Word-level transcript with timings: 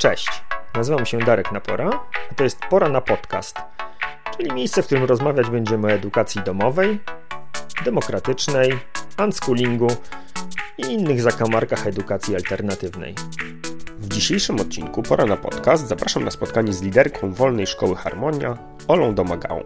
Cześć, 0.00 0.42
nazywam 0.74 1.06
się 1.06 1.18
Darek 1.18 1.52
Napora, 1.52 1.90
a 2.30 2.34
to 2.34 2.44
jest 2.44 2.58
Pora 2.70 2.88
na 2.88 3.00
Podcast, 3.00 3.56
czyli 4.36 4.52
miejsce, 4.52 4.82
w 4.82 4.86
którym 4.86 5.04
rozmawiać 5.04 5.50
będziemy 5.50 5.86
o 5.86 5.90
edukacji 5.90 6.42
domowej, 6.42 7.00
demokratycznej, 7.84 8.78
unschoolingu 9.24 9.88
i 10.78 10.82
innych 10.82 11.22
zakamarkach 11.22 11.86
edukacji 11.86 12.36
alternatywnej. 12.36 13.14
W 13.98 14.08
dzisiejszym 14.08 14.60
odcinku 14.60 15.02
Pora 15.02 15.26
na 15.26 15.36
Podcast 15.36 15.88
zapraszam 15.88 16.24
na 16.24 16.30
spotkanie 16.30 16.72
z 16.72 16.82
liderką 16.82 17.32
Wolnej 17.32 17.66
Szkoły 17.66 17.96
Harmonia, 17.96 18.58
Olą 18.88 19.14
Domagałą. 19.14 19.62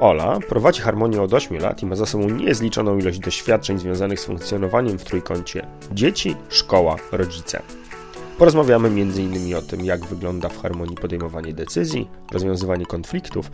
Ola 0.00 0.38
prowadzi 0.48 0.82
harmonię 0.82 1.22
od 1.22 1.34
8 1.34 1.58
lat 1.58 1.82
i 1.82 1.86
ma 1.86 1.96
za 1.96 2.06
sobą 2.06 2.28
niezliczoną 2.28 2.98
ilość 2.98 3.18
doświadczeń 3.18 3.78
związanych 3.78 4.20
z 4.20 4.24
funkcjonowaniem 4.24 4.98
w 4.98 5.04
trójkącie 5.04 5.66
dzieci, 5.90 6.36
szkoła, 6.48 6.96
rodzice. 7.12 7.62
Porozmawiamy 8.42 8.88
m.in. 8.88 9.54
o 9.54 9.62
tym, 9.62 9.84
jak 9.84 10.06
wygląda 10.06 10.48
w 10.48 10.62
harmonii 10.62 10.96
podejmowanie 10.96 11.52
decyzji, 11.52 12.08
rozwiązywanie 12.32 12.86
konfliktów 12.86 13.50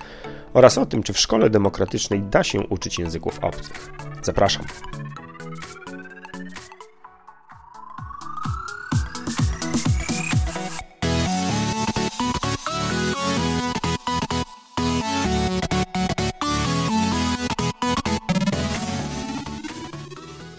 oraz 0.55 0.79
o 0.79 0.87
tym, 0.87 1.03
czy 1.03 1.13
w 1.13 1.19
szkole 1.19 1.51
demokratycznej 1.51 2.23
da 2.23 2.45
się 2.45 2.61
uczyć 2.67 2.99
języków 2.99 3.39
obcych. 3.43 3.91
Zapraszam. 4.23 4.65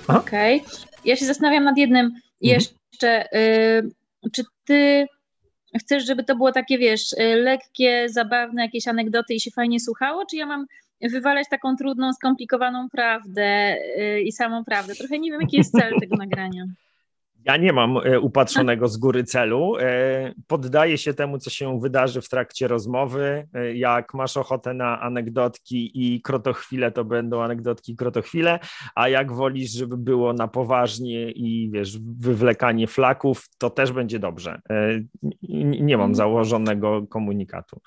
Okej. 0.07 0.61
Okay. 0.61 0.77
Ja 1.05 1.15
się 1.15 1.25
zastanawiam 1.25 1.63
nad 1.63 1.77
jednym 1.77 2.05
mhm. 2.05 2.21
jeszcze. 2.41 3.35
Y, 3.35 3.98
czy 4.33 4.43
ty 4.65 5.07
chcesz, 5.79 6.05
żeby 6.05 6.23
to 6.23 6.35
było 6.35 6.51
takie, 6.51 6.77
wiesz, 6.77 7.13
y, 7.13 7.35
lekkie, 7.35 8.09
zabawne, 8.09 8.61
jakieś 8.61 8.87
anegdoty 8.87 9.33
i 9.33 9.39
się 9.39 9.51
fajnie 9.51 9.79
słuchało, 9.79 10.25
czy 10.25 10.37
ja 10.37 10.45
mam 10.45 10.65
wywalać 11.01 11.47
taką 11.49 11.75
trudną, 11.75 12.13
skomplikowaną 12.13 12.89
prawdę 12.89 13.77
y, 13.99 14.21
i 14.21 14.31
samą 14.31 14.65
prawdę? 14.65 14.95
Trochę 14.95 15.19
nie 15.19 15.31
wiem, 15.31 15.41
jaki 15.41 15.57
jest 15.57 15.71
cel 15.71 15.93
tego 15.99 16.15
nagrania. 16.15 16.65
Ja 17.45 17.57
nie 17.57 17.73
mam 17.73 17.97
e, 17.97 18.19
upatrzonego 18.19 18.87
z 18.87 18.97
góry 18.97 19.23
celu. 19.23 19.77
E, 19.79 20.33
poddaję 20.47 20.97
się 20.97 21.13
temu, 21.13 21.37
co 21.37 21.49
się 21.49 21.79
wydarzy 21.79 22.21
w 22.21 22.29
trakcie 22.29 22.67
rozmowy. 22.67 23.47
E, 23.53 23.75
jak 23.75 24.13
masz 24.13 24.37
ochotę 24.37 24.73
na 24.73 25.01
anegdotki 25.01 25.91
i 25.93 26.21
krotochwile, 26.21 26.91
to 26.91 27.05
będą 27.05 27.41
anegdotki 27.41 27.91
i 27.91 27.95
krotochwile, 27.95 28.59
a 28.95 29.09
jak 29.09 29.31
wolisz, 29.33 29.71
żeby 29.71 29.97
było 29.97 30.33
na 30.33 30.47
poważnie 30.47 31.31
i 31.31 31.69
wiesz, 31.73 31.97
wywlekanie 32.19 32.87
flaków, 32.87 33.45
to 33.57 33.69
też 33.69 33.91
będzie 33.91 34.19
dobrze. 34.19 34.61
Nie 35.81 35.97
mam 35.97 36.15
założonego 36.15 37.07
komunikatu. 37.07 37.81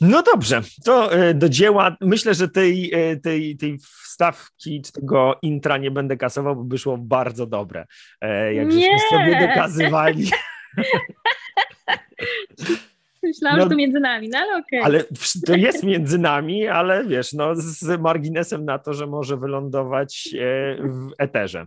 No 0.00 0.22
dobrze, 0.22 0.60
to 0.84 1.12
e, 1.12 1.34
do 1.34 1.48
dzieła. 1.48 1.96
Myślę, 2.00 2.34
że 2.34 2.48
tej, 2.48 2.94
e, 2.94 3.16
tej, 3.16 3.56
tej 3.56 3.78
wstawki 3.78 4.82
czy 4.82 4.92
tego 4.92 5.38
intra 5.42 5.76
nie 5.76 5.90
będę 5.90 6.16
kasował, 6.16 6.56
bo 6.56 6.64
by 6.64 6.78
szło 6.78 6.98
bardzo 6.98 7.46
dobre. 7.46 7.86
E, 8.20 8.54
jak 8.54 8.72
żeśmy 8.72 8.88
nie. 8.88 8.98
sobie 9.10 9.48
dokazywali. 9.48 10.30
Myślałam, 13.22 13.58
no, 13.58 13.64
że 13.64 13.70
to 13.70 13.76
między 13.76 14.00
nami, 14.00 14.28
no 14.28 14.38
ale 14.38 14.52
okej. 14.52 14.80
Okay. 14.80 14.84
Ale 14.84 15.04
to 15.46 15.54
jest 15.54 15.84
między 15.84 16.18
nami, 16.18 16.66
ale 16.66 17.04
wiesz, 17.04 17.32
no 17.32 17.54
z 17.54 18.00
marginesem 18.00 18.64
na 18.64 18.78
to, 18.78 18.94
że 18.94 19.06
może 19.06 19.36
wylądować 19.36 20.28
w 20.80 21.10
eterze. 21.18 21.64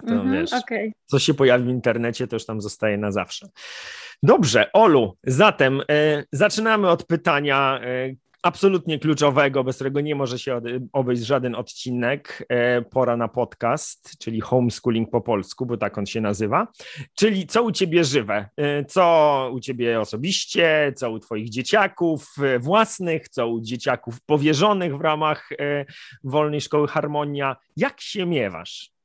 To 0.00 0.12
mm 0.12 0.26
-hmm, 0.26 0.32
wiesz, 0.32 0.52
okay. 0.52 0.92
co 1.04 1.18
się 1.18 1.34
pojawi 1.34 1.64
w 1.64 1.68
internecie, 1.68 2.26
to 2.26 2.36
już 2.36 2.46
tam 2.46 2.60
zostaje 2.60 2.98
na 2.98 3.12
zawsze. 3.12 3.48
Dobrze, 4.22 4.72
Olu, 4.72 5.16
zatem 5.24 5.80
e, 5.90 6.24
zaczynamy 6.32 6.88
od 6.88 7.04
pytania 7.04 7.80
e, 7.82 8.14
absolutnie 8.42 8.98
kluczowego, 8.98 9.64
bez 9.64 9.76
którego 9.76 10.00
nie 10.00 10.14
może 10.14 10.38
się 10.38 10.60
obejść 10.92 11.22
żaden 11.22 11.54
odcinek. 11.54 12.46
E, 12.48 12.82
pora 12.82 13.16
na 13.16 13.28
podcast, 13.28 14.18
czyli 14.18 14.40
homeschooling 14.40 15.10
po 15.10 15.20
polsku, 15.20 15.66
bo 15.66 15.76
tak 15.76 15.98
on 15.98 16.06
się 16.06 16.20
nazywa. 16.20 16.68
Czyli 17.14 17.46
co 17.46 17.62
u 17.62 17.72
ciebie 17.72 18.04
żywe? 18.04 18.48
Co 18.88 19.50
u 19.52 19.60
ciebie 19.60 20.00
osobiście, 20.00 20.92
co 20.96 21.10
u 21.10 21.18
twoich 21.18 21.50
dzieciaków 21.50 22.34
własnych, 22.58 23.28
co 23.28 23.48
u 23.48 23.60
dzieciaków 23.60 24.20
powierzonych 24.20 24.96
w 24.96 25.00
ramach 25.00 25.48
Wolnej 26.24 26.60
Szkoły 26.60 26.88
Harmonia? 26.88 27.56
Jak 27.76 28.00
się 28.00 28.26
miewasz? 28.26 28.99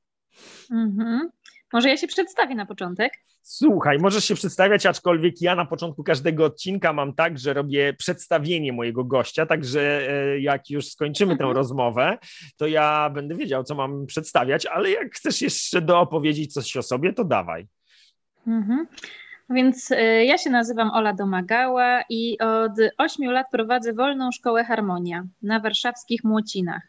Mhm. 0.71 1.29
Może 1.73 1.89
ja 1.89 1.97
się 1.97 2.07
przedstawię 2.07 2.55
na 2.55 2.65
początek. 2.65 3.13
Słuchaj, 3.41 3.99
możesz 3.99 4.25
się 4.25 4.35
przedstawiać, 4.35 4.85
aczkolwiek 4.85 5.41
ja 5.41 5.55
na 5.55 5.65
początku 5.65 6.03
każdego 6.03 6.45
odcinka 6.45 6.93
mam 6.93 7.13
tak, 7.13 7.39
że 7.39 7.53
robię 7.53 7.93
przedstawienie 7.93 8.73
mojego 8.73 9.03
gościa, 9.03 9.45
także 9.45 10.09
e, 10.09 10.39
jak 10.39 10.69
już 10.69 10.87
skończymy 10.87 11.31
mhm. 11.31 11.49
tę 11.49 11.53
rozmowę, 11.53 12.17
to 12.57 12.67
ja 12.67 13.09
będę 13.09 13.35
wiedział, 13.35 13.63
co 13.63 13.75
mam 13.75 14.05
przedstawiać, 14.05 14.65
ale 14.65 14.91
jak 14.91 15.13
chcesz 15.13 15.41
jeszcze 15.41 15.81
doopowiedzieć 15.81 16.53
coś 16.53 16.77
o 16.77 16.83
sobie, 16.83 17.13
to 17.13 17.23
dawaj. 17.23 17.67
Mhm. 18.47 18.87
Więc 19.49 19.91
e, 19.91 20.25
ja 20.25 20.37
się 20.37 20.49
nazywam 20.49 20.91
Ola 20.91 21.13
Domagała 21.13 22.03
i 22.09 22.39
od 22.39 22.71
8 22.97 23.31
lat 23.31 23.47
prowadzę 23.51 23.93
Wolną 23.93 24.31
Szkołę 24.31 24.63
Harmonia 24.63 25.23
na 25.41 25.59
warszawskich 25.59 26.23
Młocinach. 26.23 26.81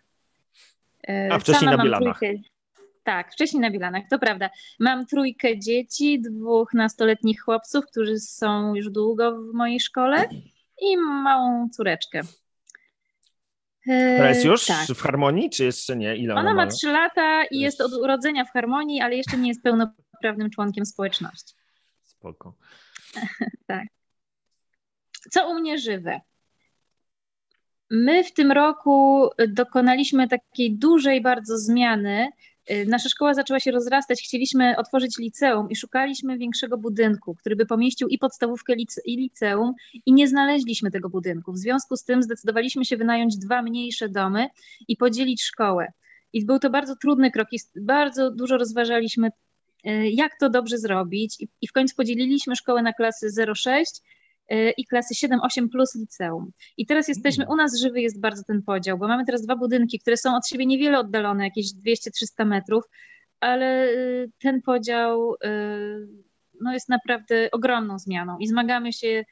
E, 1.08 1.28
A 1.32 1.38
wcześniej 1.38 1.70
Sama 1.70 1.76
na 1.76 1.84
Bielanach. 1.84 2.18
Trójkę... 2.18 2.55
Tak, 3.06 3.32
wcześniej 3.32 3.60
na 3.60 3.70
Wilanach, 3.70 4.02
to 4.10 4.18
prawda. 4.18 4.50
Mam 4.80 5.06
trójkę 5.06 5.58
dzieci, 5.58 6.20
dwóch 6.20 6.74
nastoletnich 6.74 7.40
chłopców, 7.40 7.86
którzy 7.86 8.20
są 8.20 8.74
już 8.74 8.90
długo 8.90 9.38
w 9.42 9.54
mojej 9.54 9.80
szkole 9.80 10.28
i 10.80 10.96
małą 10.96 11.68
córeczkę. 11.68 12.20
Która 13.82 14.28
jest 14.28 14.44
już 14.44 14.66
tak. 14.66 14.86
w 14.86 15.02
harmonii, 15.02 15.50
czy 15.50 15.64
jeszcze 15.64 15.96
nie? 15.96 16.16
Ile 16.16 16.34
ona, 16.34 16.40
ona 16.40 16.54
ma 16.54 16.66
trzy 16.66 16.88
lata 16.88 17.44
i 17.44 17.60
jest 17.60 17.80
od 17.80 17.92
urodzenia 17.92 18.44
w 18.44 18.50
harmonii, 18.50 19.00
ale 19.00 19.16
jeszcze 19.16 19.36
nie 19.36 19.48
jest 19.48 19.62
pełnoprawnym 19.62 20.50
członkiem 20.50 20.86
społeczności. 20.86 21.54
Spoko. 22.02 22.54
tak. 23.66 23.84
Co 25.30 25.50
u 25.50 25.54
mnie 25.54 25.78
żywe? 25.78 26.20
My 27.90 28.24
w 28.24 28.32
tym 28.32 28.52
roku 28.52 29.28
dokonaliśmy 29.48 30.28
takiej 30.28 30.78
dużej 30.78 31.20
bardzo 31.20 31.58
zmiany 31.58 32.28
nasza 32.87 33.09
szkoła 33.09 33.34
zaczęła 33.34 33.60
się 33.60 33.71
rozrastać, 33.71 34.22
chcieliśmy 34.22 34.77
otworzyć 34.77 35.19
liceum 35.19 35.71
i 35.71 35.77
szukaliśmy 35.77 36.38
większego 36.38 36.78
budynku, 36.78 37.34
który 37.34 37.56
by 37.56 37.66
pomieścił 37.66 38.09
i 38.09 38.19
podstawówkę 38.19 38.75
i 39.04 39.16
liceum 39.16 39.75
i 40.06 40.12
nie 40.12 40.28
znaleźliśmy 40.28 40.91
tego 40.91 41.09
budynku. 41.09 41.53
W 41.53 41.59
związku 41.59 41.97
z 41.97 42.04
tym 42.04 42.22
zdecydowaliśmy 42.22 42.84
się 42.84 42.97
wynająć 42.97 43.37
dwa 43.37 43.62
mniejsze 43.62 44.09
domy 44.09 44.49
i 44.88 44.97
podzielić 44.97 45.43
szkołę. 45.43 45.93
I 46.32 46.44
był 46.44 46.59
to 46.59 46.71
bardzo 46.71 46.97
trudny 46.97 47.31
krok 47.31 47.49
i 47.53 47.59
bardzo 47.77 48.31
dużo 48.31 48.56
rozważaliśmy, 48.56 49.28
y, 49.87 50.10
jak 50.10 50.33
to 50.41 50.50
dobrze 50.50 50.78
zrobić 50.78 51.37
i 51.60 51.69
w 51.69 51.72
końcu 51.72 51.97
podzieliliśmy 51.97 52.56
szkołę 52.56 52.83
na 52.83 52.93
klasy 52.93 53.28
06 53.54 54.03
Y, 54.03 54.16
i 54.76 54.86
klasy 54.86 55.26
7-8 55.26 55.68
plus 55.72 55.94
liceum. 55.94 56.50
I 56.76 56.86
teraz 56.86 57.08
jesteśmy, 57.08 57.44
mm. 57.44 57.52
u 57.52 57.56
nas 57.56 57.78
żywy 57.80 58.00
jest 58.00 58.20
bardzo 58.20 58.42
ten 58.44 58.62
podział, 58.62 58.98
bo 58.98 59.08
mamy 59.08 59.24
teraz 59.24 59.42
dwa 59.42 59.56
budynki, 59.56 59.98
które 59.98 60.16
są 60.16 60.36
od 60.36 60.48
siebie 60.48 60.66
niewiele 60.66 60.98
oddalone, 60.98 61.44
jakieś 61.44 61.66
200-300 61.74 62.46
metrów, 62.46 62.84
ale 63.40 63.88
y, 63.88 64.30
ten 64.38 64.62
podział 64.62 65.34
y, 65.34 65.38
no, 66.60 66.72
jest 66.72 66.88
naprawdę 66.88 67.50
ogromną 67.50 67.98
zmianą 67.98 68.38
i 68.38 68.46
zmagamy 68.46 68.92
się 68.92 69.24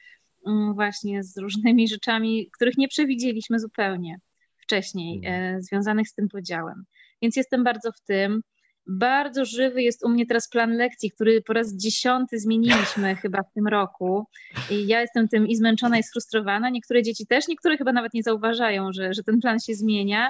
mm, 0.47 0.73
właśnie 0.73 1.23
z 1.23 1.37
różnymi 1.37 1.87
rzeczami, 1.87 2.49
których 2.55 2.77
nie 2.77 2.87
przewidzieliśmy 2.87 3.59
zupełnie 3.59 4.19
wcześniej, 4.57 5.21
mm. 5.25 5.61
związanych 5.61 6.09
z 6.09 6.13
tym 6.13 6.27
podziałem. 6.27 6.83
Więc 7.21 7.35
jestem 7.35 7.63
bardzo 7.63 7.91
w 7.91 8.01
tym. 8.01 8.41
Bardzo 8.87 9.45
żywy 9.45 9.81
jest 9.81 10.05
u 10.05 10.09
mnie 10.09 10.25
teraz 10.25 10.49
plan 10.49 10.77
lekcji, 10.77 11.11
który 11.11 11.41
po 11.41 11.53
raz 11.53 11.75
dziesiąty 11.75 12.39
zmieniliśmy 12.39 13.15
chyba 13.21 13.43
w 13.43 13.53
tym 13.53 13.67
roku. 13.67 14.25
I 14.71 14.87
ja 14.87 15.01
jestem 15.01 15.27
tym 15.27 15.47
i 15.47 15.55
zmęczona, 15.55 15.97
i 15.97 16.03
sfrustrowana. 16.03 16.69
Niektóre 16.69 17.03
dzieci 17.03 17.27
też, 17.27 17.47
niektóre 17.47 17.77
chyba 17.77 17.93
nawet 17.93 18.13
nie 18.13 18.23
zauważają, 18.23 18.93
że, 18.93 19.13
że 19.13 19.23
ten 19.23 19.39
plan 19.39 19.59
się 19.59 19.75
zmienia. 19.75 20.29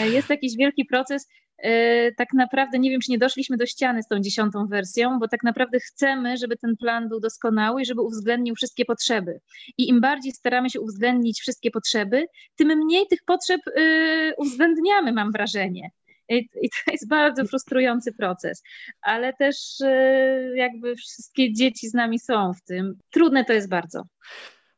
E, 0.00 0.08
jest 0.08 0.30
jakiś 0.30 0.56
wielki 0.56 0.84
proces. 0.84 1.28
E, 1.58 2.12
tak 2.12 2.28
naprawdę 2.34 2.78
nie 2.78 2.90
wiem, 2.90 3.00
czy 3.00 3.10
nie 3.10 3.18
doszliśmy 3.18 3.56
do 3.56 3.66
ściany 3.66 4.02
z 4.02 4.06
tą 4.06 4.20
dziesiątą 4.20 4.66
wersją, 4.66 5.18
bo 5.18 5.28
tak 5.28 5.42
naprawdę 5.42 5.80
chcemy, 5.80 6.36
żeby 6.36 6.56
ten 6.56 6.76
plan 6.76 7.08
był 7.08 7.20
doskonały 7.20 7.82
i 7.82 7.86
żeby 7.86 8.02
uwzględnił 8.02 8.54
wszystkie 8.54 8.84
potrzeby. 8.84 9.40
I 9.78 9.88
im 9.88 10.00
bardziej 10.00 10.32
staramy 10.32 10.70
się 10.70 10.80
uwzględnić 10.80 11.40
wszystkie 11.40 11.70
potrzeby, 11.70 12.26
tym 12.56 12.68
mniej 12.68 13.06
tych 13.10 13.18
potrzeb 13.26 13.60
e, 13.76 14.32
uwzględniamy, 14.36 15.12
mam 15.12 15.32
wrażenie. 15.32 15.90
I, 16.28 16.48
to 16.70 16.92
jest 16.92 17.08
bardzo 17.08 17.44
frustrujący 17.44 18.12
proces, 18.12 18.62
ale 19.02 19.32
też 19.32 19.56
e, 19.80 20.56
jakby 20.56 20.96
wszystkie 20.96 21.52
dzieci 21.52 21.88
z 21.88 21.94
nami 21.94 22.18
są 22.18 22.52
w 22.54 22.62
tym. 22.62 22.98
Trudne 23.10 23.44
to 23.44 23.52
jest 23.52 23.68
bardzo. 23.68 24.02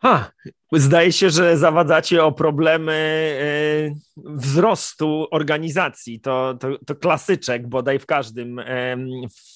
Ha, 0.03 0.33
zdaje 0.73 1.13
się, 1.13 1.31
że 1.31 1.57
zawadzacie 1.57 2.25
o 2.25 2.33
problemy 2.33 2.93
e, 2.93 4.31
wzrostu 4.35 5.27
organizacji. 5.31 6.21
To, 6.21 6.55
to, 6.61 6.79
to 6.87 6.95
klasyczek 6.95 7.69
bodaj 7.69 7.99
w 7.99 8.07
każdym, 8.07 8.59
e, 8.59 8.97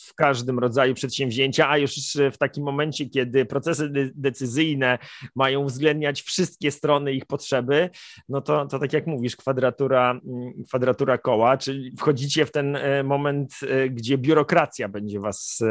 w 0.08 0.14
każdym 0.14 0.58
rodzaju 0.58 0.94
przedsięwzięcia, 0.94 1.69
a 1.69 1.79
już 1.79 1.94
w 2.32 2.38
takim 2.38 2.64
momencie, 2.64 3.06
kiedy 3.06 3.44
procesy 3.44 4.12
decyzyjne 4.14 4.99
mają 5.35 5.61
uwzględniać 5.61 6.23
wszystkie 6.23 6.70
strony 6.70 7.12
ich 7.12 7.26
potrzeby, 7.26 7.90
no 8.29 8.40
to, 8.40 8.67
to 8.67 8.79
tak 8.79 8.93
jak 8.93 9.06
mówisz, 9.06 9.37
kwadratura, 9.37 10.20
kwadratura 10.69 11.19
koła, 11.19 11.56
czyli 11.56 11.97
wchodzicie 11.97 12.47
w 12.47 12.52
ten 12.52 12.76
e, 12.76 13.02
moment, 13.02 13.55
gdzie 13.90 14.19
biurokracja 14.19 14.88
będzie 14.88 15.20
was, 15.20 15.62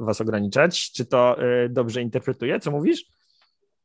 was 0.00 0.20
ograniczać. 0.20 0.92
Czy 0.92 1.04
to 1.04 1.36
dobrze 1.68 2.02
interpretuję, 2.02 2.60
co 2.60 2.70
mówisz? 2.70 3.04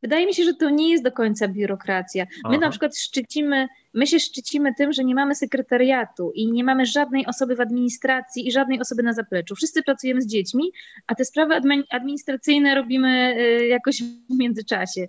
Wydaje 0.02 0.26
mi 0.26 0.34
się, 0.34 0.44
że 0.44 0.54
to 0.54 0.70
nie 0.70 0.92
jest 0.92 1.04
do 1.04 1.12
końca 1.12 1.48
biurokracja. 1.48 2.24
My 2.26 2.50
Aha. 2.50 2.58
na 2.58 2.70
przykład 2.70 2.98
szczycimy, 2.98 3.68
my 3.94 4.08
się 4.08 4.20
szczycimy 4.20 4.74
tym, 4.78 4.94
że 4.94 5.04
nie 5.04 5.16
mamy 5.16 5.36
sekretariatu 5.36 6.32
i 6.36 6.52
nie 6.52 6.64
mamy 6.64 6.86
żadnej 6.86 7.26
osoby 7.26 7.56
w 7.56 7.62
administracji 7.62 8.48
i 8.48 8.52
żadnej 8.52 8.80
osoby 8.80 9.04
na 9.04 9.14
zapleczu. 9.14 9.56
Wszyscy 9.56 9.84
pracujemy 9.84 10.22
z 10.22 10.28
dziećmi, 10.28 10.72
a 11.08 11.16
te 11.16 11.26
sprawy 11.26 11.56
administracyjne 11.90 12.76
robimy 12.76 13.36
y, 13.40 13.68
jakoś 13.68 14.04
w 14.30 14.38
międzyczasie. 14.40 15.08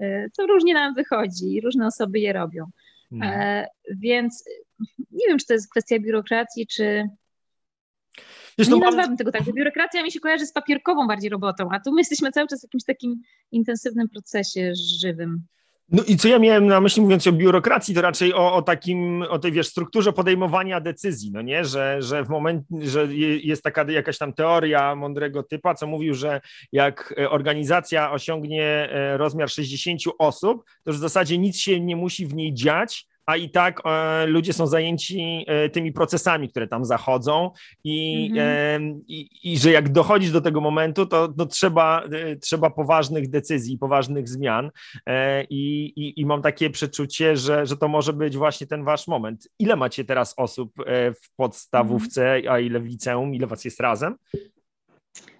Y, 0.00 0.30
to 0.36 0.46
różnie 0.46 0.74
nam 0.74 0.94
wychodzi 0.94 1.54
i 1.54 1.60
różne 1.60 1.86
osoby 1.86 2.18
je 2.18 2.32
robią. 2.32 2.66
Hmm. 3.10 3.40
E, 3.40 3.66
więc 3.90 4.44
nie 4.98 5.28
wiem, 5.28 5.38
czy 5.38 5.46
to 5.46 5.52
jest 5.52 5.70
kwestia 5.70 5.98
biurokracji, 5.98 6.66
czy, 6.66 7.08
Zresztą 8.58 8.76
nie 8.76 8.80
nazwałabym 8.80 9.16
tego 9.16 9.32
tak, 9.32 9.42
biurokracja 9.54 10.02
mi 10.02 10.12
się 10.12 10.20
kojarzy 10.20 10.46
z 10.46 10.52
papierkową 10.52 11.06
bardziej 11.06 11.30
robotą, 11.30 11.68
a 11.72 11.80
tu 11.80 11.92
my 11.92 12.00
jesteśmy 12.00 12.30
cały 12.32 12.48
czas 12.48 12.60
w 12.60 12.64
jakimś 12.64 12.84
takim 12.84 13.22
intensywnym 13.52 14.08
procesie 14.08 14.72
żywym. 14.74 15.42
No 15.92 16.02
i 16.06 16.16
co 16.16 16.28
ja 16.28 16.38
miałem 16.38 16.66
na 16.66 16.80
myśli, 16.80 17.02
mówiąc 17.02 17.26
o 17.26 17.32
biurokracji, 17.32 17.94
to 17.94 18.00
raczej 18.00 18.34
o, 18.34 18.54
o 18.54 18.62
takim, 18.62 19.22
o 19.22 19.38
tej 19.38 19.52
wiesz, 19.52 19.68
strukturze 19.68 20.12
podejmowania 20.12 20.80
decyzji, 20.80 21.30
no 21.32 21.42
nie, 21.42 21.64
że, 21.64 22.02
że 22.02 22.24
w 22.24 22.28
momencie, 22.28 22.64
że 22.80 23.14
jest 23.42 23.62
taka 23.62 23.90
jakaś 23.90 24.18
tam 24.18 24.32
teoria 24.32 24.94
mądrego 24.94 25.42
typa, 25.42 25.74
co 25.74 25.86
mówił, 25.86 26.14
że 26.14 26.40
jak 26.72 27.14
e, 27.18 27.30
organizacja 27.30 28.12
osiągnie 28.12 28.64
e, 28.64 29.16
rozmiar 29.16 29.50
60 29.50 30.00
osób, 30.18 30.64
to 30.84 30.90
już 30.90 30.96
w 30.96 31.00
zasadzie 31.00 31.38
nic 31.38 31.56
się 31.56 31.80
nie 31.80 31.96
musi 31.96 32.26
w 32.26 32.34
niej 32.34 32.54
dziać, 32.54 33.06
a 33.30 33.36
i 33.36 33.50
tak 33.50 33.82
e, 33.84 34.26
ludzie 34.26 34.52
są 34.52 34.66
zajęci 34.66 35.44
e, 35.46 35.68
tymi 35.68 35.92
procesami, 35.92 36.48
które 36.48 36.68
tam 36.68 36.84
zachodzą 36.84 37.50
i, 37.84 38.28
mhm. 38.30 38.48
e, 38.82 38.96
i, 39.08 39.52
i, 39.52 39.58
że 39.58 39.70
jak 39.70 39.88
dochodzisz 39.88 40.30
do 40.30 40.40
tego 40.40 40.60
momentu, 40.60 41.06
to, 41.06 41.28
to 41.28 41.46
trzeba, 41.46 42.02
e, 42.02 42.36
trzeba 42.36 42.70
poważnych 42.70 43.30
decyzji, 43.30 43.78
poważnych 43.78 44.28
zmian 44.28 44.70
e, 45.06 45.44
i, 45.44 45.92
i, 46.20 46.26
mam 46.26 46.42
takie 46.42 46.70
przeczucie, 46.70 47.36
że, 47.36 47.66
że 47.66 47.76
to 47.76 47.88
może 47.88 48.12
być 48.12 48.36
właśnie 48.36 48.66
ten 48.66 48.84
wasz 48.84 49.08
moment. 49.08 49.48
Ile 49.58 49.76
macie 49.76 50.04
teraz 50.04 50.34
osób 50.36 50.72
e, 50.86 51.12
w 51.12 51.30
podstawówce, 51.36 52.34
mhm. 52.34 52.54
a 52.54 52.60
ile 52.60 52.80
w 52.80 52.86
liceum? 52.86 53.34
Ile 53.34 53.46
was 53.46 53.64
jest 53.64 53.80
razem? 53.80 54.14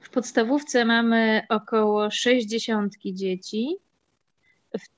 W 0.01 0.11
podstawówce 0.11 0.85
mamy 0.85 1.43
około 1.49 2.11
60 2.11 2.95
dzieci 3.05 3.77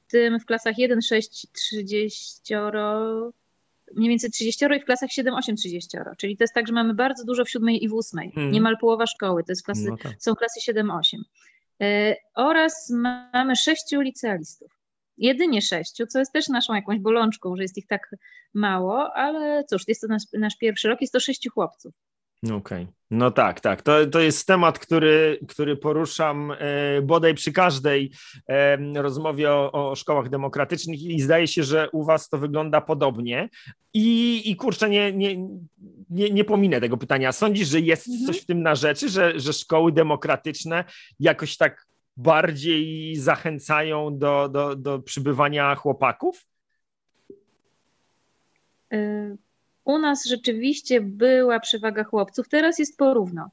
tym 0.08 0.40
w 0.40 0.46
klasach 0.46 0.78
1, 0.78 1.02
6, 1.02 1.46
30, 1.52 2.54
mniej 3.96 4.08
więcej 4.08 4.30
30 4.30 4.64
i 4.64 4.80
w 4.80 4.84
klasach 4.84 5.10
7, 5.10 5.34
8, 5.34 5.56
30. 5.56 5.98
Czyli 6.18 6.36
to 6.36 6.44
jest 6.44 6.54
tak, 6.54 6.66
że 6.66 6.72
mamy 6.72 6.94
bardzo 6.94 7.24
dużo 7.24 7.44
w 7.44 7.50
siódmej 7.50 7.84
i 7.84 7.88
w 7.88 7.94
ósmej. 7.94 8.32
Hmm. 8.32 8.52
Niemal 8.52 8.76
połowa 8.80 9.06
szkoły, 9.06 9.44
to 9.44 9.52
jest 9.52 9.64
klasy, 9.64 9.86
no 9.90 9.96
tak. 9.96 10.12
są 10.18 10.34
klasy 10.34 10.60
7, 10.60 10.90
8. 10.90 11.24
Yy, 11.80 12.16
oraz 12.34 12.90
mamy 13.32 13.56
sześciu 13.56 14.00
licealistów. 14.00 14.78
Jedynie 15.18 15.62
sześciu, 15.62 16.06
co 16.06 16.18
jest 16.18 16.32
też 16.32 16.48
naszą 16.48 16.74
jakąś 16.74 16.98
bolączką, 16.98 17.56
że 17.56 17.62
jest 17.62 17.78
ich 17.78 17.86
tak 17.86 18.16
mało, 18.54 19.14
ale 19.14 19.64
cóż, 19.64 19.88
jest 19.88 20.00
to 20.00 20.06
nasz, 20.06 20.22
nasz 20.32 20.56
pierwszy 20.56 20.88
rok, 20.88 21.00
jest 21.00 21.12
to 21.12 21.20
sześciu 21.20 21.50
chłopców. 21.50 21.94
Okej, 22.44 22.56
okay. 22.56 22.86
no 23.10 23.30
tak, 23.30 23.60
tak. 23.60 23.82
To, 23.82 24.06
to 24.06 24.20
jest 24.20 24.46
temat, 24.46 24.78
który, 24.78 25.38
który 25.48 25.76
poruszam 25.76 26.52
e, 26.58 27.02
bodaj 27.02 27.34
przy 27.34 27.52
każdej 27.52 28.12
e, 28.48 28.76
rozmowie 29.02 29.50
o, 29.50 29.72
o, 29.72 29.94
szkołach 29.94 30.28
demokratycznych 30.28 31.02
i 31.02 31.20
zdaje 31.20 31.48
się, 31.48 31.62
że 31.62 31.90
u 31.90 32.04
Was 32.04 32.28
to 32.28 32.38
wygląda 32.38 32.80
podobnie. 32.80 33.48
I, 33.94 34.50
i 34.50 34.56
kurczę, 34.56 34.90
nie, 34.90 35.12
nie, 35.12 35.36
nie, 36.10 36.30
nie 36.30 36.44
pominę 36.44 36.80
tego 36.80 36.96
pytania. 36.96 37.32
Sądzisz, 37.32 37.68
że 37.68 37.80
jest 37.80 38.08
mhm. 38.08 38.26
coś 38.26 38.42
w 38.42 38.46
tym 38.46 38.62
na 38.62 38.74
rzeczy, 38.74 39.08
że, 39.08 39.40
że 39.40 39.52
szkoły 39.52 39.92
demokratyczne 39.92 40.84
jakoś 41.20 41.56
tak 41.56 41.86
bardziej 42.16 43.16
zachęcają 43.16 44.18
do, 44.18 44.48
do, 44.48 44.76
do 44.76 44.98
przybywania 44.98 45.74
chłopaków? 45.74 46.46
Y 48.92 49.36
u 49.84 49.98
nas 49.98 50.24
rzeczywiście 50.24 51.00
była 51.00 51.60
przewaga 51.60 52.04
chłopców, 52.04 52.48
teraz 52.48 52.78
jest 52.78 52.98
porówno. 52.98 53.50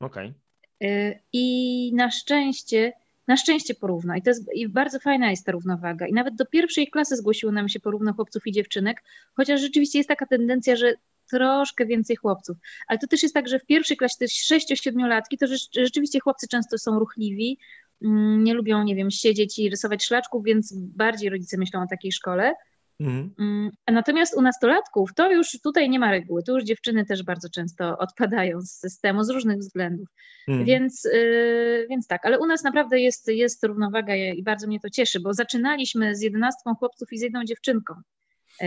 Okej. 0.00 0.34
Okay. 0.80 1.20
I 1.32 1.92
na 1.94 2.10
szczęście, 2.10 2.92
na 3.28 3.36
szczęście 3.36 3.74
porówno. 3.74 4.14
I 4.14 4.22
to 4.22 4.30
jest 4.30 4.52
i 4.54 4.68
bardzo 4.68 4.98
fajna 5.00 5.30
jest 5.30 5.46
ta 5.46 5.52
równowaga. 5.52 6.06
I 6.06 6.12
nawet 6.12 6.34
do 6.34 6.46
pierwszej 6.46 6.88
klasy 6.88 7.16
zgłosiło 7.16 7.52
nam 7.52 7.68
się 7.68 7.80
porówno 7.80 8.12
chłopców 8.12 8.46
i 8.46 8.52
dziewczynek, 8.52 9.02
chociaż 9.34 9.60
rzeczywiście 9.60 9.98
jest 9.98 10.08
taka 10.08 10.26
tendencja, 10.26 10.76
że 10.76 10.94
troszkę 11.30 11.86
więcej 11.86 12.16
chłopców. 12.16 12.56
Ale 12.88 12.98
to 12.98 13.06
też 13.06 13.22
jest 13.22 13.34
tak, 13.34 13.48
że 13.48 13.58
w 13.58 13.66
pierwszej 13.66 13.96
klasie 13.96 14.14
też 14.18 14.30
6-7-latki, 14.30 15.38
to 15.38 15.46
rzeczywiście 15.72 16.20
chłopcy 16.20 16.48
często 16.48 16.78
są 16.78 16.98
ruchliwi, 16.98 17.58
mm, 18.02 18.44
nie 18.44 18.54
lubią, 18.54 18.84
nie 18.84 18.96
wiem, 18.96 19.10
siedzieć 19.10 19.58
i 19.58 19.70
rysować 19.70 20.04
szlaczków, 20.04 20.44
więc 20.44 20.72
bardziej 20.76 21.30
rodzice 21.30 21.58
myślą 21.58 21.82
o 21.82 21.86
takiej 21.86 22.12
szkole. 22.12 22.54
Mhm. 23.00 23.34
Mm, 23.38 23.70
natomiast 23.90 24.36
u 24.36 24.42
nastolatków 24.42 25.14
to 25.14 25.32
już 25.32 25.60
tutaj 25.62 25.90
nie 25.90 25.98
ma 25.98 26.10
reguły. 26.10 26.42
Tu 26.42 26.54
już 26.54 26.64
dziewczyny 26.64 27.04
też 27.04 27.22
bardzo 27.22 27.48
często 27.50 27.98
odpadają 27.98 28.60
z 28.60 28.70
systemu 28.70 29.24
z 29.24 29.30
różnych 29.30 29.58
względów. 29.58 30.08
Mhm. 30.48 30.66
Więc, 30.66 31.04
yy, 31.04 31.86
więc 31.90 32.06
tak, 32.06 32.26
ale 32.26 32.38
u 32.38 32.46
nas 32.46 32.64
naprawdę 32.64 33.00
jest, 33.00 33.28
jest 33.28 33.64
równowaga 33.64 34.14
i 34.16 34.42
bardzo 34.42 34.66
mnie 34.66 34.80
to 34.80 34.90
cieszy, 34.90 35.20
bo 35.20 35.34
zaczynaliśmy 35.34 36.16
z 36.16 36.22
jedenastką 36.22 36.74
chłopców 36.74 37.12
i 37.12 37.18
z 37.18 37.22
jedną 37.22 37.44
dziewczynką 37.44 37.94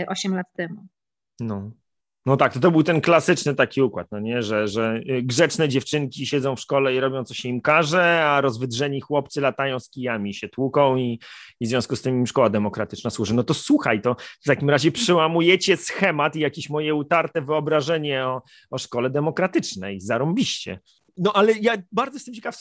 8 0.06 0.32
y, 0.32 0.36
lat 0.36 0.46
temu. 0.56 0.86
No. 1.40 1.70
No 2.26 2.36
tak, 2.36 2.54
to, 2.54 2.60
to 2.60 2.70
był 2.70 2.82
ten 2.82 3.00
klasyczny 3.00 3.54
taki 3.54 3.82
układ, 3.82 4.06
no 4.12 4.20
nie, 4.20 4.42
że, 4.42 4.68
że 4.68 5.00
y, 5.10 5.22
grzeczne 5.22 5.68
dziewczynki 5.68 6.26
siedzą 6.26 6.56
w 6.56 6.60
szkole 6.60 6.94
i 6.94 7.00
robią 7.00 7.24
co 7.24 7.34
się 7.34 7.48
im 7.48 7.60
każe, 7.60 8.24
a 8.24 8.40
rozwydrzeni 8.40 9.00
chłopcy 9.00 9.40
latają 9.40 9.80
z 9.80 9.90
kijami, 9.90 10.34
się 10.34 10.48
tłuką 10.48 10.96
i, 10.96 11.20
i 11.60 11.66
w 11.66 11.68
związku 11.68 11.96
z 11.96 12.02
tym 12.02 12.18
im 12.18 12.26
szkoła 12.26 12.50
demokratyczna 12.50 13.10
służy. 13.10 13.34
No 13.34 13.44
to 13.44 13.54
słuchaj, 13.54 14.00
to 14.00 14.16
w 14.40 14.44
takim 14.46 14.70
razie 14.70 14.92
przełamujecie 14.92 15.76
schemat 15.76 16.36
i 16.36 16.40
jakieś 16.40 16.70
moje 16.70 16.94
utarte 16.94 17.42
wyobrażenie 17.42 18.26
o, 18.26 18.42
o 18.70 18.78
szkole 18.78 19.10
demokratycznej, 19.10 20.00
zarąbiście. 20.00 20.80
No 21.20 21.32
ale 21.32 21.52
ja 21.52 21.76
bardzo 21.92 22.16
jestem 22.16 22.34
ciekaw, 22.34 22.56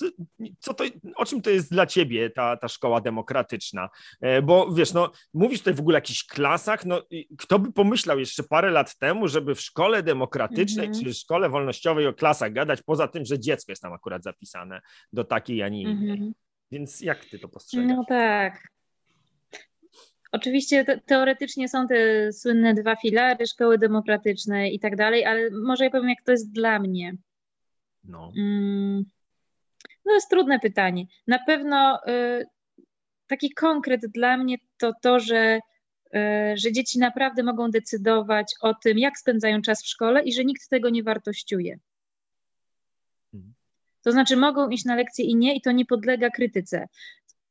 co 0.59 0.73
to, 0.73 0.83
o 1.15 1.25
czym 1.25 1.41
to 1.41 1.49
jest 1.49 1.71
dla 1.71 1.85
ciebie 1.85 2.29
ta, 2.29 2.57
ta 2.57 2.67
szkoła 2.67 3.01
demokratyczna, 3.01 3.89
e, 4.21 4.41
bo 4.41 4.73
wiesz, 4.73 4.93
no 4.93 5.11
mówisz 5.33 5.59
tutaj 5.59 5.73
w 5.73 5.79
ogóle 5.79 5.95
o 5.95 5.97
jakichś 5.97 6.23
klasach, 6.23 6.85
no 6.85 7.01
kto 7.37 7.59
by 7.59 7.71
pomyślał 7.71 8.19
jeszcze 8.19 8.43
parę 8.43 8.71
lat 8.71 8.97
temu, 8.97 9.27
żeby 9.27 9.55
w 9.55 9.61
szkole 9.61 10.03
demokratycznej 10.03 10.85
mm 10.85 10.97
-hmm. 10.97 11.03
czy 11.03 11.13
szkole 11.13 11.49
wolnościowej 11.49 12.07
o 12.07 12.13
klasach 12.13 12.53
gadać, 12.53 12.81
poza 12.81 13.07
tym, 13.07 13.25
że 13.25 13.39
dziecko 13.39 13.71
jest 13.71 13.81
tam 13.81 13.93
akurat 13.93 14.23
zapisane 14.23 14.81
do 15.13 15.23
takiej, 15.23 15.63
a 15.63 15.69
nie 15.69 15.81
innej. 15.81 16.17
Mm 16.17 16.29
-hmm. 16.29 16.31
Więc 16.71 17.01
jak 17.01 17.25
ty 17.25 17.39
to 17.39 17.49
postrzegasz? 17.49 17.97
No 17.97 18.05
tak. 18.07 18.67
Oczywiście 20.31 20.85
te, 20.85 20.99
teoretycznie 20.99 21.69
są 21.69 21.87
te 21.87 22.33
słynne 22.33 22.73
dwa 22.73 22.95
filary 22.95 23.47
szkoły 23.47 23.77
demokratycznej 23.77 24.75
i 24.75 24.79
tak 24.79 24.95
dalej, 24.95 25.25
ale 25.25 25.49
może 25.51 25.83
ja 25.83 25.89
powiem, 25.89 26.09
jak 26.09 26.21
to 26.25 26.31
jest 26.31 26.51
dla 26.51 26.79
mnie. 26.79 27.13
No. 28.09 28.31
Mm, 28.37 29.05
no 30.05 30.11
to 30.11 30.13
jest 30.13 30.29
trudne 30.29 30.59
pytanie. 30.59 31.05
Na 31.27 31.39
pewno 31.39 31.99
y, 32.07 32.45
taki 33.27 33.53
konkret 33.53 34.01
dla 34.01 34.37
mnie 34.37 34.57
to 34.77 34.93
to, 35.01 35.19
że, 35.19 35.59
y, 36.15 36.19
że 36.57 36.71
dzieci 36.71 36.99
naprawdę 36.99 37.43
mogą 37.43 37.71
decydować 37.71 38.53
o 38.61 38.73
tym, 38.73 38.99
jak 38.99 39.17
spędzają 39.17 39.61
czas 39.61 39.83
w 39.83 39.87
szkole 39.87 40.23
i 40.23 40.33
że 40.33 40.45
nikt 40.45 40.69
tego 40.69 40.89
nie 40.89 41.03
wartościuje. 41.03 41.79
Mhm. 43.33 43.53
To 44.03 44.11
znaczy 44.11 44.37
mogą 44.37 44.69
iść 44.69 44.85
na 44.85 44.95
lekcje 44.95 45.25
i 45.25 45.35
nie, 45.35 45.55
i 45.55 45.61
to 45.61 45.71
nie 45.71 45.85
podlega 45.85 46.29
krytyce. 46.29 46.87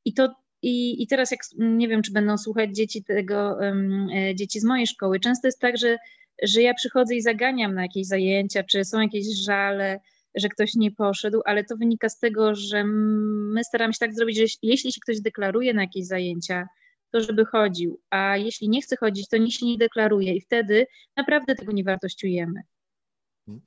I 0.04 0.14
to 0.14 0.34
i, 0.62 1.02
I 1.02 1.06
teraz, 1.06 1.30
jak 1.30 1.40
nie 1.58 1.88
wiem, 1.88 2.02
czy 2.02 2.12
będą 2.12 2.38
słuchać 2.38 2.76
dzieci 2.76 3.04
tego, 3.04 3.56
um, 3.60 4.08
dzieci 4.34 4.60
z 4.60 4.64
mojej 4.64 4.86
szkoły, 4.86 5.20
często 5.20 5.48
jest 5.48 5.60
tak, 5.60 5.78
że, 5.78 5.98
że 6.42 6.62
ja 6.62 6.74
przychodzę 6.74 7.14
i 7.14 7.22
zaganiam 7.22 7.74
na 7.74 7.82
jakieś 7.82 8.06
zajęcia, 8.06 8.62
czy 8.62 8.84
są 8.84 9.00
jakieś 9.00 9.26
żale, 9.44 10.00
że 10.35 10.49
ktoś 10.49 10.75
nie 10.75 10.90
poszedł, 10.90 11.42
ale 11.44 11.64
to 11.64 11.76
wynika 11.76 12.08
z 12.08 12.18
tego, 12.18 12.54
że 12.54 12.85
my 12.85 13.64
staramy 13.64 13.92
się 13.92 13.99
tak 13.99 14.14
zrobić, 14.14 14.37
że 14.37 14.44
jeśli 14.62 14.92
się 14.92 15.00
ktoś 15.00 15.20
deklaruje 15.20 15.75
na 15.75 15.82
jakieś 15.82 16.06
zajęcia, 16.06 16.66
to 17.11 17.20
żeby 17.20 17.44
chodził, 17.44 18.00
a 18.11 18.37
jeśli 18.37 18.68
nie 18.68 18.82
chce 18.82 18.97
chodzić, 18.97 19.28
to 19.28 19.37
nikt 19.37 19.58
się 19.58 19.66
nie 19.66 19.78
deklaruje 19.78 20.35
i 20.35 20.40
wtedy 20.40 20.87
naprawdę 21.16 21.54
tego 21.54 21.73
nie 21.73 21.85
wartościujemy. 21.85 22.61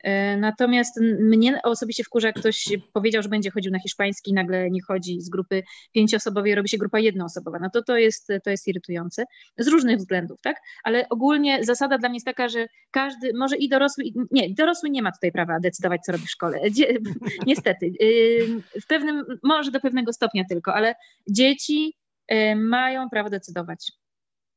E, 0.03 0.37
natomiast 0.37 0.99
mnie 1.19 1.59
osobiście 1.63 2.03
wkurza, 2.03 2.27
jak 2.27 2.35
ktoś 2.35 2.65
powiedział, 2.93 3.23
że 3.23 3.29
będzie 3.29 3.51
chodził 3.51 3.71
na 3.71 3.79
hiszpański 3.79 4.31
i 4.31 4.33
nagle 4.33 4.69
nie 4.69 4.81
chodzi 4.81 5.21
z 5.21 5.29
grupy 5.29 5.63
pięcioosobowej, 5.91 6.55
robi 6.55 6.69
się 6.69 6.77
grupa 6.77 6.99
jednoosobowa. 6.99 7.59
No 7.59 7.69
to 7.69 7.83
to 7.83 7.97
jest, 7.97 8.27
to 8.43 8.49
jest 8.49 8.67
irytujące 8.67 9.23
z 9.57 9.67
różnych 9.67 9.97
względów, 9.97 10.41
tak? 10.41 10.57
Ale 10.83 11.09
ogólnie 11.09 11.63
zasada 11.63 11.97
dla 11.97 12.09
mnie 12.09 12.15
jest 12.15 12.25
taka, 12.25 12.49
że 12.49 12.67
każdy, 12.91 13.31
może 13.33 13.57
i 13.57 13.69
dorosły, 13.69 14.03
nie, 14.31 14.53
dorosły 14.53 14.89
nie 14.89 15.01
ma 15.01 15.11
tutaj 15.11 15.31
prawa 15.31 15.59
decydować, 15.59 16.01
co 16.01 16.11
robi 16.11 16.25
w 16.25 16.31
szkole. 16.31 16.59
Niestety. 17.47 17.85
Y, 17.85 18.61
w 18.81 18.87
pewnym, 18.87 19.25
może 19.43 19.71
do 19.71 19.79
pewnego 19.79 20.13
stopnia 20.13 20.43
tylko, 20.49 20.73
ale 20.73 20.95
dzieci 21.29 21.93
y, 22.31 22.55
mają 22.55 23.09
prawo 23.09 23.29
decydować. 23.29 23.91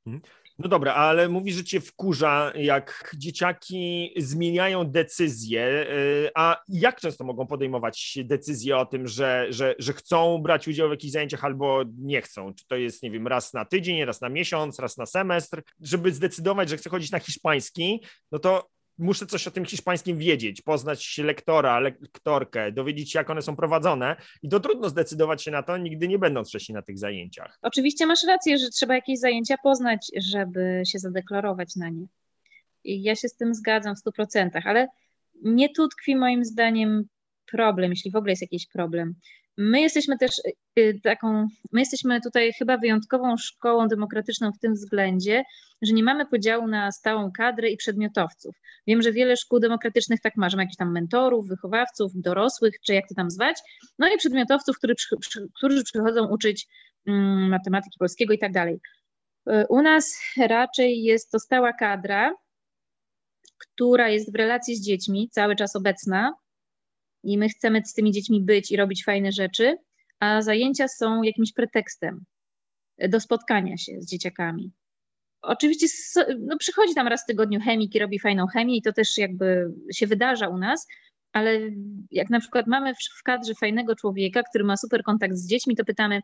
Mhm. 0.06 0.22
No 0.58 0.68
dobra, 0.68 0.94
ale 0.94 1.28
mówi, 1.28 1.52
że 1.52 1.64
cię 1.64 1.80
wkurza, 1.80 2.52
jak 2.56 3.14
dzieciaki 3.16 4.14
zmieniają 4.16 4.84
decyzje, 4.84 5.86
y, 5.90 6.30
a 6.34 6.62
jak 6.68 7.00
często 7.00 7.24
mogą 7.24 7.46
podejmować 7.46 8.18
decyzje 8.24 8.76
o 8.76 8.86
tym, 8.86 9.08
że, 9.08 9.46
że, 9.50 9.74
że 9.78 9.92
chcą 9.92 10.38
brać 10.38 10.68
udział 10.68 10.88
w 10.88 10.90
jakichś 10.90 11.12
zajęciach 11.12 11.44
albo 11.44 11.82
nie 11.98 12.22
chcą? 12.22 12.54
Czy 12.54 12.66
to 12.66 12.76
jest, 12.76 13.02
nie 13.02 13.10
wiem, 13.10 13.26
raz 13.26 13.52
na 13.52 13.64
tydzień, 13.64 14.04
raz 14.04 14.20
na 14.20 14.28
miesiąc, 14.28 14.78
raz 14.78 14.96
na 14.96 15.06
semestr? 15.06 15.62
Żeby 15.80 16.12
zdecydować, 16.12 16.68
że 16.68 16.76
chcę 16.76 16.90
chodzić 16.90 17.10
na 17.10 17.18
hiszpański, 17.18 18.04
no 18.32 18.38
to 18.38 18.73
muszę 18.98 19.26
coś 19.26 19.46
o 19.46 19.50
tym 19.50 19.64
hiszpańskim 19.64 20.18
wiedzieć, 20.18 20.62
poznać 20.62 21.18
lektora, 21.18 21.80
lektorkę, 21.80 22.72
dowiedzieć 22.72 23.12
się, 23.12 23.18
jak 23.18 23.30
one 23.30 23.42
są 23.42 23.56
prowadzone 23.56 24.16
i 24.42 24.48
to 24.48 24.60
trudno 24.60 24.88
zdecydować 24.88 25.42
się 25.42 25.50
na 25.50 25.62
to, 25.62 25.76
nigdy 25.76 26.08
nie 26.08 26.18
będąc 26.18 26.48
wcześniej 26.48 26.74
na 26.74 26.82
tych 26.82 26.98
zajęciach. 26.98 27.58
Oczywiście 27.62 28.06
masz 28.06 28.24
rację, 28.24 28.58
że 28.58 28.68
trzeba 28.68 28.94
jakieś 28.94 29.18
zajęcia 29.18 29.56
poznać, 29.62 30.10
żeby 30.16 30.82
się 30.86 30.98
zadeklarować 30.98 31.76
na 31.76 31.88
nie. 31.88 32.06
I 32.84 33.02
ja 33.02 33.16
się 33.16 33.28
z 33.28 33.36
tym 33.36 33.54
zgadzam 33.54 33.96
w 33.96 33.98
stu 33.98 34.12
procentach, 34.12 34.66
ale 34.66 34.88
nie 35.42 35.68
tu 35.68 35.88
tkwi 35.88 36.16
moim 36.16 36.44
zdaniem 36.44 37.04
problem, 37.46 37.90
jeśli 37.90 38.10
w 38.10 38.16
ogóle 38.16 38.32
jest 38.32 38.42
jakiś 38.42 38.66
problem. 38.66 39.14
My 39.56 39.80
jesteśmy 39.80 40.18
też 40.18 40.38
y, 40.38 40.52
y, 40.80 41.00
taką, 41.02 41.46
my 41.72 41.80
jesteśmy 41.80 42.20
tutaj 42.20 42.52
chyba 42.52 42.78
wyjątkową 42.78 43.36
szkołą 43.36 43.88
demokratyczną 43.88 44.52
w 44.52 44.58
tym 44.58 44.74
względzie, 44.74 45.44
że 45.82 45.92
nie 45.92 46.02
mamy 46.02 46.26
podziału 46.26 46.66
na 46.66 46.92
stałą 46.92 47.32
kadrę 47.32 47.70
i 47.70 47.76
przedmiotowców. 47.76 48.54
Wiem, 48.86 49.02
że 49.02 49.12
wiele 49.12 49.36
szkół 49.36 49.60
demokratycznych 49.60 50.20
tak 50.20 50.36
ma, 50.36 50.50
że 50.50 50.56
ma 50.56 50.62
jakichś 50.62 50.76
tam 50.76 50.92
mentorów, 50.92 51.48
wychowawców, 51.48 52.12
dorosłych, 52.14 52.74
czy 52.86 52.94
jak 52.94 53.08
to 53.08 53.14
tam 53.14 53.30
zwać, 53.30 53.56
no 53.98 54.14
i 54.14 54.18
przedmiotowców, 54.18 54.78
którzy, 54.78 54.94
którzy 55.54 55.84
przychodzą 55.84 56.28
uczyć 56.28 56.66
mm, 57.06 57.48
matematyki 57.48 57.96
polskiego 57.98 58.34
i 58.34 58.38
tak 58.38 58.52
dalej. 58.52 58.80
Y, 59.50 59.66
u 59.68 59.82
nas 59.82 60.20
raczej 60.38 61.02
jest 61.02 61.30
to 61.30 61.40
stała 61.40 61.72
kadra, 61.72 62.34
która 63.58 64.08
jest 64.08 64.32
w 64.32 64.34
relacji 64.34 64.76
z 64.76 64.84
dziećmi, 64.84 65.28
cały 65.32 65.56
czas 65.56 65.76
obecna, 65.76 66.34
i 67.24 67.38
my 67.38 67.48
chcemy 67.48 67.82
z 67.84 67.92
tymi 67.92 68.12
dziećmi 68.12 68.42
być 68.42 68.72
i 68.72 68.76
robić 68.76 69.04
fajne 69.04 69.32
rzeczy, 69.32 69.76
a 70.20 70.42
zajęcia 70.42 70.88
są 70.88 71.22
jakimś 71.22 71.52
pretekstem 71.52 72.24
do 73.08 73.20
spotkania 73.20 73.76
się 73.76 73.92
z 74.00 74.06
dzieciakami. 74.06 74.72
Oczywiście 75.42 75.86
no, 76.40 76.56
przychodzi 76.58 76.94
tam 76.94 77.08
raz 77.08 77.22
w 77.22 77.26
tygodniu 77.26 77.60
chemik 77.60 77.94
i 77.94 77.98
robi 77.98 78.18
fajną 78.18 78.46
chemię 78.46 78.76
i 78.76 78.82
to 78.82 78.92
też 78.92 79.18
jakby 79.18 79.74
się 79.92 80.06
wydarza 80.06 80.48
u 80.48 80.58
nas, 80.58 80.86
ale 81.32 81.60
jak 82.10 82.30
na 82.30 82.40
przykład 82.40 82.66
mamy 82.66 82.94
w 82.94 83.22
kadrze 83.24 83.54
fajnego 83.54 83.96
człowieka, 83.96 84.42
który 84.42 84.64
ma 84.64 84.76
super 84.76 85.02
kontakt 85.02 85.34
z 85.34 85.48
dziećmi, 85.48 85.76
to 85.76 85.84
pytamy, 85.84 86.20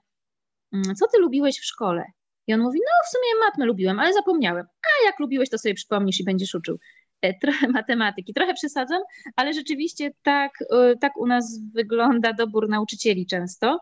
mm, 0.73 0.95
co 0.95 1.07
ty 1.09 1.19
lubiłeś 1.19 1.59
w 1.59 1.65
szkole? 1.65 2.05
I 2.47 2.55
on 2.55 2.61
mówi, 2.61 2.79
no 2.79 2.93
w 3.07 3.11
sumie 3.11 3.47
matmę 3.47 3.67
lubiłem, 3.67 3.99
ale 3.99 4.13
zapomniałem. 4.13 4.67
A 4.67 5.07
jak 5.07 5.21
lubiłeś, 5.21 5.51
to 5.51 5.59
sobie 5.59 5.75
przypomnisz 5.75 6.21
i 6.21 6.25
będziesz 6.25 6.55
uczył. 6.55 6.79
E, 7.23 7.35
trochę 7.35 7.69
matematyki. 7.79 8.35
Trochę 8.35 8.55
przesadzam, 8.55 9.03
ale 9.37 9.53
rzeczywiście 9.53 10.11
tak, 10.23 10.53
e, 10.71 10.97
tak 10.97 11.17
u 11.17 11.27
nas 11.27 11.61
wygląda 11.75 12.33
dobór 12.33 12.69
nauczycieli 12.69 13.27
często. 13.27 13.81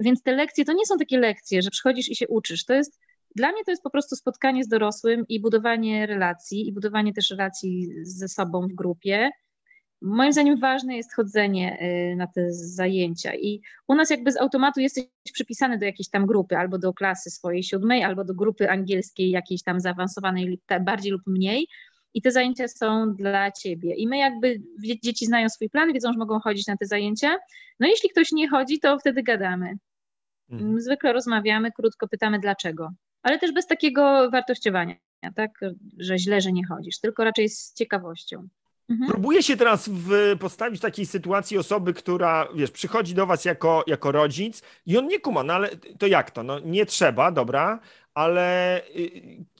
Więc 0.00 0.22
te 0.22 0.32
lekcje 0.32 0.64
to 0.64 0.72
nie 0.72 0.86
są 0.86 0.96
takie 0.98 1.18
lekcje, 1.18 1.62
że 1.62 1.70
przychodzisz 1.70 2.08
i 2.08 2.16
się 2.16 2.28
uczysz. 2.28 2.64
To 2.64 2.74
jest 2.74 3.00
dla 3.36 3.52
mnie 3.52 3.64
to 3.64 3.70
jest 3.70 3.82
po 3.82 3.90
prostu 3.90 4.16
spotkanie 4.16 4.64
z 4.64 4.68
dorosłym 4.68 5.24
i 5.28 5.40
budowanie 5.40 6.06
relacji, 6.06 6.68
i 6.68 6.72
budowanie 6.72 7.12
też 7.12 7.30
relacji 7.30 7.88
ze 8.02 8.28
sobą 8.28 8.68
w 8.68 8.74
grupie. 8.74 9.30
Moim 10.02 10.32
zdaniem 10.32 10.60
ważne 10.60 10.96
jest 10.96 11.14
chodzenie 11.14 11.78
e, 11.78 12.16
na 12.16 12.26
te 12.26 12.52
zajęcia 12.52 13.34
i 13.34 13.60
u 13.88 13.94
nas 13.94 14.10
jakby 14.10 14.32
z 14.32 14.36
automatu 14.36 14.80
jesteś 14.80 15.04
przypisany 15.32 15.78
do 15.78 15.84
jakiejś 15.84 16.08
tam 16.08 16.26
grupy, 16.26 16.56
albo 16.56 16.78
do 16.78 16.92
klasy 16.92 17.30
swojej 17.30 17.62
siódmej, 17.62 18.04
albo 18.04 18.24
do 18.24 18.34
grupy 18.34 18.70
angielskiej 18.70 19.30
jakiejś 19.30 19.62
tam 19.62 19.80
zaawansowanej, 19.80 20.60
bardziej 20.80 21.12
lub 21.12 21.22
mniej 21.26 21.66
i 22.16 22.22
te 22.22 22.30
zajęcia 22.30 22.68
są 22.68 23.14
dla 23.14 23.52
ciebie. 23.52 23.94
I 23.94 24.08
my 24.08 24.18
jakby 24.18 24.62
dzieci 25.02 25.26
znają 25.26 25.48
swój 25.48 25.70
plan, 25.70 25.92
wiedzą, 25.92 26.12
że 26.12 26.18
mogą 26.18 26.40
chodzić 26.40 26.66
na 26.66 26.76
te 26.76 26.86
zajęcia. 26.86 27.36
No 27.80 27.88
jeśli 27.88 28.10
ktoś 28.10 28.32
nie 28.32 28.48
chodzi, 28.48 28.80
to 28.80 28.98
wtedy 28.98 29.22
gadamy. 29.22 29.74
Mhm. 30.50 30.80
Zwykle 30.80 31.12
rozmawiamy, 31.12 31.72
krótko 31.72 32.08
pytamy 32.08 32.38
dlaczego, 32.38 32.90
ale 33.22 33.38
też 33.38 33.52
bez 33.52 33.66
takiego 33.66 34.30
wartościowania, 34.30 34.94
tak, 35.34 35.50
że 35.98 36.18
źle, 36.18 36.40
że 36.40 36.52
nie 36.52 36.66
chodzisz, 36.66 37.00
tylko 37.00 37.24
raczej 37.24 37.48
z 37.48 37.74
ciekawością. 37.74 38.48
Mhm. 38.88 39.10
Próbuję 39.10 39.42
się 39.42 39.56
teraz 39.56 39.88
w, 39.88 40.10
postawić 40.40 40.80
w 40.80 40.82
takiej 40.82 41.06
sytuacji 41.06 41.58
osoby, 41.58 41.94
która, 41.94 42.48
wiesz, 42.54 42.70
przychodzi 42.70 43.14
do 43.14 43.26
was 43.26 43.44
jako, 43.44 43.84
jako 43.86 44.12
rodzic 44.12 44.62
i 44.86 44.98
on 44.98 45.06
nie 45.06 45.20
kuma, 45.20 45.42
no 45.42 45.54
ale 45.54 45.68
to 45.98 46.06
jak 46.06 46.30
to? 46.30 46.42
No 46.42 46.58
nie 46.58 46.86
trzeba, 46.86 47.32
dobra, 47.32 47.80
ale 48.16 48.80
y, 48.96 49.10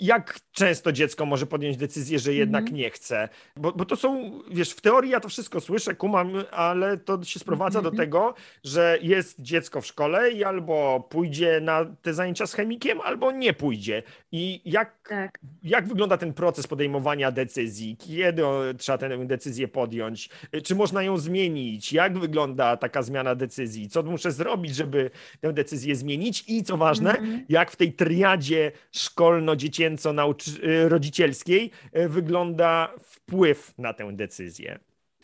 jak 0.00 0.40
często 0.52 0.92
dziecko 0.92 1.26
może 1.26 1.46
podjąć 1.46 1.76
decyzję, 1.76 2.18
że 2.18 2.34
jednak 2.34 2.62
mm 2.62 2.74
-hmm. 2.74 2.76
nie 2.76 2.90
chce? 2.90 3.28
Bo, 3.56 3.72
bo 3.72 3.84
to 3.84 3.96
są, 3.96 4.40
wiesz, 4.50 4.70
w 4.70 4.80
teorii 4.80 5.10
ja 5.10 5.20
to 5.20 5.28
wszystko 5.28 5.60
słyszę, 5.60 5.94
kumam, 5.94 6.32
ale 6.50 6.96
to 6.96 7.24
się 7.24 7.38
sprowadza 7.38 7.78
mm 7.78 7.84
do 7.84 7.90
mhm. 7.90 8.08
tego, 8.08 8.34
że 8.64 8.98
jest 9.02 9.40
dziecko 9.40 9.80
w 9.80 9.86
szkole 9.86 10.30
i 10.30 10.44
albo 10.44 11.06
pójdzie 11.10 11.60
na 11.60 11.84
te 12.02 12.14
zajęcia 12.14 12.46
z 12.46 12.54
chemikiem, 12.54 13.00
albo 13.00 13.32
nie 13.32 13.52
pójdzie. 13.52 14.02
I 14.32 14.60
jak, 14.64 15.08
tak. 15.08 15.38
jak 15.62 15.88
wygląda 15.88 16.16
ten 16.16 16.32
proces 16.32 16.66
podejmowania 16.66 17.30
decyzji? 17.30 17.96
Kiedy 17.96 18.42
trzeba 18.78 18.98
tę 18.98 19.26
decyzję 19.26 19.68
podjąć? 19.68 20.28
Czy 20.64 20.74
można 20.74 21.02
ją 21.02 21.18
zmienić? 21.18 21.92
Jak 21.92 22.18
wygląda 22.18 22.76
taka 22.76 23.02
zmiana 23.02 23.34
decyzji? 23.34 23.88
Co 23.88 24.02
muszę 24.02 24.32
zrobić, 24.32 24.74
żeby 24.74 25.10
tę 25.40 25.52
decyzję 25.52 25.96
zmienić? 25.96 26.44
I 26.48 26.64
co 26.64 26.76
ważne, 26.76 27.18
mm 27.18 27.30
-hmm. 27.30 27.44
jak 27.48 27.70
w 27.70 27.76
tej 27.76 27.92
triadzie 27.92 28.45
radzie 28.46 28.72
szkolno-dziecięco-rodzicielskiej 28.92 31.70
e, 31.92 32.08
wygląda 32.08 32.92
wpływ 33.02 33.74
na 33.78 33.94
tę 33.94 34.12
decyzję? 34.12 34.78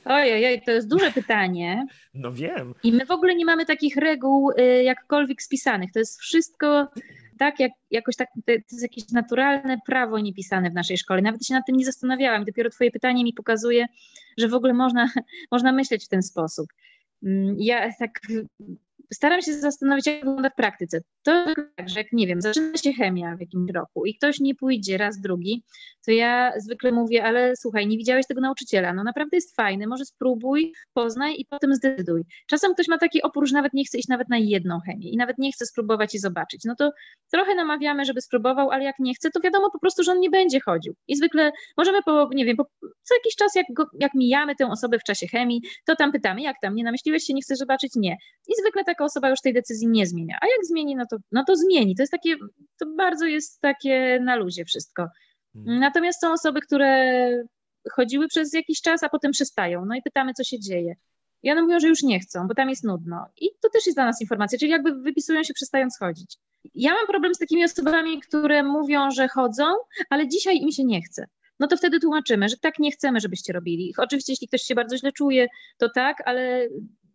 Ojej, 0.05 0.63
to 0.63 0.71
jest 0.71 0.89
duże 0.89 1.13
pytanie. 1.21 1.87
No 2.15 2.33
wiem. 2.33 2.75
I 2.83 2.93
my 2.93 3.07
w 3.07 3.11
ogóle 3.11 3.35
nie 3.35 3.45
mamy 3.45 3.67
takich 3.67 3.97
reguł 3.97 4.51
y, 4.51 4.83
jakkolwiek 4.83 5.43
spisanych. 5.43 5.93
To 5.93 5.99
jest 5.99 6.21
wszystko 6.21 6.89
tak, 7.39 7.61
jak, 7.61 7.73
jakoś 7.91 8.17
tak, 8.17 8.29
to 8.47 8.53
jest 8.53 8.83
jakieś 8.83 9.09
naturalne 9.09 9.79
prawo 9.87 10.19
niepisane 10.19 10.71
w 10.71 10.75
naszej 10.75 10.99
szkole. 10.99 11.23
Nawet 11.23 11.47
się 11.47 11.55
nad 11.55 11.67
tym 11.67 11.77
nie 11.77 11.85
zastanawiałam. 11.85 12.45
Dopiero 12.45 12.71
twoje 12.71 12.91
pytanie 12.91 13.25
mi 13.25 13.33
pokazuje, 13.33 13.87
że 14.39 14.49
w 14.49 14.55
ogóle 14.55 14.75
można, 14.75 15.09
można 15.53 15.73
myśleć 15.73 16.05
w 16.05 16.09
ten 16.09 16.23
sposób. 16.23 16.67
Mm, 17.23 17.57
ja 17.59 17.93
tak 17.99 18.21
staram 19.15 19.43
się 19.43 19.55
zastanowić, 19.55 20.07
jak 20.07 20.17
wygląda 20.17 20.51
w 20.51 20.55
praktyce. 20.55 21.01
To 21.23 21.45
tak, 21.77 21.89
że 21.89 22.01
jak 22.01 22.13
nie 22.13 22.27
wiem, 22.27 22.41
zaczyna 22.41 22.77
się 22.77 22.93
chemia 22.93 23.37
w 23.37 23.41
jakimś 23.41 23.71
roku 23.71 24.07
i 24.07 24.15
ktoś 24.15 24.41
nie 24.41 24.55
pójdzie 24.55 24.99
raz, 24.99 25.21
drugi, 25.21 25.63
to 26.07 26.11
ja 26.11 26.53
zwykle 26.61 26.93
mówię, 26.93 27.25
ale 27.25 27.57
słuchaj, 27.57 27.87
nie 27.87 27.97
widziałeś 27.97 28.27
tego 28.27 28.41
nauczyciela, 28.41 28.93
no 28.93 29.05
naprawdę 29.05 29.37
jest 29.37 29.57
fajny, 29.57 29.87
może 29.87 30.05
spróbuj, 30.05 30.73
poznaj 30.93 31.35
i 31.39 31.47
potem 31.51 31.75
zdecyduj. 31.75 32.23
Czasem 32.47 32.75
ktoś 32.75 32.89
ma 32.89 32.99
taki 32.99 33.23
opór, 33.23 33.49
że 33.49 33.55
nawet 33.55 33.73
nie 33.73 33.85
chce 33.85 33.99
iść 33.99 34.09
nawet 34.09 34.29
na 34.29 34.39
jedną 34.39 34.81
chemię 34.81 35.11
i 35.11 35.17
nawet 35.17 35.39
nie 35.39 35.53
chce 35.53 35.67
spróbować 35.67 36.15
i 36.15 36.19
zobaczyć. 36.19 36.65
No 36.65 36.75
to 36.79 36.91
trochę 37.31 37.55
namawiamy, 37.55 38.05
żeby 38.05 38.21
spróbował, 38.21 38.71
ale 38.71 38.85
jak 38.85 38.99
nie 38.99 39.15
chce, 39.15 39.31
to 39.31 39.41
wiadomo 39.41 39.71
po 39.71 39.79
prostu, 39.79 40.03
że 40.03 40.13
on 40.13 40.21
nie 40.21 40.31
będzie 40.31 40.61
chodził. 40.61 40.95
I 41.09 41.17
zwykle 41.17 41.53
możemy 41.77 42.03
po, 42.03 42.29
nie 42.35 42.45
wiem, 42.45 42.57
po, 42.57 42.65
co 42.81 43.15
jakiś 43.15 43.37
czas, 43.37 43.55
jak, 43.55 43.67
go, 43.73 43.87
jak 44.01 44.15
mijamy 44.15 44.57
tę 44.57 44.67
osobę 44.67 44.99
w 44.99 45.05
czasie 45.05 45.27
chemii, 45.27 45.63
to 45.87 45.97
tam 45.97 46.13
pytamy, 46.13 46.43
jak 46.43 46.57
tam, 46.63 46.75
nie 46.75 46.85
namyśliłeś 46.85 47.25
się, 47.25 47.35
nie 47.35 47.43
chcesz 47.43 47.59
zobaczyć? 47.59 47.93
Nie. 47.97 48.17
I 48.49 48.53
zwykle 48.63 48.85
taka 48.93 49.05
osoba 49.05 49.31
już 49.31 49.41
tej 49.41 49.55
decyzji 49.55 49.89
nie 49.89 50.07
zmienia. 50.07 50.39
A 50.41 50.47
jak 50.47 50.65
zmieni, 50.65 50.97
no 50.97 51.05
to, 51.11 51.17
no 51.33 51.45
to 51.47 51.57
zmieni. 51.57 51.97
To 51.97 52.03
jest 52.03 52.13
takie, 52.13 52.37
to 52.81 52.87
bardzo 52.97 53.27
jest 53.27 53.61
takie 53.61 54.21
na 54.23 54.37
luzie 54.37 54.65
wszystko. 54.65 55.09
Hmm. 55.55 55.79
Natomiast 55.79 56.21
są 56.21 56.33
osoby, 56.33 56.61
które 56.61 57.29
chodziły 57.91 58.29
przez 58.29 58.53
jakiś 58.53 58.81
czas, 58.81 59.03
a 59.03 59.09
potem 59.09 59.33
przestają. 59.33 59.85
No 59.85 59.95
i 59.95 60.03
pytamy, 60.03 60.35
co 60.35 60.45
się 60.45 60.61
dzieje. 60.61 60.95
I 61.43 61.51
one 61.53 61.63
mówią, 61.63 61.81
że 61.81 61.89
już 61.89 62.03
nie 62.03 62.21
chcą, 62.21 62.49
bo 62.49 62.55
tam 62.55 62.71
jest 62.71 62.85
nudno. 62.85 63.27
I 63.41 63.49
to 63.61 63.71
też 63.71 63.87
jest 63.87 63.97
dla 63.97 64.05
nas 64.05 64.21
informacja, 64.21 64.59
czyli 64.59 64.71
jakby 64.71 64.95
wypisują 64.95 65.43
się 65.43 65.55
przestając 65.55 65.99
chodzić. 65.99 66.37
Ja 66.75 66.95
mam 66.95 67.07
problem 67.07 67.35
z 67.35 67.39
takimi 67.39 67.65
osobami, 67.65 68.21
które 68.21 68.63
mówią, 68.63 69.11
że 69.11 69.29
chodzą, 69.29 69.65
ale 70.11 70.29
dzisiaj 70.29 70.57
im 70.57 70.73
się 70.73 70.85
nie 70.85 71.03
chce. 71.03 71.27
No 71.61 71.67
to 71.67 71.77
wtedy 71.77 72.01
tłumaczymy, 72.01 72.49
że 72.49 72.57
tak 72.57 72.79
nie 72.79 72.91
chcemy, 72.91 73.21
żebyście 73.21 73.53
robili. 73.53 73.95
Oczywiście, 73.99 74.33
jeśli 74.33 74.49
ktoś 74.49 74.63
się 74.63 74.75
bardzo 74.75 74.97
źle 74.97 75.13
czuje, 75.13 75.49
to 75.79 75.89
tak, 75.95 76.23
ale 76.25 76.69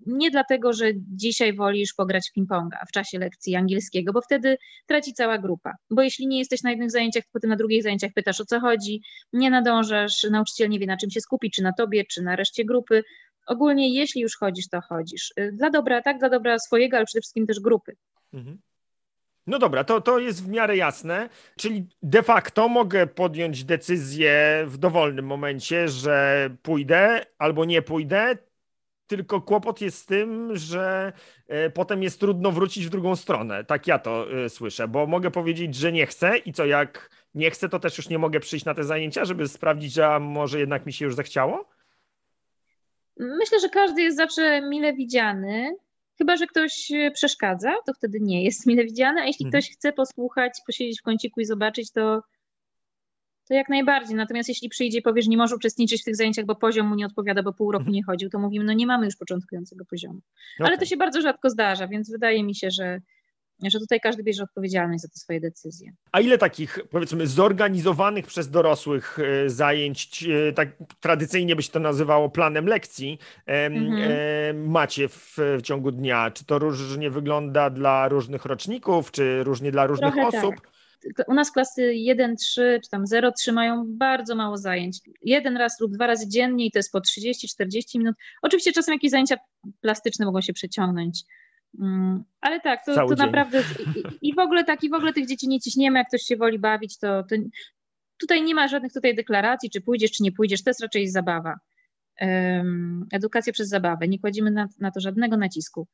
nie 0.08 0.32
dlatego, 0.32 0.74
że 0.74 0.86
dzisiaj 0.96 1.54
wolisz 1.54 1.94
pograć 1.94 2.30
w 2.30 2.40
ping-ponga 2.40 2.78
w 2.88 2.92
czasie 2.92 3.20
lekcji 3.20 3.56
angielskiego, 3.56 4.14
bo 4.14 4.22
wtedy 4.22 4.58
traci 4.86 5.14
cała 5.14 5.38
grupa. 5.38 5.74
Bo 5.90 6.02
jeśli 6.02 6.28
nie 6.28 6.40
jesteś 6.40 6.64
na 6.64 6.70
jednych 6.70 6.92
zajęciach, 6.92 7.24
to 7.24 7.30
potem 7.34 7.50
na 7.50 7.56
drugich 7.56 7.84
zajęciach 7.84 8.12
pytasz 8.16 8.42
o 8.42 8.46
co 8.46 8.60
chodzi, 8.60 9.02
nie 9.34 9.50
nadążasz, 9.50 10.24
nauczyciel 10.32 10.70
nie 10.70 10.80
wie 10.80 10.86
na 10.86 10.98
czym 10.98 11.10
się 11.10 11.22
skupić, 11.22 11.56
czy 11.56 11.64
na 11.64 11.74
tobie, 11.74 12.06
czy 12.06 12.22
na 12.22 12.36
reszcie 12.36 12.66
grupy. 12.66 13.04
Ogólnie, 13.48 13.94
jeśli 13.94 14.22
już 14.22 14.38
chodzisz, 14.38 14.68
to 14.70 14.82
chodzisz. 14.82 15.34
Dla 15.54 15.70
dobra, 15.70 16.02
tak, 16.02 16.20
dla 16.20 16.30
dobra 16.30 16.60
swojego, 16.60 16.98
ale 16.98 17.06
przede 17.06 17.22
wszystkim 17.22 17.48
też 17.48 17.60
grupy. 17.60 17.96
Mhm. 18.34 18.58
No 19.48 19.60
dobra, 19.60 19.84
to, 19.84 20.02
to 20.02 20.20
jest 20.20 20.44
w 20.44 20.48
miarę 20.48 20.78
jasne. 20.78 21.30
Czyli 21.58 21.88
de 22.04 22.24
facto 22.24 22.70
mogę 22.70 23.08
podjąć 23.08 23.64
decyzję 23.64 24.64
w 24.68 24.78
dowolnym 24.78 25.26
momencie, 25.26 25.88
że 25.88 26.50
pójdę 26.62 27.26
albo 27.38 27.66
nie 27.66 27.82
pójdę. 27.82 28.38
Tylko 29.08 29.42
kłopot 29.42 29.82
jest 29.82 29.98
z 29.98 30.06
tym, 30.06 30.56
że 30.58 31.14
e, 31.48 31.70
potem 31.70 32.04
jest 32.04 32.20
trudno 32.20 32.52
wrócić 32.52 32.86
w 32.86 32.90
drugą 32.90 33.16
stronę. 33.16 33.64
Tak 33.64 33.88
ja 33.88 34.00
to 34.00 34.44
e, 34.46 34.50
słyszę, 34.50 34.88
bo 34.88 35.08
mogę 35.08 35.32
powiedzieć, 35.32 35.76
że 35.76 35.92
nie 35.92 36.06
chcę 36.06 36.38
i 36.38 36.54
co 36.54 36.66
jak 36.66 37.10
nie 37.36 37.52
chcę, 37.52 37.70
to 37.70 37.80
też 37.80 37.98
już 37.98 38.10
nie 38.10 38.20
mogę 38.20 38.40
przyjść 38.40 38.66
na 38.66 38.74
te 38.74 38.84
zajęcia, 38.84 39.26
żeby 39.26 39.48
sprawdzić, 39.48 39.94
że 39.94 40.20
może 40.20 40.60
jednak 40.60 40.86
mi 40.86 40.94
się 40.94 41.06
już 41.06 41.16
zachciało? 41.16 41.70
Myślę, 43.20 43.60
że 43.60 43.70
każdy 43.70 44.02
jest 44.02 44.18
zawsze 44.18 44.62
mile 44.62 44.94
widziany. 44.94 45.76
Chyba, 46.18 46.38
że 46.38 46.48
ktoś 46.48 46.92
e, 46.92 47.12
przeszkadza, 47.12 47.74
to 47.86 47.94
wtedy 47.94 48.20
nie 48.22 48.44
jest 48.44 48.66
mile 48.66 48.84
widziane, 48.84 49.22
a 49.22 49.26
jeśli 49.26 49.46
mhm. 49.46 49.62
ktoś 49.62 49.72
chce 49.72 49.94
posłuchać, 49.94 50.52
posiedzieć 50.66 51.00
w 51.00 51.04
kąciku 51.04 51.40
i 51.40 51.46
zobaczyć, 51.46 51.92
to, 51.92 52.22
to 53.48 53.54
jak 53.54 53.70
najbardziej. 53.70 54.16
Natomiast 54.16 54.50
jeśli 54.50 54.70
przyjdzie 54.70 55.00
i 55.00 55.02
powie, 55.02 55.22
że 55.22 55.30
nie 55.30 55.38
może 55.38 55.56
uczestniczyć 55.56 56.02
w 56.02 56.06
tych 56.06 56.16
zajęciach, 56.16 56.46
bo 56.46 56.56
poziom 56.56 56.88
mu 56.88 56.96
nie 56.96 57.06
odpowiada, 57.06 57.44
bo 57.44 57.54
pół 57.54 57.72
roku 57.72 57.82
mhm. 57.82 57.94
nie 57.94 58.04
chodził, 58.04 58.30
to 58.30 58.40
mówimy, 58.40 58.66
no 58.66 58.74
nie 58.74 58.88
mamy 58.88 59.06
już 59.06 59.16
początkującego 59.16 59.86
poziomu. 59.86 60.20
Okay. 60.58 60.68
Ale 60.68 60.78
to 60.78 60.86
się 60.86 60.98
bardzo 60.98 61.22
rzadko 61.22 61.50
zdarza, 61.50 61.88
więc 61.88 62.12
wydaje 62.12 62.44
mi 62.44 62.56
się, 62.56 62.72
że, 62.72 63.02
że 63.64 63.80
tutaj 63.80 64.00
każdy 64.00 64.24
bierze 64.24 64.44
odpowiedzialność 64.44 65.02
za 65.02 65.08
te 65.08 65.16
swoje 65.16 65.40
decyzje. 65.40 65.92
A 66.12 66.20
ile 66.20 66.38
takich, 66.38 66.80
powiedzmy, 66.92 67.28
zorganizowanych 67.28 68.28
przez 68.28 68.50
dorosłych 68.50 69.18
e, 69.20 69.50
zajęć, 69.50 70.26
e, 70.50 70.54
tak 70.54 70.70
tradycyjnie 71.00 71.56
by 71.56 71.64
się 71.64 71.72
to 71.72 71.80
nazywało 71.80 72.30
planem 72.30 72.66
lekcji, 72.66 73.20
mhm. 73.46 74.70
macie 74.70 75.08
w, 75.08 75.38
w, 75.38 75.62
ciągu 75.62 75.92
dnia? 75.92 76.32
Czy 76.32 76.46
to 76.46 76.60
różnie 76.60 77.10
wygląda 77.10 77.70
dla 77.70 78.08
różnych 78.08 78.46
roczników, 78.46 79.12
czy 79.12 79.44
różnie 79.44 79.72
dla 79.72 79.86
różnych 79.86 80.14
Trochę 80.14 80.28
osób? 80.28 80.56
Tak. 80.56 80.77
U 81.28 81.34
nas 81.34 81.52
klasy 81.52 81.82
1-3 81.82 82.36
czy 82.84 82.90
tam 82.92 83.06
0-3 83.06 83.54
mają 83.54 83.86
bardzo 83.88 84.36
mało 84.36 84.58
zajęć. 84.58 85.00
Jeden 85.22 85.58
raz 85.58 85.80
lub 85.80 85.92
dwa 85.92 86.08
razy 86.08 86.28
dziennie 86.30 86.66
i 86.66 86.72
to 86.72 86.80
jest 86.80 86.92
po 86.92 87.00
30-40 87.00 87.98
minut. 87.98 88.16
Oczywiście 88.42 88.72
czasem 88.72 88.94
jakieś 88.94 89.12
zajęcia 89.12 89.38
plastyczne 89.82 90.26
mogą 90.26 90.42
się 90.42 90.54
przeciągnąć 90.54 91.24
Mm, 91.80 92.24
ale 92.42 92.60
tak, 92.60 92.86
to, 92.86 92.96
to 92.96 93.16
naprawdę 93.16 93.64
i, 93.96 94.30
i, 94.30 94.36
w 94.36 94.40
ogóle 94.40 94.64
tak, 94.64 94.84
i 94.84 94.90
w 94.90 94.94
ogóle 94.94 95.14
tych 95.14 95.28
dzieci 95.28 95.48
nie 95.48 95.60
ciśniemy, 95.60 96.00
jak 96.00 96.08
ktoś 96.08 96.22
się 96.22 96.38
woli 96.38 96.60
bawić, 96.60 96.98
to, 96.98 97.24
to 97.24 97.36
tutaj 98.20 98.44
nie 98.44 98.56
ma 98.56 98.68
żadnych 98.68 98.94
tutaj 98.94 99.16
deklaracji, 99.16 99.70
czy 99.70 99.82
pójdziesz, 99.82 100.12
czy 100.12 100.24
nie 100.24 100.32
pójdziesz, 100.32 100.64
to 100.64 100.70
jest 100.70 100.82
raczej 100.82 101.10
zabawa. 101.10 101.56
Um, 102.22 103.06
edukacja 103.12 103.54
przez 103.54 103.70
zabawę, 103.70 104.08
nie 104.08 104.20
kładziemy 104.20 104.52
na, 104.52 104.68
na 104.80 104.92
to 104.92 105.00
żadnego 105.00 105.38
nacisku 105.38 105.88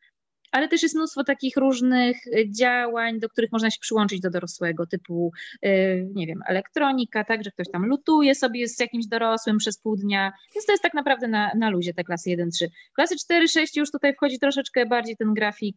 ale 0.54 0.68
też 0.68 0.84
jest 0.84 0.96
mnóstwo 0.96 1.24
takich 1.24 1.58
różnych 1.58 2.28
y, 2.28 2.50
działań, 2.50 3.20
do 3.20 3.30
których 3.30 3.52
można 3.52 3.72
się 3.72 3.80
przyłączyć 3.80 4.22
do 4.22 4.30
dorosłego, 4.30 4.86
typu, 4.86 5.32
y, 5.66 6.10
nie 6.14 6.28
wiem, 6.28 6.40
elektronika, 6.48 7.24
tak, 7.24 7.44
że 7.44 7.52
ktoś 7.52 7.68
tam 7.72 7.86
lutuje 7.86 8.36
sobie 8.36 8.68
z 8.68 8.80
jakimś 8.80 9.08
dorosłym 9.08 9.58
przez 9.58 9.80
pół 9.80 9.96
dnia, 9.96 10.34
więc 10.56 10.66
to 10.66 10.72
jest 10.72 10.84
tak 10.84 10.94
naprawdę 10.94 11.28
na, 11.28 11.52
na 11.58 11.70
luzie 11.70 11.94
te 11.94 12.04
klasy 12.04 12.30
1-3. 12.30 12.68
Klasy 12.96 13.16
4-6 13.16 13.78
już 13.78 13.92
tutaj 13.92 14.14
wchodzi 14.14 14.40
troszeczkę 14.40 14.86
bardziej 14.86 15.18
ten 15.18 15.34
grafik 15.34 15.76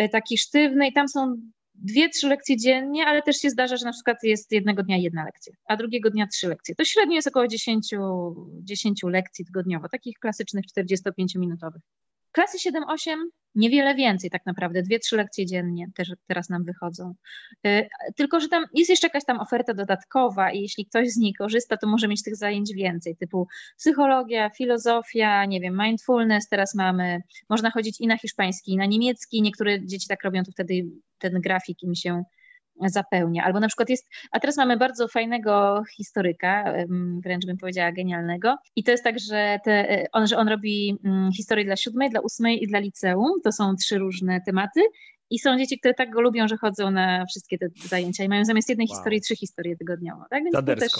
y, 0.00 0.08
taki 0.08 0.38
sztywny 0.38 0.88
i 0.88 0.92
tam 0.92 1.08
są 1.08 1.36
dwie, 1.74 2.08
trzy 2.08 2.28
lekcje 2.28 2.56
dziennie, 2.56 3.06
ale 3.06 3.22
też 3.22 3.36
się 3.36 3.50
zdarza, 3.50 3.76
że 3.76 3.84
na 3.84 3.92
przykład 3.92 4.16
jest 4.22 4.52
jednego 4.52 4.82
dnia 4.82 4.96
jedna 4.96 5.24
lekcja, 5.24 5.52
a 5.68 5.76
drugiego 5.76 6.10
dnia 6.10 6.26
trzy 6.26 6.48
lekcje. 6.48 6.74
To 6.74 6.84
średnio 6.84 7.14
jest 7.14 7.28
około 7.28 7.46
10, 7.48 7.94
10 8.62 9.00
lekcji 9.02 9.44
tygodniowo, 9.44 9.88
takich 9.88 10.18
klasycznych 10.18 10.64
45-minutowych. 10.78 11.80
Klasy 12.36 12.70
7-8 12.70 13.16
niewiele 13.54 13.94
więcej 13.94 14.30
tak 14.30 14.46
naprawdę, 14.46 14.82
dwie, 14.82 14.98
trzy 14.98 15.16
lekcje 15.16 15.46
dziennie 15.46 15.86
też 15.94 16.12
teraz 16.26 16.48
nam 16.48 16.64
wychodzą. 16.64 17.14
Y, 17.66 17.88
tylko, 18.16 18.40
że 18.40 18.48
tam 18.48 18.64
jest 18.74 18.90
jeszcze 18.90 19.06
jakaś 19.06 19.24
tam 19.24 19.40
oferta 19.40 19.74
dodatkowa 19.74 20.52
i 20.52 20.60
jeśli 20.60 20.86
ktoś 20.86 21.08
z 21.08 21.16
niej 21.16 21.34
korzysta, 21.34 21.76
to 21.76 21.86
może 21.86 22.08
mieć 22.08 22.22
tych 22.22 22.36
zajęć 22.36 22.72
więcej, 22.74 23.16
typu 23.16 23.46
psychologia, 23.78 24.50
filozofia, 24.50 25.44
nie 25.44 25.60
wiem, 25.60 25.78
mindfulness. 25.82 26.48
Teraz 26.48 26.74
mamy, 26.74 27.22
można 27.48 27.70
chodzić 27.70 28.00
i 28.00 28.06
na 28.06 28.18
hiszpański, 28.18 28.72
i 28.72 28.76
na 28.76 28.86
niemiecki, 28.86 29.42
niektóre 29.42 29.86
dzieci 29.86 30.08
tak 30.08 30.24
robią, 30.24 30.42
to 30.42 30.52
wtedy 30.52 30.74
ten 31.18 31.40
grafik 31.40 31.82
im 31.82 31.94
się 31.94 32.22
zapełnia. 32.80 33.44
Albo 33.44 33.60
na 33.60 33.68
przykład 33.68 33.88
jest, 33.88 34.08
a 34.30 34.40
teraz 34.40 34.56
mamy 34.56 34.76
bardzo 34.76 35.08
fajnego 35.08 35.82
historyka, 35.96 36.74
wręcz 37.24 37.46
bym 37.46 37.56
powiedziała 37.56 37.92
genialnego. 37.92 38.56
I 38.76 38.84
to 38.84 38.90
jest 38.90 39.04
tak, 39.04 39.18
że, 39.18 39.58
te, 39.64 40.06
on, 40.12 40.26
że 40.26 40.36
on 40.36 40.48
robi 40.48 40.98
mm, 41.04 41.32
historię 41.32 41.64
dla 41.64 41.76
siódmej, 41.76 42.10
dla 42.10 42.20
ósmej 42.20 42.62
i 42.64 42.66
dla 42.66 42.78
liceum. 42.78 43.40
To 43.44 43.52
są 43.52 43.76
trzy 43.76 43.98
różne 43.98 44.40
tematy. 44.40 44.80
I 45.30 45.38
są 45.38 45.58
dzieci, 45.58 45.78
które 45.78 45.94
tak 45.94 46.10
go 46.10 46.20
lubią, 46.20 46.48
że 46.48 46.56
chodzą 46.56 46.90
na 46.90 47.26
wszystkie 47.26 47.58
te 47.58 47.66
zajęcia 47.88 48.24
i 48.24 48.28
mają 48.28 48.44
zamiast 48.44 48.68
jednej 48.68 48.86
wow. 48.88 48.96
historii 48.96 49.20
trzy 49.20 49.36
historie 49.36 49.76
tygodniowo. 49.76 50.24
Tak? 50.30 50.44
Więc 50.44 50.56
to 50.56 50.62
też, 50.62 50.92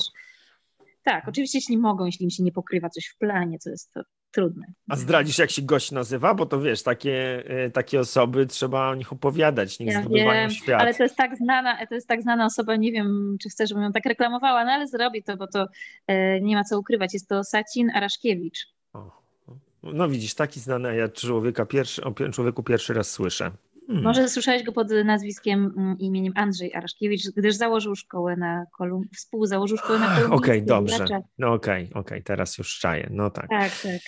tak, 1.03 1.29
oczywiście 1.29 1.59
jeśli 1.59 1.79
mogą, 1.79 2.07
jeśli 2.07 2.25
im 2.25 2.31
się 2.31 2.43
nie 2.43 2.53
pokrywa 2.53 2.89
coś 2.89 3.07
w 3.07 3.19
planie, 3.19 3.59
co 3.59 3.71
jest 3.71 3.93
to 3.93 4.01
trudne. 4.37 4.67
A 4.89 4.97
zdradzisz, 4.97 5.39
jak 5.39 5.51
się 5.51 5.63
gość 5.63 5.93
nazywa? 5.93 6.35
Bo 6.35 6.47
to 6.47 6.61
wiesz, 6.61 6.83
takie, 6.83 7.45
e, 7.47 7.71
takie 7.71 8.01
osoby 8.01 8.47
trzeba 8.47 8.91
o 8.91 8.95
nich 8.95 9.13
opowiadać, 9.13 9.79
niech 9.79 9.95
ja 9.95 10.01
zdobywają 10.01 10.51
świat. 10.51 10.81
Ale 10.81 10.95
to 10.95 11.03
jest 11.03 11.17
tak 11.17 11.37
znana, 11.37 11.87
to 11.87 11.95
jest 11.95 12.09
tak 12.09 12.23
znana 12.23 12.47
osoba, 12.47 12.77
nie 12.77 12.93
wiem, 12.93 13.37
czy 13.43 13.49
chcę, 13.49 13.67
żebym 13.67 13.85
ją 13.85 13.93
tak 13.93 14.07
reklamowała, 14.07 14.65
no 14.65 14.71
ale 14.71 14.89
zrobię 14.89 15.23
to, 15.23 15.37
bo 15.37 15.47
to 15.47 15.67
e, 16.07 16.41
nie 16.41 16.55
ma 16.57 16.65
co 16.65 16.79
ukrywać. 16.79 17.15
Jest 17.15 17.29
to 17.29 17.45
Sacin 17.45 17.91
Araszkiewicz. 17.91 18.67
O, 18.93 19.23
no 19.83 20.09
widzisz, 20.09 20.35
taki 20.35 20.61
znany, 20.61 20.89
a 20.89 20.93
ja 20.93 21.09
człowieka 21.09 21.67
pierwszy, 21.67 22.05
o 22.05 22.15
człowieku 22.33 22.63
pierwszy 22.63 22.95
raz 22.95 23.11
słyszę. 23.11 23.51
Hmm. 23.87 24.05
Może 24.05 24.29
słyszałeś 24.29 24.63
go 24.63 24.73
pod 24.73 24.89
nazwiskiem 25.05 25.75
mm, 25.77 25.99
imieniem 25.99 26.33
Andrzej 26.37 26.75
Araszkiewicz, 26.75 27.31
gdyż 27.37 27.55
założył 27.55 27.97
szkołę 27.97 28.37
na 28.37 28.67
Kolum... 28.79 29.05
współzałożył 29.17 29.77
szkołę 29.77 29.99
na 29.99 30.07
Kolumbii. 30.07 30.37
Okej, 30.37 30.59
okay, 30.59 30.67
dobrze. 30.67 31.07
No 31.39 31.53
okej, 31.53 31.85
okay, 31.85 32.01
okej, 32.01 32.01
okay. 32.01 32.23
teraz 32.23 32.59
już 32.59 32.79
czaję. 32.79 33.09
No 33.11 33.31
tak. 33.31 33.51
Tak, 33.51 33.73
tak. 33.83 34.01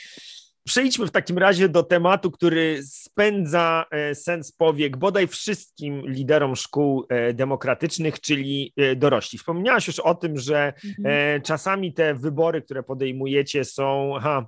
Przejdźmy 0.69 1.07
w 1.07 1.11
takim 1.11 1.39
razie 1.39 1.69
do 1.69 1.83
tematu, 1.83 2.31
który 2.31 2.81
spędza 2.83 3.85
e, 3.91 4.15
sens 4.15 4.53
powiek 4.53 4.97
bodaj 4.97 5.27
wszystkim 5.27 6.03
liderom 6.07 6.57
szkół 6.57 7.07
e, 7.09 7.35
demokratycznych, 7.35 8.21
czyli 8.21 8.73
e, 8.77 8.97
dorośli. 8.97 9.39
Wspomniałaś 9.39 9.87
już 9.87 10.01
o 10.01 10.15
tym, 10.15 10.39
że 10.39 10.73
mhm. 10.99 11.43
czasami 11.43 11.93
te 11.93 12.15
wybory, 12.15 12.63
które 12.63 12.83
podejmujecie, 12.83 13.65
są 13.65 14.13
ha, 14.21 14.47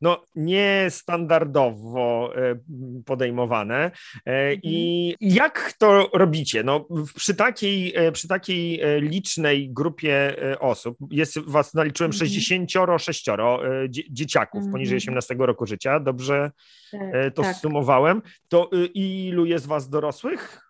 no, 0.00 0.22
niestandardowo 0.36 2.32
e, 2.36 2.58
podejmowane. 3.04 3.90
E, 4.26 4.54
I 4.54 5.08
mhm. 5.20 5.36
jak 5.36 5.72
to 5.78 6.10
robicie? 6.14 6.62
No, 6.62 6.88
przy, 7.14 7.34
takiej, 7.34 7.96
e, 7.96 8.12
przy 8.12 8.28
takiej 8.28 8.80
licznej 9.00 9.70
grupie 9.70 10.36
osób, 10.60 10.98
jest 11.10 11.38
was, 11.38 11.74
naliczyłem, 11.74 12.12
66 12.12 13.28
mhm. 13.28 13.88
dzieciaków 14.10 14.64
poniżej 14.72 14.96
18 14.96 15.34
mhm. 15.34 15.46
roku 15.46 15.66
życia, 15.66 16.00
dobrze 16.00 16.50
tak, 16.92 17.34
to 17.34 17.42
tak. 17.42 17.56
sumowałem, 17.56 18.22
to 18.48 18.70
ilu 18.94 19.46
jest 19.46 19.66
was 19.66 19.88
dorosłych? 19.88 20.68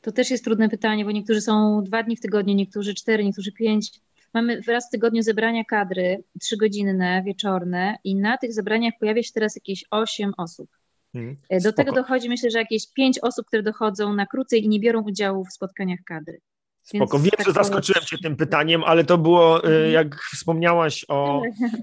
To 0.00 0.12
też 0.12 0.30
jest 0.30 0.44
trudne 0.44 0.68
pytanie, 0.68 1.04
bo 1.04 1.10
niektórzy 1.10 1.40
są 1.40 1.82
dwa 1.84 2.02
dni 2.02 2.16
w 2.16 2.20
tygodniu, 2.20 2.54
niektórzy 2.54 2.94
cztery, 2.94 3.24
niektórzy 3.24 3.52
pięć. 3.52 4.00
Mamy 4.38 4.60
raz 4.68 4.88
w 4.88 4.90
tygodniu 4.90 5.22
zebrania 5.22 5.64
kadry, 5.64 6.24
trzygodzinne, 6.40 7.22
wieczorne 7.22 7.98
i 8.04 8.16
na 8.16 8.38
tych 8.38 8.52
zebraniach 8.52 8.94
pojawia 9.00 9.22
się 9.22 9.32
teraz 9.34 9.56
jakieś 9.56 9.84
osiem 9.90 10.32
osób. 10.36 10.70
Hmm, 11.12 11.36
Do 11.50 11.60
spoko. 11.60 11.76
tego 11.76 11.92
dochodzi 11.92 12.28
myślę, 12.28 12.50
że 12.50 12.58
jakieś 12.58 12.92
pięć 12.92 13.18
osób, 13.18 13.46
które 13.46 13.62
dochodzą 13.62 14.12
na 14.12 14.26
krócej 14.26 14.64
i 14.64 14.68
nie 14.68 14.80
biorą 14.80 15.02
udziału 15.02 15.44
w 15.44 15.52
spotkaniach 15.52 16.00
kadry. 16.06 16.40
Spoko. 16.96 17.18
Wiem, 17.18 17.30
tak 17.36 17.46
że 17.46 17.52
zaskoczyłem 17.52 18.04
Cię 18.04 18.18
tym 18.18 18.36
pytaniem, 18.36 18.84
ale 18.84 19.04
to 19.04 19.18
było, 19.18 19.64
e, 19.64 19.66
mhm. 19.66 19.92
jak 19.92 20.20
wspomniałaś 20.34 21.04
o, 21.08 21.42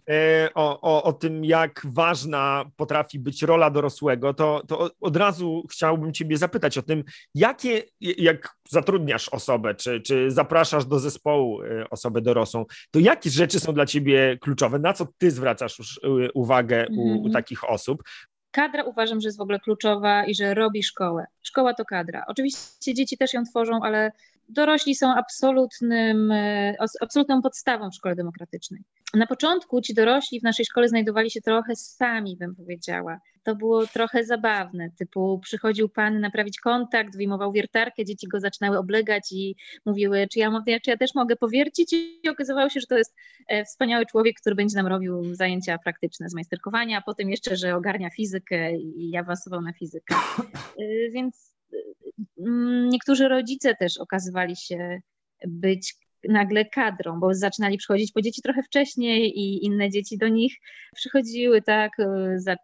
e, 0.09 0.49
o, 0.55 0.81
o, 0.81 1.03
o 1.03 1.13
tym, 1.13 1.45
jak 1.45 1.81
ważna 1.85 2.65
potrafi 2.75 3.19
być 3.19 3.41
rola 3.41 3.69
dorosłego, 3.69 4.33
to, 4.33 4.63
to 4.67 4.89
od 5.01 5.17
razu 5.17 5.63
chciałbym 5.71 6.13
Ciebie 6.13 6.37
zapytać 6.37 6.77
o 6.77 6.81
tym, 6.81 7.03
jakie, 7.35 7.83
jak 8.01 8.55
zatrudniasz 8.69 9.29
osobę, 9.29 9.75
czy, 9.75 10.01
czy 10.01 10.31
zapraszasz 10.31 10.85
do 10.85 10.99
zespołu 10.99 11.61
e, 11.61 11.89
osobę 11.89 12.21
dorosłą, 12.21 12.65
to 12.91 12.99
jakie 12.99 13.29
rzeczy 13.29 13.59
są 13.59 13.73
dla 13.73 13.85
Ciebie 13.85 14.37
kluczowe? 14.41 14.79
Na 14.79 14.93
co 14.93 15.07
Ty 15.17 15.31
zwracasz 15.31 15.79
już 15.79 15.99
uwagę 16.33 16.87
u, 16.89 17.01
u 17.01 17.15
mhm. 17.15 17.33
takich 17.33 17.69
osób? 17.69 18.03
kadra 18.51 18.83
uważam, 18.83 19.21
że 19.21 19.27
jest 19.27 19.37
w 19.37 19.41
ogóle 19.41 19.59
kluczowa 19.59 20.25
i 20.25 20.35
że 20.35 20.53
robi 20.53 20.83
szkołę. 20.83 21.25
Szkoła 21.41 21.73
to 21.73 21.85
kadra. 21.85 22.23
Oczywiście 22.27 22.93
dzieci 22.93 23.17
też 23.17 23.33
ją 23.33 23.43
tworzą, 23.43 23.79
ale 23.83 24.11
dorośli 24.49 24.95
są 24.95 25.15
absolutnym, 25.15 26.31
e, 26.31 26.75
absolutną 27.01 27.41
podstawą 27.41 27.89
w 27.89 27.95
szkole 27.95 28.15
demokratycznej. 28.15 28.81
Na 29.13 29.27
początku 29.27 29.81
ci 29.81 29.93
dorośli 29.93 30.39
w 30.39 30.43
naszej 30.43 30.65
szkole 30.65 30.88
znajdowali 30.89 31.31
się 31.31 31.41
trochę 31.41 31.75
sami, 31.75 32.38
bym 32.38 32.55
powiedziała. 32.55 33.19
to 33.43 33.55
było 33.55 33.88
trochę 33.88 34.23
zabawne. 34.23 34.89
Typu 34.99 35.39
przychodził 35.39 35.89
pan 35.89 36.19
naprawić 36.19 36.60
kontakt, 36.60 37.17
wyjmował 37.17 37.51
wiertarkę, 37.51 38.05
dzieci 38.05 38.27
go 38.27 38.39
zaczynały 38.39 38.77
oblegać 38.77 39.31
i 39.31 39.55
mówiły, 39.86 40.27
czy 40.31 40.39
ja, 40.39 40.51
czy 40.84 40.89
ja 40.89 40.97
też 40.97 41.15
mogę 41.15 41.36
powiercić? 41.36 41.93
I 42.23 42.29
okazywało 42.29 42.69
się, 42.69 42.79
że 42.79 42.88
to 42.88 42.97
jest 42.97 43.15
e, 43.47 43.65
wspaniały 43.65 44.05
człowiek, 44.05 44.36
który 44.39 44.55
będzie 44.55 44.77
nam 44.77 44.88
robił 44.88 45.36
zajęcia 45.36 45.77
praktyczne 45.77 46.29
z 46.29 46.34
majsterkowania, 46.34 46.97
a 46.97 47.01
potem 47.01 47.29
jeszcze, 47.29 47.55
że 47.55 47.75
ogarnia 47.75 48.10
fizykę 48.10 48.77
i 48.77 49.17
awansował 49.17 49.62
na 49.62 49.73
fizykę. 49.73 50.15
E, 50.79 51.12
więc 51.12 51.54
niektórzy 52.88 53.27
rodzice 53.27 53.75
też 53.75 53.97
okazywali 53.97 54.55
się 54.55 54.99
być 55.47 55.95
nagle 56.29 56.65
kadrą, 56.65 57.19
bo 57.19 57.33
zaczynali 57.33 57.77
przychodzić 57.77 58.11
po 58.11 58.21
dzieci 58.21 58.41
trochę 58.41 58.63
wcześniej 58.63 59.39
i 59.39 59.65
inne 59.65 59.89
dzieci 59.89 60.17
do 60.17 60.27
nich 60.27 60.53
przychodziły, 60.95 61.61
tak, 61.61 61.99
e, 61.99 62.33
za, 62.39 62.55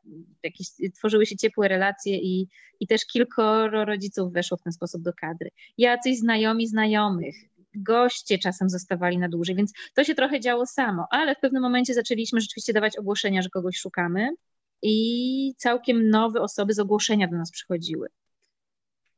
jakieś, 0.44 0.68
tworzyły 0.96 1.26
się 1.26 1.36
ciepłe 1.38 1.68
relacje 1.68 2.18
i, 2.18 2.48
i 2.80 2.88
też 2.88 3.06
kilkoro 3.06 3.86
rodziców 3.86 4.34
weszło 4.34 4.58
w 4.58 4.62
ten 4.62 4.74
sposób 4.74 5.02
do 5.02 5.14
kadry. 5.14 5.50
Jacyś 5.78 6.20
znajomi 6.20 6.68
znajomych, 6.68 7.36
goście 7.76 8.38
czasem 8.38 8.70
zostawali 8.70 9.18
na 9.18 9.30
dłużej, 9.30 9.56
więc 9.56 9.74
to 9.94 10.04
się 10.04 10.16
trochę 10.16 10.40
działo 10.40 10.66
samo, 10.66 11.06
ale 11.12 11.36
w 11.36 11.40
pewnym 11.40 11.62
momencie 11.62 11.94
zaczęliśmy 11.94 12.42
rzeczywiście 12.42 12.74
dawać 12.74 12.98
ogłoszenia, 12.98 13.42
że 13.42 13.50
kogoś 13.50 13.78
szukamy 13.78 14.30
i 14.82 15.54
całkiem 15.58 16.10
nowe 16.10 16.42
osoby 16.42 16.74
z 16.74 16.80
ogłoszenia 16.80 17.28
do 17.28 17.38
nas 17.38 17.52
przychodziły. 17.52 18.08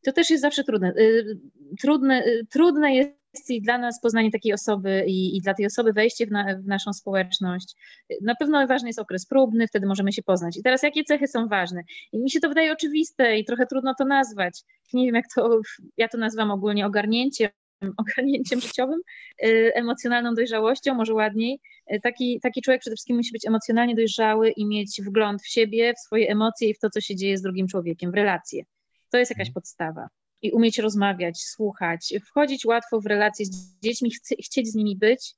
To 0.03 0.11
też 0.11 0.29
jest 0.29 0.41
zawsze 0.41 0.63
trudne. 0.63 0.93
Y, 0.97 1.39
trudne, 1.81 2.25
y, 2.25 2.45
trudne 2.49 2.95
jest 2.95 3.23
i 3.49 3.61
dla 3.61 3.77
nas 3.77 4.01
poznanie 4.01 4.31
takiej 4.31 4.53
osoby 4.53 5.03
i, 5.07 5.37
i 5.37 5.41
dla 5.41 5.53
tej 5.53 5.65
osoby 5.65 5.93
wejście 5.93 6.27
w, 6.27 6.31
na, 6.31 6.55
w, 6.55 6.65
naszą 6.65 6.93
społeczność. 6.93 7.75
Na 8.21 8.35
pewno 8.35 8.67
ważny 8.67 8.89
jest 8.89 8.99
okres 8.99 9.25
próbny, 9.25 9.67
wtedy 9.67 9.87
możemy 9.87 10.13
się 10.13 10.23
poznać. 10.23 10.57
I 10.57 10.63
teraz 10.63 10.83
jakie 10.83 11.03
cechy 11.03 11.27
są 11.27 11.47
ważne? 11.47 11.81
I 12.11 12.19
mi 12.19 12.31
się 12.31 12.39
to 12.39 12.49
wydaje 12.49 12.73
oczywiste 12.73 13.37
i 13.37 13.45
trochę 13.45 13.65
trudno 13.65 13.93
to 13.97 14.05
nazwać. 14.05 14.61
Nie 14.93 15.05
wiem, 15.05 15.15
jak 15.15 15.25
to, 15.35 15.59
ja 15.97 16.07
to 16.07 16.17
nazywam 16.17 16.51
ogólnie 16.51 16.85
ogarnięciem, 16.85 17.49
ogarnięciem 17.97 18.61
życiowym, 18.61 18.99
y, 19.45 19.71
emocjonalną 19.75 20.33
dojrzałością, 20.33 20.95
może 20.95 21.13
ładniej. 21.13 21.59
Y, 21.93 21.99
taki, 22.03 22.39
taki 22.39 22.61
człowiek 22.61 22.81
przede 22.81 22.95
wszystkim 22.95 23.17
musi 23.17 23.31
być 23.31 23.47
emocjonalnie 23.47 23.95
dojrzały 23.95 24.49
i 24.49 24.65
mieć 24.65 25.01
wgląd 25.01 25.41
w 25.41 25.47
siebie, 25.47 25.93
w 25.93 25.99
swoje 25.99 26.29
emocje 26.29 26.69
i 26.69 26.73
w 26.73 26.79
to, 26.79 26.89
co 26.89 27.01
się 27.01 27.15
dzieje 27.15 27.37
z 27.37 27.41
drugim 27.41 27.67
człowiekiem, 27.67 28.11
w 28.11 28.15
relacje. 28.15 28.63
To 29.13 29.17
jest 29.17 29.31
jakaś 29.31 29.47
mhm. 29.47 29.53
podstawa 29.53 30.07
i 30.41 30.51
umieć 30.51 30.79
rozmawiać, 30.79 31.41
słuchać, 31.41 32.13
wchodzić 32.25 32.65
łatwo 32.65 33.01
w 33.01 33.05
relacje 33.05 33.45
z 33.45 33.79
dziećmi, 33.79 34.11
chcieć 34.45 34.67
z 34.67 34.75
nimi 34.75 34.97
być, 34.97 35.33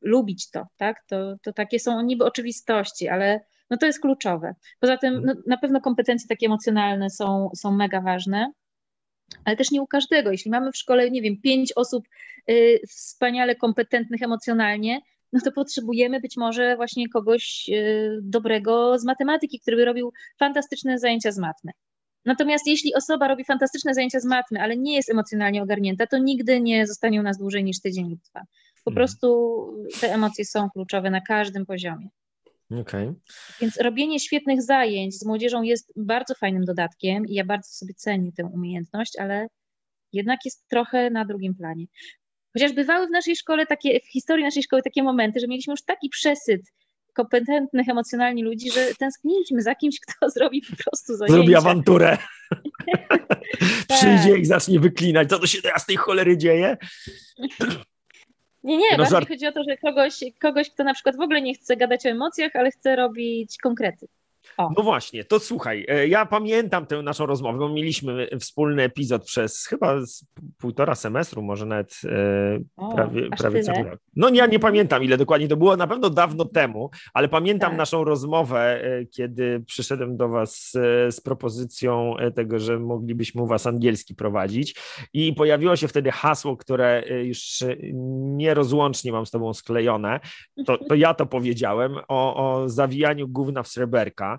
lubić 0.00 0.50
to, 0.50 0.66
tak? 0.76 1.04
To, 1.06 1.36
to 1.42 1.52
takie 1.52 1.80
są 1.80 2.02
niby 2.02 2.24
oczywistości, 2.24 3.08
ale 3.08 3.40
no 3.70 3.76
to 3.76 3.86
jest 3.86 4.00
kluczowe. 4.00 4.54
Poza 4.80 4.96
tym 4.96 5.22
no, 5.24 5.34
na 5.46 5.56
pewno 5.56 5.80
kompetencje 5.80 6.28
takie 6.28 6.46
emocjonalne 6.46 7.10
są, 7.10 7.50
są 7.56 7.70
mega 7.70 8.00
ważne, 8.00 8.52
ale 9.44 9.56
też 9.56 9.70
nie 9.70 9.82
u 9.82 9.86
każdego. 9.86 10.30
Jeśli 10.30 10.50
mamy 10.50 10.72
w 10.72 10.76
szkole, 10.76 11.10
nie 11.10 11.22
wiem, 11.22 11.40
pięć 11.40 11.72
osób 11.72 12.04
y, 12.50 12.80
wspaniale 12.88 13.56
kompetentnych 13.56 14.22
emocjonalnie, 14.22 15.00
no 15.32 15.40
to 15.40 15.52
potrzebujemy 15.52 16.20
być 16.20 16.36
może 16.36 16.76
właśnie 16.76 17.08
kogoś 17.08 17.70
y, 17.72 18.18
dobrego 18.22 18.98
z 18.98 19.04
matematyki, 19.04 19.60
który 19.60 19.76
by 19.76 19.84
robił 19.84 20.12
fantastyczne 20.38 20.98
zajęcia 20.98 21.32
z 21.32 21.38
matmy. 21.38 21.72
Natomiast 22.28 22.66
jeśli 22.66 22.94
osoba 22.94 23.28
robi 23.28 23.44
fantastyczne 23.44 23.94
zajęcia 23.94 24.20
z 24.20 24.24
matmy, 24.24 24.60
ale 24.60 24.76
nie 24.76 24.96
jest 24.96 25.10
emocjonalnie 25.10 25.62
ogarnięta, 25.62 26.06
to 26.06 26.18
nigdy 26.18 26.60
nie 26.60 26.86
zostanie 26.86 27.20
u 27.20 27.22
nas 27.22 27.38
dłużej 27.38 27.64
niż 27.64 27.80
tydzień 27.80 28.18
trwa. 28.24 28.40
Po 28.84 28.90
mhm. 28.90 28.94
prostu 28.94 29.28
te 30.00 30.14
emocje 30.14 30.44
są 30.44 30.70
kluczowe 30.70 31.10
na 31.10 31.20
każdym 31.20 31.66
poziomie. 31.66 32.08
Okay. 32.80 33.14
Więc 33.60 33.76
robienie 33.76 34.20
świetnych 34.20 34.62
zajęć 34.62 35.18
z 35.18 35.26
młodzieżą 35.26 35.62
jest 35.62 35.92
bardzo 35.96 36.34
fajnym 36.34 36.64
dodatkiem 36.64 37.26
i 37.26 37.34
ja 37.34 37.44
bardzo 37.44 37.70
sobie 37.70 37.94
cenię 37.94 38.32
tę 38.32 38.46
umiejętność, 38.46 39.18
ale 39.18 39.46
jednak 40.12 40.38
jest 40.44 40.68
trochę 40.68 41.10
na 41.10 41.24
drugim 41.24 41.54
planie. 41.54 41.84
Chociaż 42.52 42.72
bywały 42.72 43.06
w 43.06 43.10
naszej 43.10 43.36
szkole 43.36 43.66
takie, 43.66 44.00
w 44.00 44.12
historii 44.12 44.44
naszej 44.44 44.62
szkoły 44.62 44.82
takie 44.82 45.02
momenty, 45.02 45.40
że 45.40 45.46
mieliśmy 45.46 45.72
już 45.72 45.84
taki 45.84 46.08
przesyt 46.08 46.62
kompetentnych 47.18 47.88
emocjonalnie 47.88 48.44
ludzi, 48.44 48.70
że 48.70 48.94
tęskniliśmy 48.98 49.62
za 49.62 49.74
kimś, 49.74 50.00
kto 50.00 50.30
zrobi 50.34 50.62
po 50.62 50.76
prostu 50.76 51.16
zajęcia. 51.16 51.36
Zrobi 51.36 51.56
awanturę. 51.56 52.18
Przyjdzie 53.98 54.38
i 54.38 54.44
zacznie 54.44 54.80
wyklinać, 54.80 55.28
co 55.28 55.38
to 55.38 55.46
się 55.46 55.62
teraz 55.62 55.86
tej 55.86 55.96
cholery 55.96 56.38
dzieje? 56.38 56.76
Nie, 58.62 58.76
nie, 58.76 58.90
no, 58.90 58.96
bardziej 58.96 59.10
żart... 59.10 59.28
chodzi 59.28 59.46
o 59.46 59.52
to, 59.52 59.62
że 59.68 59.76
kogoś, 59.76 60.20
kogoś, 60.40 60.70
kto 60.70 60.84
na 60.84 60.94
przykład 60.94 61.16
w 61.16 61.20
ogóle 61.20 61.42
nie 61.42 61.54
chce 61.54 61.76
gadać 61.76 62.06
o 62.06 62.08
emocjach, 62.08 62.56
ale 62.56 62.70
chce 62.70 62.96
robić 62.96 63.56
konkrety. 63.62 64.06
O. 64.58 64.70
No 64.76 64.82
właśnie, 64.82 65.24
to 65.24 65.38
słuchaj, 65.38 65.84
e, 65.88 66.08
ja 66.08 66.26
pamiętam 66.26 66.86
tę 66.86 67.02
naszą 67.02 67.26
rozmowę, 67.26 67.58
bo 67.58 67.68
mieliśmy 67.68 68.28
wspólny 68.40 68.82
epizod 68.82 69.24
przez 69.24 69.66
chyba 69.66 69.94
półtora 70.58 70.94
semestru, 70.94 71.42
może 71.42 71.66
nawet 71.66 72.00
e, 72.04 72.60
o, 72.76 72.94
prawie, 72.94 73.28
prawie 73.30 73.62
cały 73.62 73.82
rok. 73.82 74.00
No 74.16 74.28
ja 74.28 74.46
nie 74.46 74.58
pamiętam 74.58 75.04
ile 75.04 75.16
dokładnie 75.16 75.48
to 75.48 75.56
było, 75.56 75.76
na 75.76 75.86
pewno 75.86 76.10
dawno 76.10 76.44
temu, 76.44 76.90
ale 77.14 77.28
pamiętam 77.28 77.70
tak. 77.70 77.78
naszą 77.78 78.04
rozmowę, 78.04 78.84
e, 78.84 79.06
kiedy 79.06 79.60
przyszedłem 79.66 80.16
do 80.16 80.28
was 80.28 80.70
z 81.10 81.20
propozycją 81.20 82.14
tego, 82.34 82.58
że 82.58 82.78
moglibyśmy 82.78 83.42
u 83.42 83.46
was 83.46 83.66
angielski 83.66 84.14
prowadzić 84.14 84.74
i 85.12 85.32
pojawiło 85.32 85.76
się 85.76 85.88
wtedy 85.88 86.10
hasło, 86.10 86.56
które 86.56 87.04
już 87.24 87.64
nierozłącznie 88.36 89.12
mam 89.12 89.26
z 89.26 89.30
tobą 89.30 89.54
sklejone, 89.54 90.20
to, 90.66 90.78
to 90.78 90.94
ja 90.94 91.14
to 91.14 91.26
powiedziałem, 91.26 91.96
o, 92.08 92.36
o 92.36 92.68
zawijaniu 92.68 93.28
gówna 93.28 93.62
w 93.62 93.68
sreberka. 93.68 94.38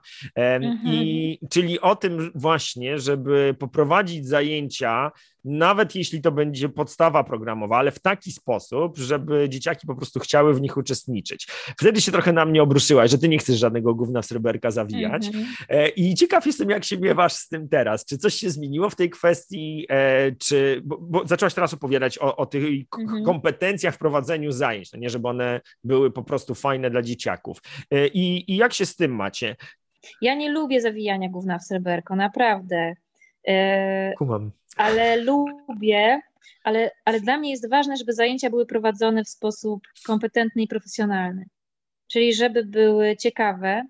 I, 0.86 1.40
czyli 1.50 1.80
o 1.80 1.96
tym 1.96 2.32
właśnie, 2.36 3.00
żeby 3.00 3.56
poprowadzić 3.60 4.28
zajęcia, 4.28 5.12
nawet 5.46 5.96
jeśli 5.96 6.22
to 6.22 6.32
będzie 6.32 6.70
podstawa 6.70 7.24
programowa, 7.24 7.78
ale 7.78 7.92
w 7.92 8.00
taki 8.00 8.32
sposób, 8.32 8.98
żeby 8.98 9.50
dzieciaki 9.50 9.88
po 9.88 9.96
prostu 9.96 10.20
chciały 10.20 10.54
w 10.54 10.62
nich 10.62 10.78
uczestniczyć. 10.78 11.48
Wtedy 11.78 12.02
się 12.02 12.12
trochę 12.12 12.34
na 12.34 12.46
mnie 12.46 12.64
obruszyłaś, 12.64 13.12
że 13.12 13.18
ty 13.18 13.30
nie 13.30 13.38
chcesz 13.38 13.60
żadnego 13.60 13.96
gówna 13.96 14.22
w 14.22 14.26
sreberka 14.26 14.72
zawijać. 14.72 15.28
Mhm. 15.28 15.46
E, 15.70 15.90
I 15.90 16.16
ciekaw 16.16 16.46
jestem, 16.46 16.70
jak 16.70 16.84
się 16.84 16.98
miewasz 16.98 17.34
z 17.34 17.48
tym 17.48 17.70
teraz. 17.70 18.06
Czy 18.06 18.18
coś 18.18 18.34
się 18.34 18.50
zmieniło 18.50 18.90
w 18.90 18.96
tej 18.96 19.10
kwestii, 19.10 19.86
e, 19.90 20.32
czy, 20.32 20.82
bo, 20.86 20.98
bo 20.98 21.28
zaczęłaś 21.28 21.54
teraz 21.54 21.74
opowiadać 21.74 22.18
o, 22.18 22.36
o 22.36 22.46
tych 22.46 22.64
mhm. 23.00 23.24
kompetencjach 23.24 23.96
w 23.96 23.98
prowadzeniu 23.98 24.52
zajęć, 24.52 24.94
no 24.94 25.00
nie, 25.00 25.10
żeby 25.10 25.28
one 25.28 25.62
były 25.84 26.12
po 26.12 26.24
prostu 26.24 26.56
fajne 26.56 26.90
dla 26.90 27.02
dzieciaków. 27.02 27.62
E, 27.92 28.08
I, 28.08 28.52
I 28.52 28.58
jak 28.58 28.74
się 28.74 28.86
z 28.86 28.96
tym 28.96 29.16
macie? 29.16 29.56
Ja 30.22 30.36
nie 30.36 30.52
lubię 30.52 30.82
zawijania 30.82 31.30
gówna 31.30 31.60
w 31.60 31.64
sreberko, 31.64 32.16
naprawdę. 32.16 32.94
Kumam. 34.18 34.52
Ale 34.76 35.18
lubię, 35.18 36.22
ale, 36.64 36.92
ale 37.06 37.20
dla 37.20 37.38
mnie 37.38 37.52
jest 37.52 37.70
ważne, 37.70 37.98
żeby 37.98 38.14
zajęcia 38.14 38.50
były 38.50 38.66
prowadzone 38.66 39.24
w 39.24 39.30
sposób 39.30 39.88
kompetentny 40.06 40.62
i 40.62 40.68
profesjonalny. 40.68 41.46
Czyli 42.08 42.34
żeby 42.34 42.66
były 42.66 43.18
ciekawe 43.18 43.84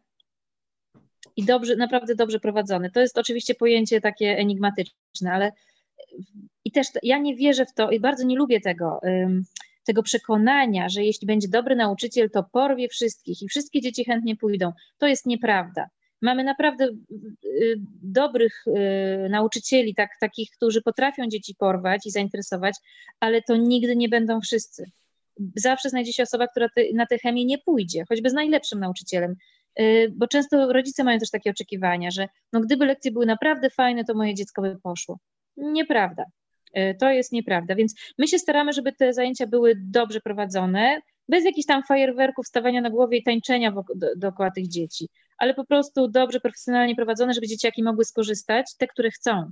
i 1.35 1.45
dobrze, 1.45 1.75
naprawdę 1.75 2.15
dobrze 2.15 2.39
prowadzone. 2.39 2.89
To 2.89 2.99
jest 2.99 3.17
oczywiście 3.17 3.55
pojęcie 3.55 4.01
takie 4.01 4.37
enigmatyczne, 4.37 5.31
ale 5.31 5.51
i 6.65 6.71
też 6.71 6.87
ja 7.03 7.17
nie 7.17 7.35
wierzę 7.35 7.65
w 7.65 7.73
to 7.73 7.91
i 7.91 7.99
bardzo 7.99 8.23
nie 8.23 8.35
lubię 8.35 8.61
tego, 8.61 8.99
tego 9.83 10.03
przekonania, 10.03 10.89
że 10.89 11.03
jeśli 11.03 11.27
będzie 11.27 11.47
dobry 11.47 11.75
nauczyciel, 11.75 12.29
to 12.29 12.43
porwie 12.43 12.87
wszystkich 12.87 13.41
i 13.41 13.47
wszystkie 13.47 13.81
dzieci 13.81 14.05
chętnie 14.05 14.35
pójdą. 14.35 14.71
To 14.97 15.07
jest 15.07 15.25
nieprawda. 15.25 15.89
Mamy 16.21 16.43
naprawdę 16.43 16.85
y, 17.45 17.75
dobrych 18.03 18.63
y, 18.67 19.29
nauczycieli, 19.29 19.95
tak, 19.95 20.09
takich, 20.19 20.49
którzy 20.51 20.81
potrafią 20.81 21.27
dzieci 21.27 21.55
porwać 21.55 22.05
i 22.05 22.11
zainteresować, 22.11 22.75
ale 23.19 23.41
to 23.41 23.55
nigdy 23.55 23.95
nie 23.95 24.09
będą 24.09 24.41
wszyscy. 24.41 24.91
Zawsze 25.55 25.89
znajdzie 25.89 26.13
się 26.13 26.23
osoba, 26.23 26.47
która 26.47 26.69
te, 26.75 26.81
na 26.93 27.05
tę 27.05 27.17
chemię 27.17 27.45
nie 27.45 27.57
pójdzie, 27.57 28.03
choćby 28.09 28.29
z 28.29 28.33
najlepszym 28.33 28.79
nauczycielem. 28.79 29.35
Y, 29.79 30.13
bo 30.15 30.27
często 30.27 30.73
rodzice 30.73 31.03
mają 31.03 31.19
też 31.19 31.29
takie 31.29 31.49
oczekiwania, 31.49 32.11
że 32.11 32.27
no 32.53 32.59
gdyby 32.59 32.85
lekcje 32.85 33.11
były 33.11 33.25
naprawdę 33.25 33.69
fajne, 33.69 34.03
to 34.03 34.13
moje 34.13 34.35
dziecko 34.35 34.61
by 34.61 34.77
poszło. 34.83 35.19
Nieprawda. 35.57 36.25
To 36.99 37.09
jest 37.09 37.31
nieprawda. 37.31 37.75
Więc 37.75 37.95
my 38.17 38.27
się 38.27 38.39
staramy, 38.39 38.73
żeby 38.73 38.91
te 38.91 39.13
zajęcia 39.13 39.47
były 39.47 39.73
dobrze 39.75 40.21
prowadzone, 40.21 41.01
bez 41.29 41.45
jakichś 41.45 41.65
tam 41.65 41.83
fajerwerków, 41.83 42.47
stawania 42.47 42.81
na 42.81 42.89
głowie 42.89 43.17
i 43.17 43.23
tańczenia 43.23 43.73
dookoła 44.15 44.51
tych 44.51 44.67
dzieci 44.67 45.09
ale 45.39 45.53
po 45.53 45.65
prostu 45.65 46.07
dobrze, 46.07 46.39
profesjonalnie 46.39 46.95
prowadzone, 46.95 47.33
żeby 47.33 47.47
dzieciaki 47.47 47.83
mogły 47.83 48.05
skorzystać, 48.05 48.75
te, 48.77 48.87
które 48.87 49.11
chcą. 49.11 49.51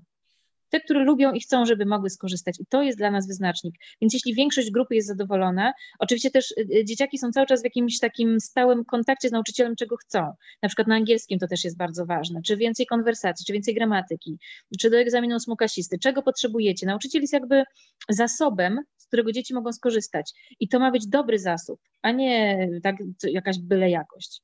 Te, 0.69 0.79
które 0.79 1.03
lubią 1.03 1.31
i 1.31 1.39
chcą, 1.39 1.65
żeby 1.65 1.85
mogły 1.85 2.09
skorzystać. 2.09 2.59
I 2.59 2.65
to 2.69 2.81
jest 2.81 2.97
dla 2.97 3.11
nas 3.11 3.27
wyznacznik. 3.27 3.75
Więc 4.01 4.13
jeśli 4.13 4.33
większość 4.33 4.71
grupy 4.71 4.95
jest 4.95 5.07
zadowolona, 5.07 5.73
oczywiście 5.99 6.31
też 6.31 6.51
y, 6.51 6.67
y, 6.75 6.85
dzieciaki 6.85 7.17
są 7.17 7.31
cały 7.31 7.47
czas 7.47 7.61
w 7.61 7.63
jakimś 7.63 7.99
takim 7.99 8.39
stałym 8.39 8.85
kontakcie 8.85 9.29
z 9.29 9.31
nauczycielem, 9.31 9.75
czego 9.75 9.97
chcą. 9.97 10.19
Na 10.61 10.69
przykład 10.69 10.87
na 10.87 10.95
angielskim 10.95 11.39
to 11.39 11.47
też 11.47 11.63
jest 11.63 11.77
bardzo 11.77 12.05
ważne. 12.05 12.41
Czy 12.41 12.57
więcej 12.57 12.85
konwersacji, 12.85 13.45
czy 13.45 13.53
więcej 13.53 13.75
gramatyki, 13.75 14.39
czy 14.79 14.89
do 14.89 14.97
egzaminu 14.97 15.39
smukasisty. 15.39 15.99
Czego 15.99 16.21
potrzebujecie? 16.21 16.85
Nauczyciel 16.85 17.21
jest 17.21 17.33
jakby 17.33 17.63
zasobem, 18.09 18.79
z 18.97 19.07
którego 19.07 19.31
dzieci 19.31 19.53
mogą 19.53 19.73
skorzystać. 19.73 20.33
I 20.59 20.67
to 20.67 20.79
ma 20.79 20.91
być 20.91 21.07
dobry 21.07 21.39
zasób, 21.39 21.79
a 22.01 22.11
nie 22.11 22.69
tak, 22.83 22.95
jakaś 23.23 23.59
byle 23.59 23.89
jakość. 23.89 24.41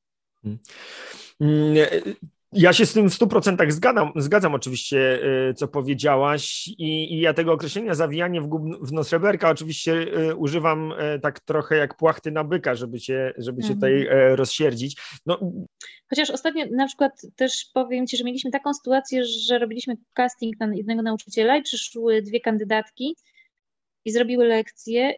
Ja 2.54 2.72
się 2.72 2.86
z 2.86 2.92
tym 2.92 3.10
w 3.10 3.18
100% 3.18 3.70
zgadzam, 3.70 4.12
zgadzam 4.16 4.54
oczywiście, 4.54 5.20
y, 5.50 5.54
co 5.54 5.68
powiedziałaś 5.68 6.68
i, 6.68 7.14
i 7.14 7.20
ja 7.20 7.34
tego 7.34 7.52
określenia 7.52 7.94
zawijanie 7.94 8.40
w, 8.40 8.48
w 8.80 8.92
nos 8.92 9.12
reberka 9.12 9.50
oczywiście 9.50 9.92
y, 10.30 10.36
używam 10.36 10.92
y, 10.92 11.20
tak 11.20 11.40
trochę 11.40 11.76
jak 11.76 11.96
płachty 11.96 12.30
na 12.30 12.44
byka, 12.44 12.74
żeby 12.74 13.00
się, 13.00 13.32
żeby 13.38 13.62
się 13.62 13.74
tutaj 13.74 14.02
mhm. 14.02 14.34
rozsierdzić. 14.34 14.96
No. 15.26 15.38
Chociaż 16.10 16.30
ostatnio 16.30 16.64
na 16.70 16.86
przykład 16.86 17.12
też 17.36 17.66
powiem 17.74 18.06
Ci, 18.06 18.16
że 18.16 18.24
mieliśmy 18.24 18.50
taką 18.50 18.74
sytuację, 18.74 19.24
że 19.24 19.58
robiliśmy 19.58 19.96
casting 20.14 20.60
na 20.60 20.74
jednego 20.74 21.02
nauczyciela 21.02 21.56
i 21.56 21.62
przyszły 21.62 22.22
dwie 22.22 22.40
kandydatki 22.40 23.16
i 24.04 24.12
zrobiły 24.12 24.46
lekcje 24.46 25.14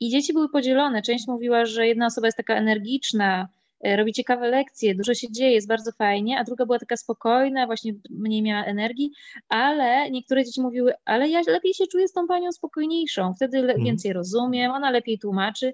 i 0.00 0.10
dzieci 0.10 0.32
były 0.32 0.48
podzielone. 0.48 1.02
Część 1.02 1.26
mówiła, 1.26 1.66
że 1.66 1.86
jedna 1.86 2.06
osoba 2.06 2.26
jest 2.26 2.36
taka 2.36 2.54
energiczna, 2.54 3.48
robi 3.84 4.12
ciekawe 4.12 4.48
lekcje, 4.48 4.94
dużo 4.94 5.14
się 5.14 5.32
dzieje, 5.32 5.52
jest 5.52 5.68
bardzo 5.68 5.92
fajnie, 5.92 6.38
a 6.38 6.44
druga 6.44 6.66
była 6.66 6.78
taka 6.78 6.96
spokojna, 6.96 7.66
właśnie 7.66 7.92
mniej 8.10 8.42
miała 8.42 8.64
energii, 8.64 9.10
ale 9.48 10.10
niektóre 10.10 10.44
dzieci 10.44 10.60
mówiły, 10.60 10.92
ale 11.04 11.28
ja 11.28 11.40
lepiej 11.46 11.74
się 11.74 11.86
czuję 11.86 12.08
z 12.08 12.12
tą 12.12 12.26
panią 12.26 12.52
spokojniejszą, 12.52 13.34
wtedy 13.34 13.58
mhm. 13.58 13.84
więcej 13.84 14.12
rozumiem, 14.12 14.70
ona 14.70 14.90
lepiej 14.90 15.18
tłumaczy 15.18 15.72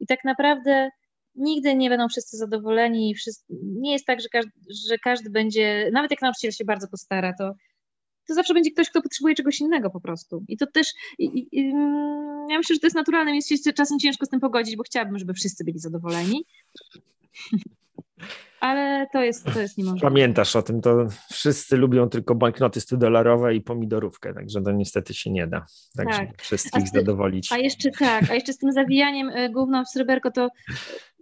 i 0.00 0.06
tak 0.06 0.24
naprawdę 0.24 0.90
nigdy 1.34 1.74
nie 1.74 1.88
będą 1.88 2.08
wszyscy 2.08 2.36
zadowoleni, 2.36 3.14
wszyscy, 3.14 3.44
nie 3.60 3.92
jest 3.92 4.06
tak, 4.06 4.20
że 4.20 4.28
każdy, 4.28 4.52
że 4.88 4.98
każdy 4.98 5.30
będzie, 5.30 5.90
nawet 5.92 6.10
jak 6.10 6.22
nauczyciel 6.22 6.52
się 6.52 6.64
bardzo 6.64 6.88
postara, 6.88 7.32
to 7.38 7.52
to 8.28 8.34
zawsze 8.34 8.54
będzie 8.54 8.70
ktoś, 8.70 8.90
kto 8.90 9.02
potrzebuje 9.02 9.34
czegoś 9.34 9.60
innego 9.60 9.90
po 9.90 10.00
prostu. 10.00 10.44
I 10.48 10.56
to 10.56 10.66
też, 10.66 10.92
i, 11.18 11.48
i, 11.52 11.60
mm, 11.60 12.50
ja 12.50 12.58
myślę, 12.58 12.74
że 12.74 12.80
to 12.80 12.86
jest 12.86 12.96
naturalne, 12.96 13.36
jest 13.36 13.64
się 13.64 13.72
czasem 13.72 13.98
ciężko 13.98 14.26
z 14.26 14.28
tym 14.28 14.40
pogodzić, 14.40 14.76
bo 14.76 14.82
chciałabym, 14.82 15.18
żeby 15.18 15.34
wszyscy 15.34 15.64
byli 15.64 15.78
zadowoleni. 15.78 16.44
Ale 18.60 19.06
to 19.12 19.22
jest, 19.22 19.44
to 19.54 19.60
jest 19.60 19.78
niemożliwe. 19.78 20.08
Pamiętasz 20.08 20.56
o 20.56 20.62
tym, 20.62 20.80
to 20.80 21.06
wszyscy 21.32 21.76
lubią 21.76 22.08
tylko 22.08 22.34
banknoty 22.34 22.80
100-dolarowe 22.80 23.54
i 23.54 23.60
pomidorówkę, 23.60 24.34
także 24.34 24.62
to 24.62 24.72
niestety 24.72 25.14
się 25.14 25.30
nie 25.30 25.46
da. 25.46 25.66
Także 25.96 26.18
tak. 26.18 26.42
wszystkich 26.42 26.82
a 26.82 26.86
zadowolić. 26.86 27.52
A 27.52 27.58
jeszcze 27.58 27.90
tak, 27.90 28.30
a 28.30 28.34
jeszcze 28.34 28.52
z 28.52 28.58
tym 28.58 28.72
zawijaniem 28.72 29.28
e, 29.28 29.50
główną 29.50 29.84
w 29.84 29.88
sreberko, 29.88 30.30
to 30.30 30.48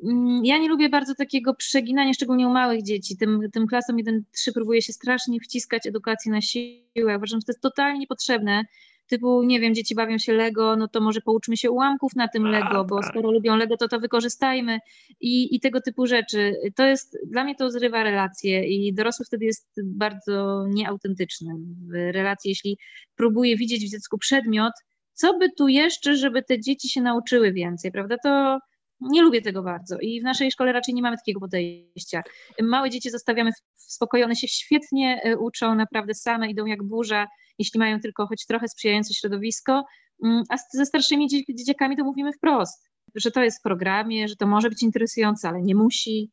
mm, 0.04 0.44
ja 0.44 0.58
nie 0.58 0.68
lubię 0.68 0.88
bardzo 0.88 1.14
takiego 1.14 1.54
przeginania, 1.54 2.12
szczególnie 2.12 2.48
u 2.48 2.50
małych 2.50 2.82
dzieci. 2.82 3.16
Tym, 3.16 3.40
tym 3.52 3.66
klasom 3.66 3.96
1-3 3.96 4.22
próbuje 4.54 4.82
się 4.82 4.92
strasznie 4.92 5.40
wciskać 5.40 5.86
edukację 5.86 6.32
na 6.32 6.40
siłę. 6.40 7.16
Uważam, 7.16 7.40
że 7.40 7.44
to 7.46 7.52
jest 7.52 7.62
totalnie 7.62 7.98
niepotrzebne 7.98 8.64
typu, 9.06 9.42
nie 9.42 9.60
wiem, 9.60 9.74
dzieci 9.74 9.94
bawią 9.94 10.18
się 10.18 10.32
Lego, 10.32 10.76
no 10.76 10.88
to 10.88 11.00
może 11.00 11.20
pouczmy 11.20 11.56
się 11.56 11.70
ułamków 11.70 12.16
na 12.16 12.28
tym 12.28 12.46
Lego, 12.46 12.84
bo 12.84 13.00
tak. 13.00 13.10
skoro 13.10 13.30
lubią 13.30 13.56
Lego, 13.56 13.76
to 13.76 13.88
to 13.88 14.00
wykorzystajmy 14.00 14.78
i, 15.20 15.56
i 15.56 15.60
tego 15.60 15.80
typu 15.80 16.06
rzeczy. 16.06 16.56
To 16.76 16.86
jest, 16.86 17.18
dla 17.26 17.44
mnie 17.44 17.54
to 17.54 17.70
zrywa 17.70 18.02
relacje 18.02 18.64
i 18.64 18.94
dorosły 18.94 19.26
wtedy 19.26 19.44
jest 19.44 19.80
bardzo 19.84 20.66
nieautentyczny 20.68 21.54
w 21.88 22.12
relacji, 22.12 22.48
jeśli 22.48 22.78
próbuje 23.16 23.56
widzieć 23.56 23.86
w 23.86 23.90
dziecku 23.90 24.18
przedmiot, 24.18 24.72
co 25.12 25.38
by 25.38 25.50
tu 25.58 25.68
jeszcze, 25.68 26.16
żeby 26.16 26.42
te 26.42 26.60
dzieci 26.60 26.88
się 26.88 27.00
nauczyły 27.02 27.52
więcej, 27.52 27.92
prawda? 27.92 28.16
To 28.22 28.58
nie 29.00 29.22
lubię 29.22 29.42
tego 29.42 29.62
bardzo 29.62 29.98
i 30.00 30.20
w 30.20 30.24
naszej 30.24 30.50
szkole 30.50 30.72
raczej 30.72 30.94
nie 30.94 31.02
mamy 31.02 31.16
takiego 31.16 31.40
podejścia. 31.40 32.22
Małe 32.62 32.90
dzieci 32.90 33.10
zostawiamy 33.10 33.52
w 33.52 33.82
spokoju, 33.92 34.24
one 34.24 34.36
się 34.36 34.48
świetnie 34.48 35.20
e, 35.22 35.38
uczą, 35.38 35.74
naprawdę 35.74 36.14
same 36.14 36.50
idą 36.50 36.66
jak 36.66 36.82
burza, 36.82 37.26
jeśli 37.58 37.80
mają 37.80 38.00
tylko 38.00 38.26
choć 38.26 38.46
trochę 38.46 38.68
sprzyjające 38.68 39.14
środowisko, 39.14 39.84
mm, 40.24 40.42
a 40.48 40.56
ze 40.72 40.86
starszymi 40.86 41.28
dzieciakami 41.50 41.96
to 41.96 42.04
mówimy 42.04 42.32
wprost, 42.32 42.90
że 43.14 43.30
to 43.30 43.42
jest 43.42 43.58
w 43.58 43.62
programie, 43.62 44.28
że 44.28 44.36
to 44.36 44.46
może 44.46 44.68
być 44.68 44.82
interesujące, 44.82 45.48
ale 45.48 45.62
nie 45.62 45.74
musi. 45.74 46.30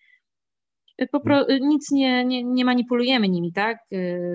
Pro, 1.24 1.46
nic 1.62 1.92
nie, 1.92 2.26
nie, 2.26 2.44
nie 2.44 2.66
manipulujemy 2.66 3.30
nimi, 3.30 3.54
tak? 3.54 3.78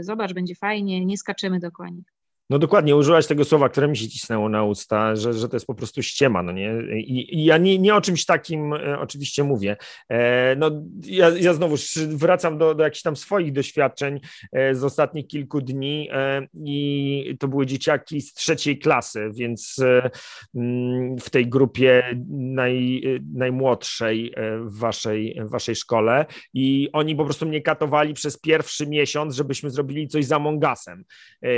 Zobacz, 0.00 0.34
będzie 0.34 0.54
fajnie, 0.54 1.06
nie 1.06 1.18
skaczemy 1.18 1.60
dookoła 1.60 1.88
nich. 1.88 2.17
No 2.50 2.58
dokładnie, 2.58 2.96
użyłaś 2.96 3.26
tego 3.26 3.44
słowa, 3.44 3.68
które 3.68 3.88
mi 3.88 3.96
się 3.96 4.08
cisnęło 4.08 4.48
na 4.48 4.64
usta, 4.64 5.16
że, 5.16 5.32
że 5.32 5.48
to 5.48 5.56
jest 5.56 5.66
po 5.66 5.74
prostu 5.74 6.02
ściema, 6.02 6.42
no 6.42 6.52
nie? 6.52 6.72
I, 6.96 7.38
i 7.38 7.44
ja 7.44 7.58
nie, 7.58 7.78
nie 7.78 7.94
o 7.94 8.00
czymś 8.00 8.24
takim 8.24 8.72
e, 8.72 8.98
oczywiście 8.98 9.44
mówię. 9.44 9.76
E, 10.08 10.56
no 10.56 10.70
ja, 11.04 11.28
ja 11.28 11.54
znowu 11.54 11.76
wracam 12.08 12.58
do, 12.58 12.74
do 12.74 12.84
jakichś 12.84 13.02
tam 13.02 13.16
swoich 13.16 13.52
doświadczeń 13.52 14.20
e, 14.52 14.74
z 14.74 14.84
ostatnich 14.84 15.26
kilku 15.26 15.61
dni 15.61 16.08
e, 16.12 16.46
i 16.64 17.37
to 17.40 17.48
były 17.48 17.66
dzieciaki 17.66 18.20
z 18.20 18.34
trzeciej 18.34 18.78
klasy, 18.78 19.30
więc 19.34 19.78
e, 19.78 20.11
mm, 20.54 21.18
w 21.18 21.30
tej 21.30 21.46
grupie 21.46 22.20
naj, 22.30 23.02
najmłodszej 23.34 24.32
e, 24.37 24.58
w 24.58 24.78
waszej, 24.78 25.40
w 25.44 25.50
waszej 25.50 25.76
szkole 25.76 26.26
i 26.54 26.88
oni 26.92 27.16
po 27.16 27.24
prostu 27.24 27.46
mnie 27.46 27.62
katowali 27.62 28.14
przez 28.14 28.38
pierwszy 28.38 28.87
miesiąc, 28.87 29.34
żebyśmy 29.34 29.70
zrobili 29.70 30.08
coś 30.08 30.24
za 30.24 30.38
Mongasem. 30.38 31.04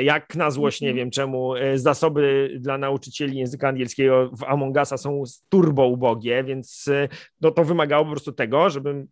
Jak 0.02 0.34
na 0.34 0.50
złość 0.50 0.79
nie 0.80 0.94
wiem 0.94 1.10
czemu, 1.10 1.56
e, 1.56 1.78
zasoby 1.78 2.50
dla 2.60 2.78
nauczycieli 2.78 3.38
języka 3.38 3.68
angielskiego 3.68 4.30
w 4.38 4.44
Among 4.44 4.76
Usa 4.76 4.96
są 4.96 5.22
turbo 5.48 5.86
ubogie, 5.86 6.44
więc 6.44 6.88
e, 6.88 7.08
no, 7.40 7.50
to 7.50 7.64
wymagało 7.64 8.04
po 8.04 8.10
prostu 8.10 8.32
tego, 8.32 8.70
żebym 8.70 9.08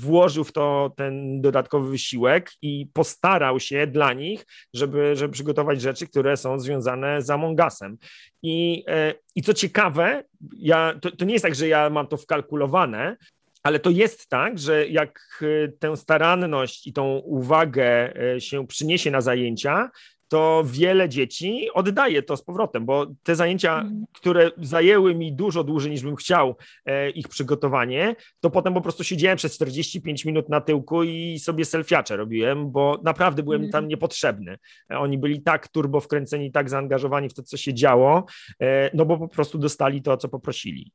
włożył 0.00 0.44
w 0.44 0.52
to 0.52 0.92
ten 0.96 1.40
dodatkowy 1.40 1.90
wysiłek 1.90 2.50
i 2.62 2.86
postarał 2.92 3.60
się 3.60 3.86
dla 3.86 4.12
nich, 4.12 4.46
żeby, 4.74 5.16
żeby 5.16 5.32
przygotować 5.32 5.80
rzeczy, 5.80 6.06
które 6.06 6.36
są 6.36 6.58
związane 6.58 7.22
z 7.22 7.30
Among 7.30 7.60
Usem. 7.66 7.98
I, 8.42 8.84
e, 8.88 9.14
i 9.34 9.42
co 9.42 9.54
ciekawe, 9.54 10.24
ja, 10.56 10.94
to, 11.02 11.10
to 11.10 11.24
nie 11.24 11.32
jest 11.32 11.44
tak, 11.44 11.54
że 11.54 11.68
ja 11.68 11.90
mam 11.90 12.06
to 12.06 12.16
wkalkulowane, 12.16 13.16
ale 13.62 13.78
to 13.78 13.90
jest 13.90 14.28
tak, 14.28 14.58
że 14.58 14.88
jak 14.88 15.44
tę 15.78 15.96
staranność 15.96 16.86
i 16.86 16.92
tą 16.92 17.18
uwagę 17.18 18.12
się 18.38 18.66
przyniesie 18.66 19.10
na 19.10 19.20
zajęcia, 19.20 19.90
to 20.28 20.62
wiele 20.66 21.08
dzieci 21.08 21.68
oddaje 21.74 22.22
to 22.22 22.36
z 22.36 22.42
powrotem, 22.42 22.86
bo 22.86 23.06
te 23.22 23.36
zajęcia, 23.36 23.80
mhm. 23.80 24.04
które 24.12 24.50
zajęły 24.58 25.14
mi 25.14 25.32
dużo 25.32 25.64
dłużej 25.64 25.90
niż 25.90 26.02
bym 26.02 26.16
chciał 26.16 26.56
e, 26.84 27.10
ich 27.10 27.28
przygotowanie, 27.28 28.16
to 28.40 28.50
potem 28.50 28.74
po 28.74 28.80
prostu 28.80 29.04
siedziałem 29.04 29.36
przez 29.36 29.54
45 29.54 30.24
minut 30.24 30.48
na 30.48 30.60
tyłku 30.60 31.02
i 31.02 31.38
sobie 31.38 31.64
selfiacze 31.64 32.16
robiłem, 32.16 32.70
bo 32.70 33.00
naprawdę 33.04 33.42
byłem 33.42 33.60
mm. 33.60 33.72
tam 33.72 33.88
niepotrzebny. 33.88 34.58
E, 34.90 34.98
oni 34.98 35.18
byli 35.18 35.42
tak 35.42 35.68
turbo 35.68 36.00
wkręceni, 36.00 36.52
tak 36.52 36.70
zaangażowani 36.70 37.28
w 37.28 37.34
to, 37.34 37.42
co 37.42 37.56
się 37.56 37.74
działo, 37.74 38.24
e, 38.60 38.90
no 38.94 39.06
bo 39.06 39.18
po 39.18 39.28
prostu 39.28 39.58
dostali 39.58 40.02
to, 40.02 40.16
co 40.16 40.28
poprosili. 40.28 40.92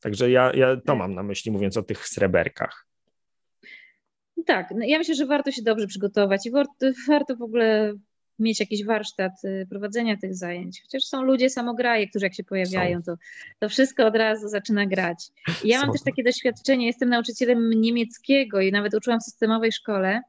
Także 0.00 0.30
ja, 0.30 0.52
ja 0.54 0.76
to 0.76 0.96
mam 0.96 1.14
na 1.14 1.22
myśli, 1.22 1.52
mówiąc 1.52 1.76
o 1.76 1.82
tych 1.82 2.08
sreberkach. 2.08 2.86
Tak, 4.46 4.70
no 4.70 4.84
ja 4.84 4.98
myślę, 4.98 5.14
że 5.14 5.26
warto 5.26 5.50
się 5.50 5.62
dobrze 5.62 5.86
przygotować 5.86 6.46
i 6.46 6.50
warto, 6.50 6.86
warto 7.08 7.36
w 7.36 7.42
ogóle 7.42 7.94
mieć 8.38 8.60
jakiś 8.60 8.84
warsztat 8.84 9.32
y, 9.44 9.66
prowadzenia 9.70 10.16
tych 10.16 10.34
zajęć. 10.34 10.82
Chociaż 10.82 11.02
są 11.02 11.22
ludzie 11.22 11.50
samograje, 11.50 12.08
którzy 12.08 12.26
jak 12.26 12.34
się 12.34 12.44
pojawiają, 12.44 13.02
to, 13.02 13.14
to 13.58 13.68
wszystko 13.68 14.06
od 14.06 14.16
razu 14.16 14.48
zaczyna 14.48 14.86
grać. 14.86 15.18
I 15.64 15.68
ja 15.68 15.80
mam 15.80 15.92
też 15.92 16.02
takie 16.02 16.24
doświadczenie, 16.24 16.86
jestem 16.86 17.08
nauczycielem 17.08 17.70
niemieckiego 17.70 18.60
i 18.60 18.72
nawet 18.72 18.94
uczyłam 18.94 19.20
w 19.20 19.24
systemowej 19.24 19.72
szkole. 19.72 20.20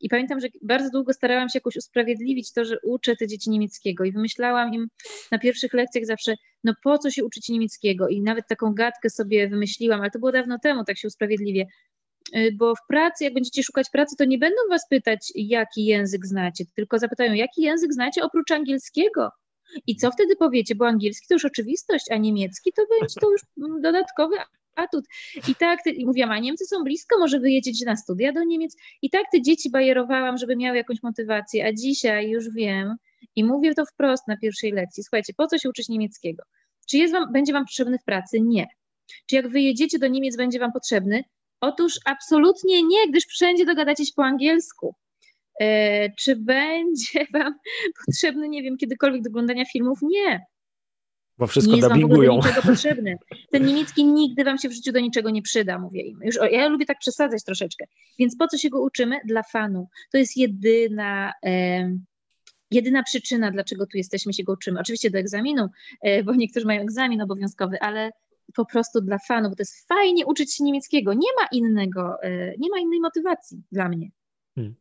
I 0.00 0.08
pamiętam, 0.08 0.40
że 0.40 0.48
bardzo 0.62 0.90
długo 0.90 1.12
starałam 1.12 1.48
się 1.48 1.56
jakoś 1.56 1.76
usprawiedliwić 1.76 2.52
to, 2.52 2.64
że 2.64 2.76
uczę 2.82 3.16
te 3.16 3.26
dzieci 3.26 3.50
niemieckiego 3.50 4.04
i 4.04 4.12
wymyślałam 4.12 4.74
im 4.74 4.88
na 5.30 5.38
pierwszych 5.38 5.72
lekcjach 5.72 6.04
zawsze, 6.04 6.34
no 6.64 6.74
po 6.82 6.98
co 6.98 7.10
się 7.10 7.24
uczyć 7.24 7.48
niemieckiego? 7.48 8.08
I 8.08 8.22
nawet 8.22 8.48
taką 8.48 8.74
gadkę 8.74 9.10
sobie 9.10 9.48
wymyśliłam, 9.48 10.00
ale 10.00 10.10
to 10.10 10.18
było 10.18 10.32
dawno 10.32 10.58
temu, 10.58 10.84
tak 10.84 10.98
się 10.98 11.08
usprawiedliwię. 11.08 11.66
Y, 12.36 12.52
bo 12.56 12.74
w 12.74 12.86
pracy, 12.88 13.24
jak 13.24 13.34
będziecie 13.34 13.62
szukać 13.62 13.90
pracy, 13.90 14.16
to 14.16 14.24
nie 14.24 14.38
będą 14.38 14.56
was 14.70 14.88
pytać, 14.90 15.32
jaki 15.34 15.84
język 15.84 16.26
znacie, 16.26 16.64
tylko 16.74 16.98
zapytają, 16.98 17.32
jaki 17.32 17.62
język 17.62 17.92
znacie 17.92 18.24
oprócz 18.24 18.50
angielskiego. 18.50 19.30
I 19.86 19.96
co 19.96 20.10
wtedy 20.10 20.36
powiecie, 20.36 20.74
bo 20.74 20.86
angielski 20.86 21.26
to 21.28 21.34
już 21.34 21.44
oczywistość, 21.44 22.04
a 22.10 22.16
niemiecki 22.16 22.72
to 22.72 22.82
będzie 23.00 23.20
to 23.20 23.30
już 23.30 23.40
dodatkowy 23.82 24.36
atut. 24.74 25.04
I 25.48 25.54
tak, 25.54 25.82
te, 25.84 25.90
mówiłam, 26.04 26.30
a 26.30 26.38
Niemcy 26.38 26.66
są 26.66 26.84
blisko, 26.84 27.18
może 27.18 27.40
wyjedziecie 27.40 27.86
na 27.86 27.96
studia 27.96 28.32
do 28.32 28.44
Niemiec. 28.44 28.76
I 29.02 29.10
tak 29.10 29.24
te 29.32 29.42
dzieci 29.42 29.70
bajerowałam, 29.70 30.38
żeby 30.38 30.56
miały 30.56 30.76
jakąś 30.76 31.02
motywację, 31.02 31.66
a 31.66 31.72
dzisiaj 31.72 32.30
już 32.30 32.50
wiem 32.50 32.96
i 33.36 33.44
mówię 33.44 33.74
to 33.74 33.86
wprost 33.86 34.28
na 34.28 34.36
pierwszej 34.36 34.72
lekcji. 34.72 35.02
Słuchajcie, 35.02 35.32
po 35.36 35.46
co 35.46 35.58
się 35.58 35.68
uczyć 35.68 35.88
niemieckiego? 35.88 36.42
Czy 36.90 36.98
jest 36.98 37.12
wam, 37.12 37.32
będzie 37.32 37.52
wam 37.52 37.64
potrzebny 37.64 37.98
w 37.98 38.04
pracy? 38.04 38.40
Nie. 38.40 38.66
Czy 39.26 39.36
jak 39.36 39.48
wyjedziecie 39.48 39.98
do 39.98 40.08
Niemiec, 40.08 40.36
będzie 40.36 40.58
wam 40.58 40.72
potrzebny? 40.72 41.24
Otóż 41.60 41.92
absolutnie 42.04 42.82
nie, 42.82 43.08
gdyż 43.08 43.24
wszędzie 43.24 43.66
dogadacie 43.66 44.06
się 44.06 44.12
po 44.16 44.24
angielsku. 44.24 44.94
E, 45.60 46.10
czy 46.10 46.36
będzie 46.36 47.26
Wam 47.34 47.54
potrzebny, 48.06 48.48
nie 48.48 48.62
wiem, 48.62 48.76
kiedykolwiek 48.76 49.22
do 49.22 49.28
oglądania 49.28 49.64
filmów? 49.64 49.98
Nie. 50.02 50.46
Bo 51.38 51.46
wszystko 51.46 51.72
nie 51.72 51.78
jest 51.78 51.88
dubbingują. 51.88 52.40
Wam 52.40 52.48
niczego 52.48 52.66
potrzebny. 52.72 53.16
Ten 53.50 53.66
niemiecki 53.66 54.04
nigdy 54.04 54.44
Wam 54.44 54.58
się 54.58 54.68
w 54.68 54.72
życiu 54.72 54.92
do 54.92 55.00
niczego 55.00 55.30
nie 55.30 55.42
przyda, 55.42 55.78
mówię 55.78 56.02
im. 56.02 56.20
Już, 56.24 56.38
ja 56.50 56.68
lubię 56.68 56.86
tak 56.86 56.98
przesadzać 56.98 57.44
troszeczkę. 57.44 57.84
Więc 58.18 58.36
po 58.36 58.48
co 58.48 58.58
się 58.58 58.70
go 58.70 58.82
uczymy? 58.82 59.20
Dla 59.24 59.42
fanu. 59.42 59.88
To 60.12 60.18
jest 60.18 60.36
jedyna... 60.36 61.32
E, 61.46 61.90
jedyna 62.70 63.02
przyczyna, 63.02 63.50
dlaczego 63.50 63.86
tu 63.86 63.96
jesteśmy, 63.96 64.32
się 64.32 64.44
go 64.44 64.52
uczymy. 64.52 64.80
Oczywiście 64.80 65.10
do 65.10 65.18
egzaminu, 65.18 65.68
e, 66.02 66.24
bo 66.24 66.34
niektórzy 66.34 66.66
mają 66.66 66.82
egzamin 66.82 67.22
obowiązkowy, 67.22 67.80
ale 67.80 68.10
po 68.54 68.66
prostu 68.66 69.00
dla 69.00 69.18
fanów, 69.18 69.50
bo 69.50 69.56
to 69.56 69.62
jest 69.62 69.88
fajnie 69.88 70.26
uczyć 70.26 70.54
się 70.54 70.64
niemieckiego. 70.64 71.12
Nie 71.12 71.28
ma 71.40 71.48
innego, 71.52 72.22
e, 72.22 72.54
nie 72.58 72.70
ma 72.70 72.78
innej 72.78 73.00
motywacji 73.00 73.62
dla 73.72 73.88
mnie. 73.88 74.10
Hmm. 74.54 74.74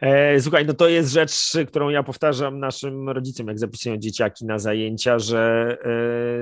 E, 0.00 0.40
słuchaj, 0.40 0.66
no 0.66 0.74
to 0.74 0.88
jest 0.88 1.12
rzecz, 1.12 1.52
którą 1.68 1.88
ja 1.88 2.02
powtarzam 2.02 2.60
naszym 2.60 3.08
rodzicom, 3.08 3.48
jak 3.48 3.58
zapisują 3.58 3.96
dzieciaki 3.96 4.46
na 4.46 4.58
zajęcia, 4.58 5.18
że 5.18 5.76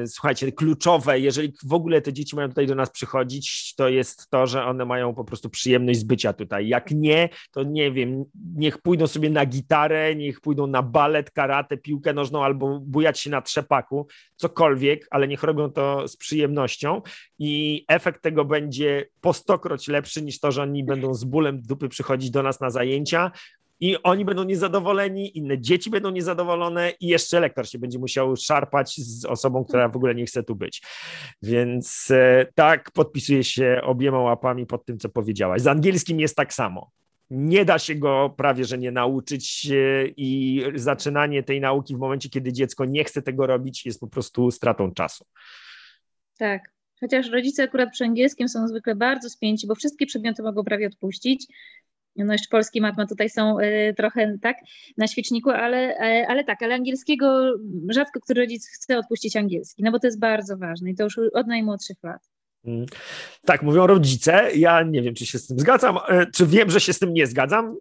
e, 0.02 0.06
słuchajcie, 0.06 0.52
kluczowe, 0.52 1.20
jeżeli 1.20 1.52
w 1.64 1.72
ogóle 1.72 2.02
te 2.02 2.12
dzieci 2.12 2.36
mają 2.36 2.48
tutaj 2.48 2.66
do 2.66 2.74
nas 2.74 2.90
przychodzić, 2.90 3.74
to 3.76 3.88
jest 3.88 4.30
to, 4.30 4.46
że 4.46 4.64
one 4.64 4.84
mają 4.84 5.14
po 5.14 5.24
prostu 5.24 5.50
przyjemność 5.50 5.98
z 5.98 6.04
bycia 6.04 6.32
tutaj. 6.32 6.68
Jak 6.68 6.90
nie, 6.90 7.28
to 7.50 7.62
nie 7.62 7.92
wiem, 7.92 8.24
niech 8.54 8.78
pójdą 8.78 9.06
sobie 9.06 9.30
na 9.30 9.46
gitarę, 9.46 10.14
niech 10.14 10.40
pójdą 10.40 10.66
na 10.66 10.82
balet, 10.82 11.30
karate, 11.30 11.76
piłkę 11.76 12.12
nożną 12.12 12.44
albo 12.44 12.80
bujać 12.80 13.20
się 13.20 13.30
na 13.30 13.42
trzepaku, 13.42 14.06
cokolwiek, 14.36 15.06
ale 15.10 15.28
niech 15.28 15.42
robią 15.42 15.70
to 15.70 16.08
z 16.08 16.16
przyjemnością 16.16 17.02
i 17.38 17.84
efekt 17.88 18.22
tego 18.22 18.44
będzie 18.44 19.08
po 19.20 19.32
stokroć 19.32 19.88
lepszy 19.88 20.22
niż 20.22 20.40
to, 20.40 20.52
że 20.52 20.62
oni 20.62 20.84
będą 20.84 21.14
z 21.14 21.24
bólem 21.24 21.62
dupy 21.62 21.88
przychodzić 21.88 22.30
do 22.30 22.42
nas 22.42 22.60
na 22.60 22.70
zajęcia, 22.70 23.30
i 23.80 24.02
oni 24.02 24.24
będą 24.24 24.44
niezadowoleni, 24.44 25.38
inne 25.38 25.58
dzieci 25.58 25.90
będą 25.90 26.10
niezadowolone 26.10 26.92
i 27.00 27.06
jeszcze 27.06 27.40
lektor 27.40 27.68
się 27.68 27.78
będzie 27.78 27.98
musiał 27.98 28.36
szarpać 28.36 28.94
z 28.96 29.24
osobą, 29.24 29.64
która 29.64 29.88
w 29.88 29.96
ogóle 29.96 30.14
nie 30.14 30.26
chce 30.26 30.42
tu 30.42 30.54
być. 30.54 30.82
Więc 31.42 32.10
e, 32.10 32.46
tak, 32.54 32.90
podpisuję 32.90 33.44
się 33.44 33.80
obiema 33.82 34.18
łapami 34.18 34.66
pod 34.66 34.84
tym, 34.84 34.98
co 34.98 35.08
powiedziałaś. 35.08 35.62
Z 35.62 35.66
angielskim 35.66 36.20
jest 36.20 36.36
tak 36.36 36.54
samo. 36.54 36.90
Nie 37.30 37.64
da 37.64 37.78
się 37.78 37.94
go 37.94 38.34
prawie, 38.36 38.64
że 38.64 38.78
nie 38.78 38.90
nauczyć 38.90 39.68
e, 39.70 40.06
i 40.16 40.62
zaczynanie 40.74 41.42
tej 41.42 41.60
nauki 41.60 41.96
w 41.96 41.98
momencie, 41.98 42.28
kiedy 42.28 42.52
dziecko 42.52 42.84
nie 42.84 43.04
chce 43.04 43.22
tego 43.22 43.46
robić, 43.46 43.86
jest 43.86 44.00
po 44.00 44.06
prostu 44.06 44.50
stratą 44.50 44.92
czasu. 44.92 45.24
Tak. 46.38 46.76
Chociaż 47.00 47.30
rodzice 47.30 47.62
akurat 47.62 47.90
przy 47.92 48.04
angielskim 48.04 48.48
są 48.48 48.68
zwykle 48.68 48.94
bardzo 48.94 49.30
spięci, 49.30 49.66
bo 49.66 49.74
wszystkie 49.74 50.06
przedmioty 50.06 50.42
mogą 50.42 50.64
prawie 50.64 50.86
odpuścić, 50.86 51.46
no 52.24 52.32
jeszcze 52.32 52.48
polski 52.50 52.80
matma 52.80 53.06
tutaj 53.06 53.30
są 53.30 53.60
y, 53.60 53.94
trochę 53.96 54.38
tak 54.42 54.56
na 54.96 55.06
świeczniku, 55.06 55.50
ale, 55.50 55.90
y, 55.90 56.26
ale 56.28 56.44
tak, 56.44 56.62
ale 56.62 56.74
angielskiego 56.74 57.54
rzadko 57.88 58.20
który 58.20 58.40
rodzic 58.40 58.68
chce 58.68 58.98
odpuścić 58.98 59.36
angielski, 59.36 59.82
no 59.82 59.92
bo 59.92 59.98
to 59.98 60.06
jest 60.06 60.20
bardzo 60.20 60.56
ważne 60.56 60.90
i 60.90 60.94
to 60.94 61.04
już 61.04 61.18
od 61.32 61.46
najmłodszych 61.46 61.96
lat. 62.02 62.28
Mm. 62.66 62.86
Tak, 63.44 63.62
mówią 63.62 63.86
rodzice. 63.86 64.50
Ja 64.54 64.82
nie 64.82 65.02
wiem, 65.02 65.14
czy 65.14 65.26
się 65.26 65.38
z 65.38 65.46
tym 65.46 65.58
zgadzam, 65.58 65.98
e, 66.08 66.26
czy 66.26 66.46
wiem, 66.46 66.70
że 66.70 66.80
się 66.80 66.92
z 66.92 66.98
tym 66.98 67.14
nie 67.14 67.26
zgadzam. 67.26 67.76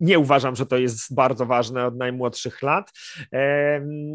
Nie 0.00 0.18
uważam, 0.18 0.56
że 0.56 0.66
to 0.66 0.76
jest 0.76 1.14
bardzo 1.14 1.46
ważne 1.46 1.86
od 1.86 1.96
najmłodszych 1.96 2.62
lat, 2.62 2.92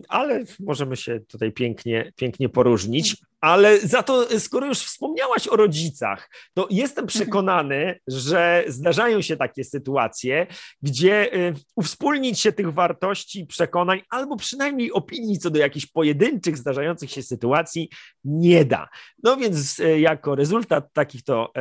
ale 0.09 0.43
możemy 0.59 0.95
się 0.95 1.19
tutaj 1.19 1.51
pięknie, 1.51 2.11
pięknie 2.15 2.49
poróżnić. 2.49 3.17
Ale 3.41 3.79
za 3.79 4.03
to, 4.03 4.39
skoro 4.39 4.67
już 4.67 4.79
wspomniałaś 4.79 5.47
o 5.47 5.55
rodzicach, 5.55 6.29
to 6.53 6.67
jestem 6.69 7.07
przekonany, 7.07 7.99
że 8.07 8.63
zdarzają 8.67 9.21
się 9.21 9.37
takie 9.37 9.63
sytuacje, 9.63 10.47
gdzie 10.81 11.35
y, 11.35 11.53
uwspólnić 11.75 12.39
się 12.39 12.51
tych 12.51 12.73
wartości 12.73 13.39
i 13.39 13.47
przekonań, 13.47 14.01
albo 14.09 14.37
przynajmniej 14.37 14.91
opinii 14.91 15.39
co 15.39 15.49
do 15.49 15.59
jakichś 15.59 15.85
pojedynczych 15.85 16.57
zdarzających 16.57 17.11
się 17.11 17.23
sytuacji 17.23 17.89
nie 18.23 18.65
da. 18.65 18.89
No 19.23 19.37
więc 19.37 19.79
y, 19.79 19.99
jako 19.99 20.35
rezultat 20.35 20.93
takich 20.93 21.23
to 21.23 21.53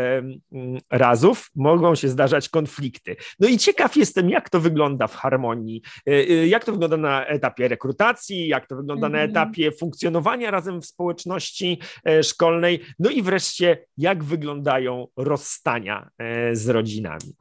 razów 0.90 1.50
mogą 1.54 1.94
się 1.94 2.08
zdarzać 2.08 2.48
konflikty. 2.48 3.16
No 3.40 3.48
i 3.48 3.58
ciekaw 3.58 3.96
jestem, 3.96 4.30
jak 4.30 4.50
to 4.50 4.60
wygląda 4.60 5.06
w 5.06 5.14
harmonii, 5.14 5.82
y, 6.08 6.46
jak 6.48 6.64
to 6.64 6.72
wygląda 6.72 6.96
na 6.96 7.26
etapie 7.26 7.68
rekrutacji, 7.68 8.48
jak 8.48 8.68
to 8.68 8.76
wygląda 8.76 9.08
na 9.08 9.22
mhm. 9.22 9.30
etapie 9.30 9.72
funkcjonowania 9.72 10.50
razem 10.50 10.80
w 10.80 10.86
społeczności 10.86 11.69
E, 12.04 12.22
szkolnej. 12.22 12.80
No 12.98 13.10
i 13.10 13.22
wreszcie, 13.22 13.86
jak 13.96 14.24
wyglądają 14.24 15.06
rozstania 15.16 16.10
e, 16.18 16.56
z 16.56 16.68
rodzinami. 16.68 17.36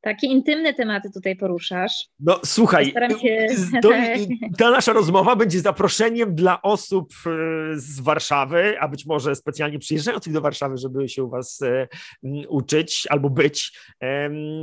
Takie 0.00 0.26
intymne 0.26 0.74
tematy 0.74 1.10
tutaj 1.14 1.36
poruszasz. 1.36 2.08
No 2.20 2.40
słuchaj, 2.44 2.86
się... 3.22 3.46
to, 3.82 3.90
ta 4.58 4.70
nasza 4.70 4.92
rozmowa 4.92 5.36
będzie 5.36 5.60
zaproszeniem 5.60 6.34
dla 6.34 6.62
osób 6.62 7.12
e, 7.26 7.30
z 7.74 8.00
Warszawy, 8.00 8.80
a 8.80 8.88
być 8.88 9.06
może 9.06 9.34
specjalnie 9.34 9.78
przyjeżdżających 9.78 10.32
do 10.32 10.40
Warszawy, 10.40 10.76
żeby 10.76 11.08
się 11.08 11.24
u 11.24 11.28
Was 11.28 11.62
e, 11.62 11.88
uczyć 12.48 13.06
albo 13.10 13.30
być, 13.30 13.78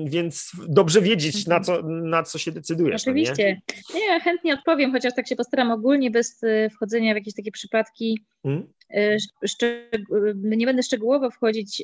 więc 0.06 0.52
dobrze 0.68 1.02
wiedzieć, 1.02 1.48
na 1.48 1.60
co, 1.60 1.82
na 1.84 2.24
co 2.24 2.38
się 2.38 2.52
decydujesz. 2.52 3.06
No 3.06 3.12
Oczywiście. 3.12 3.62
No 3.94 4.00
nie? 4.00 4.06
Ja 4.06 4.20
chętnie 4.20 4.54
odpowiem, 4.54 4.92
chociaż 4.92 5.14
tak 5.16 5.28
się 5.28 5.36
postaram 5.36 5.72
ogólnie, 5.72 6.12
bez 6.12 6.44
e, 6.44 6.70
wchodzenia 6.70 7.14
w 7.14 7.18
jakieś 7.18 7.34
takie 7.34 7.52
przypadki 7.52 8.26
hmm? 8.44 8.68
Nie 10.34 10.66
będę 10.66 10.84
szczegółowo 10.84 11.32
wchodzić 11.32 11.84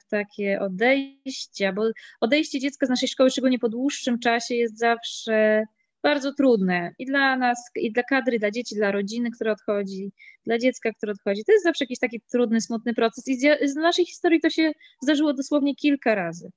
w 0.00 0.08
takie 0.10 0.60
odejścia, 0.60 1.72
bo 1.72 1.90
odejście 2.20 2.60
dziecka 2.60 2.86
z 2.86 2.90
naszej 2.90 3.08
szkoły, 3.08 3.30
szczególnie 3.30 3.58
po 3.58 3.68
dłuższym 3.68 4.18
czasie, 4.18 4.54
jest 4.54 4.78
zawsze 4.78 5.64
bardzo 6.02 6.34
trudne 6.34 6.94
i 6.98 7.06
dla 7.06 7.36
nas, 7.36 7.70
i 7.76 7.92
dla 7.92 8.02
kadry, 8.02 8.38
dla 8.38 8.50
dzieci, 8.50 8.74
dla 8.74 8.92
rodziny, 8.92 9.30
która 9.30 9.52
odchodzi, 9.52 10.12
dla 10.46 10.58
dziecka, 10.58 10.92
które 10.92 11.12
odchodzi. 11.12 11.44
To 11.44 11.52
jest 11.52 11.64
zawsze 11.64 11.84
jakiś 11.84 11.98
taki 11.98 12.20
trudny, 12.32 12.60
smutny 12.60 12.94
proces 12.94 13.28
i 13.28 13.36
z, 13.68 13.74
naszej 13.74 14.06
historii 14.06 14.40
to 14.40 14.50
się 14.50 14.72
zdarzyło 15.02 15.34
dosłownie 15.34 15.76
kilka 15.76 16.14
razy. 16.14 16.50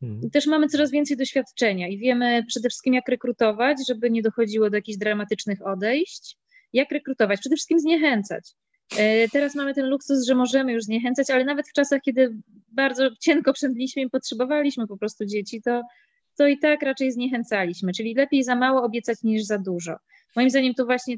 Hmm. 0.00 0.30
Też 0.30 0.46
mamy 0.46 0.68
coraz 0.68 0.90
więcej 0.90 1.16
doświadczenia 1.16 1.88
i 1.88 1.98
wiemy 1.98 2.44
przede 2.46 2.68
wszystkim, 2.68 2.94
jak 2.94 3.08
rekrutować, 3.08 3.78
żeby 3.88 4.10
nie 4.10 4.22
dochodziło 4.22 4.70
do 4.70 4.76
jakichś 4.76 4.98
dramatycznych 4.98 5.66
odejść. 5.66 6.36
Jak 6.72 6.92
rekrutować? 6.92 7.40
Przede 7.40 7.56
wszystkim 7.56 7.80
zniechęcać. 7.80 8.50
E, 8.98 9.28
teraz 9.28 9.54
mamy 9.54 9.74
ten 9.74 9.86
luksus, 9.86 10.26
że 10.26 10.34
możemy 10.34 10.72
już 10.72 10.84
zniechęcać, 10.84 11.30
ale 11.30 11.44
nawet 11.44 11.68
w 11.68 11.72
czasach, 11.72 12.00
kiedy 12.02 12.36
bardzo 12.68 13.10
cienko 13.20 13.52
przędliśmy 13.52 14.02
i 14.02 14.10
potrzebowaliśmy 14.10 14.86
po 14.86 14.96
prostu 14.96 15.24
dzieci, 15.24 15.62
to, 15.62 15.82
to 16.38 16.46
i 16.46 16.58
tak 16.58 16.82
raczej 16.82 17.12
zniechęcaliśmy. 17.12 17.92
Czyli 17.92 18.14
lepiej 18.14 18.44
za 18.44 18.56
mało 18.56 18.82
obiecać 18.82 19.22
niż 19.22 19.44
za 19.44 19.58
dużo. 19.58 19.96
Moim 20.36 20.50
zdaniem 20.50 20.74
to 20.74 20.84
właśnie 20.84 21.16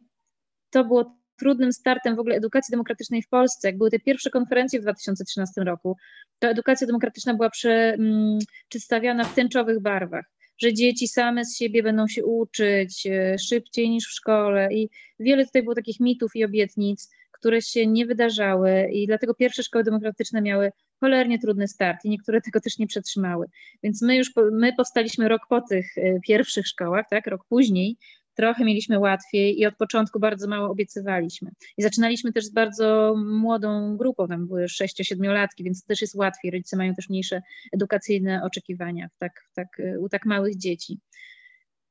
to 0.70 0.84
było 0.84 1.16
trudnym 1.38 1.72
startem 1.72 2.16
w 2.16 2.18
ogóle 2.18 2.36
edukacji 2.36 2.72
demokratycznej 2.72 3.22
w 3.22 3.28
Polsce. 3.28 3.68
Jak 3.68 3.78
były 3.78 3.90
te 3.90 3.98
pierwsze 3.98 4.30
konferencje 4.30 4.80
w 4.80 4.82
2013 4.82 5.60
roku, 5.60 5.96
to 6.38 6.48
edukacja 6.48 6.86
demokratyczna 6.86 7.34
była 7.34 7.50
przy, 7.50 7.70
mm, 7.70 8.38
przedstawiana 8.68 9.24
w 9.24 9.34
tęczowych 9.34 9.80
barwach 9.80 10.34
że 10.58 10.72
dzieci 10.72 11.08
same 11.08 11.44
z 11.44 11.56
siebie 11.56 11.82
będą 11.82 12.08
się 12.08 12.24
uczyć 12.24 13.06
e, 13.06 13.38
szybciej 13.38 13.90
niż 13.90 14.06
w 14.06 14.12
szkole 14.12 14.68
i 14.72 14.90
wiele 15.18 15.46
tutaj 15.46 15.62
było 15.62 15.74
takich 15.74 16.00
mitów 16.00 16.36
i 16.36 16.44
obietnic, 16.44 17.10
które 17.44 17.62
się 17.62 17.86
nie 17.86 18.06
wydarzały 18.06 18.88
i 18.92 19.06
dlatego 19.06 19.34
pierwsze 19.34 19.62
szkoły 19.62 19.84
demokratyczne 19.84 20.42
miały 20.42 20.72
cholernie 21.00 21.38
trudny 21.38 21.68
start 21.68 22.04
i 22.04 22.08
niektóre 22.08 22.40
tego 22.40 22.60
też 22.60 22.78
nie 22.78 22.86
przetrzymały. 22.86 23.46
Więc 23.82 24.02
my 24.02 24.16
już, 24.16 24.32
my 24.52 24.72
powstaliśmy 24.76 25.28
rok 25.28 25.42
po 25.48 25.60
tych 25.60 25.98
e, 25.98 26.20
pierwszych 26.20 26.66
szkołach, 26.66 27.06
tak, 27.10 27.26
rok 27.26 27.44
później, 27.48 27.96
trochę 28.34 28.64
mieliśmy 28.64 28.98
łatwiej 28.98 29.60
i 29.60 29.66
od 29.66 29.76
początku 29.76 30.20
bardzo 30.20 30.48
mało 30.48 30.70
obiecywaliśmy. 30.70 31.50
I 31.76 31.82
zaczynaliśmy 31.82 32.32
też 32.32 32.44
z 32.44 32.52
bardzo 32.52 33.14
młodą 33.26 33.96
grupą, 33.96 34.28
tam 34.28 34.46
były 34.46 34.64
6-7-latki, 34.66 35.64
więc 35.64 35.84
też 35.84 36.00
jest 36.00 36.14
łatwiej. 36.14 36.50
Rodzice 36.50 36.76
mają 36.76 36.94
też 36.94 37.08
mniejsze 37.08 37.42
edukacyjne 37.72 38.42
oczekiwania 38.44 39.08
tak, 39.18 39.32
tak, 39.54 39.80
e, 39.80 39.98
u 39.98 40.08
tak 40.08 40.26
małych 40.26 40.56
dzieci. 40.56 40.98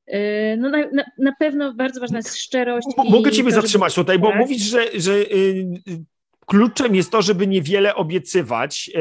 Yy, 0.07 0.57
no 0.57 0.69
na, 0.69 0.77
na, 0.91 1.03
na, 1.17 1.31
pewno 1.39 1.73
bardzo 1.73 1.99
ważna 1.99 2.17
jest 2.17 2.37
szczerość. 2.37 2.87
Mogę 3.09 3.31
Ciebie 3.31 3.49
to, 3.49 3.61
zatrzymać 3.61 3.93
żeby... 3.95 4.05
tutaj, 4.05 4.19
bo 4.19 4.27
tak? 4.27 4.39
mówisz, 4.39 4.61
że, 4.61 4.85
że 4.99 5.13
y, 5.13 5.65
kluczem 6.45 6.95
jest 6.95 7.11
to, 7.11 7.21
żeby 7.21 7.47
niewiele 7.47 7.95
obiecywać, 7.95 8.91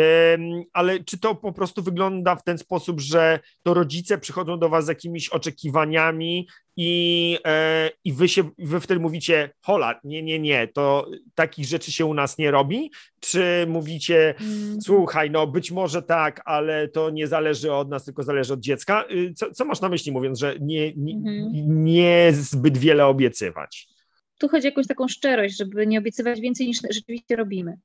ale 0.72 1.04
czy 1.04 1.18
to 1.18 1.34
po 1.34 1.52
prostu 1.52 1.82
wygląda 1.82 2.36
w 2.36 2.44
ten 2.44 2.58
sposób, 2.58 3.00
że 3.00 3.40
to 3.62 3.74
rodzice 3.74 4.18
przychodzą 4.18 4.58
do 4.58 4.68
was 4.68 4.84
z 4.84 4.88
jakimiś 4.88 5.28
oczekiwaniami 5.28 6.48
i, 6.76 7.38
e, 7.44 7.90
i 8.04 8.12
wy, 8.12 8.28
się, 8.28 8.50
wy 8.58 8.80
wtedy 8.80 9.00
mówicie, 9.00 9.50
hola, 9.60 10.00
nie, 10.04 10.22
nie, 10.22 10.38
nie, 10.38 10.68
to 10.68 11.10
takich 11.34 11.66
rzeczy 11.66 11.92
się 11.92 12.06
u 12.06 12.14
nas 12.14 12.38
nie 12.38 12.50
robi? 12.50 12.90
Czy 13.20 13.66
mówicie, 13.68 14.34
mm. 14.40 14.80
słuchaj, 14.82 15.30
no 15.30 15.46
być 15.46 15.70
może 15.70 16.02
tak, 16.02 16.42
ale 16.44 16.88
to 16.88 17.10
nie 17.10 17.26
zależy 17.26 17.72
od 17.72 17.88
nas, 17.90 18.04
tylko 18.04 18.22
zależy 18.22 18.52
od 18.52 18.60
dziecka? 18.60 19.04
Y, 19.10 19.34
co, 19.34 19.50
co 19.50 19.64
masz 19.64 19.80
na 19.80 19.88
myśli 19.88 20.12
mówiąc, 20.12 20.38
że 20.38 20.56
nie, 20.60 20.92
nie, 20.96 21.14
mhm. 21.14 21.84
nie 21.84 22.28
zbyt 22.32 22.78
wiele 22.78 23.06
obiecywać? 23.06 23.91
Tu 24.42 24.48
chodzi 24.48 24.66
o 24.66 24.70
jakąś 24.70 24.86
taką 24.86 25.08
szczerość, 25.08 25.56
żeby 25.56 25.86
nie 25.86 25.98
obiecywać 25.98 26.40
więcej 26.40 26.66
niż 26.66 26.78
rzeczywiście 26.90 27.36
robimy. 27.36 27.78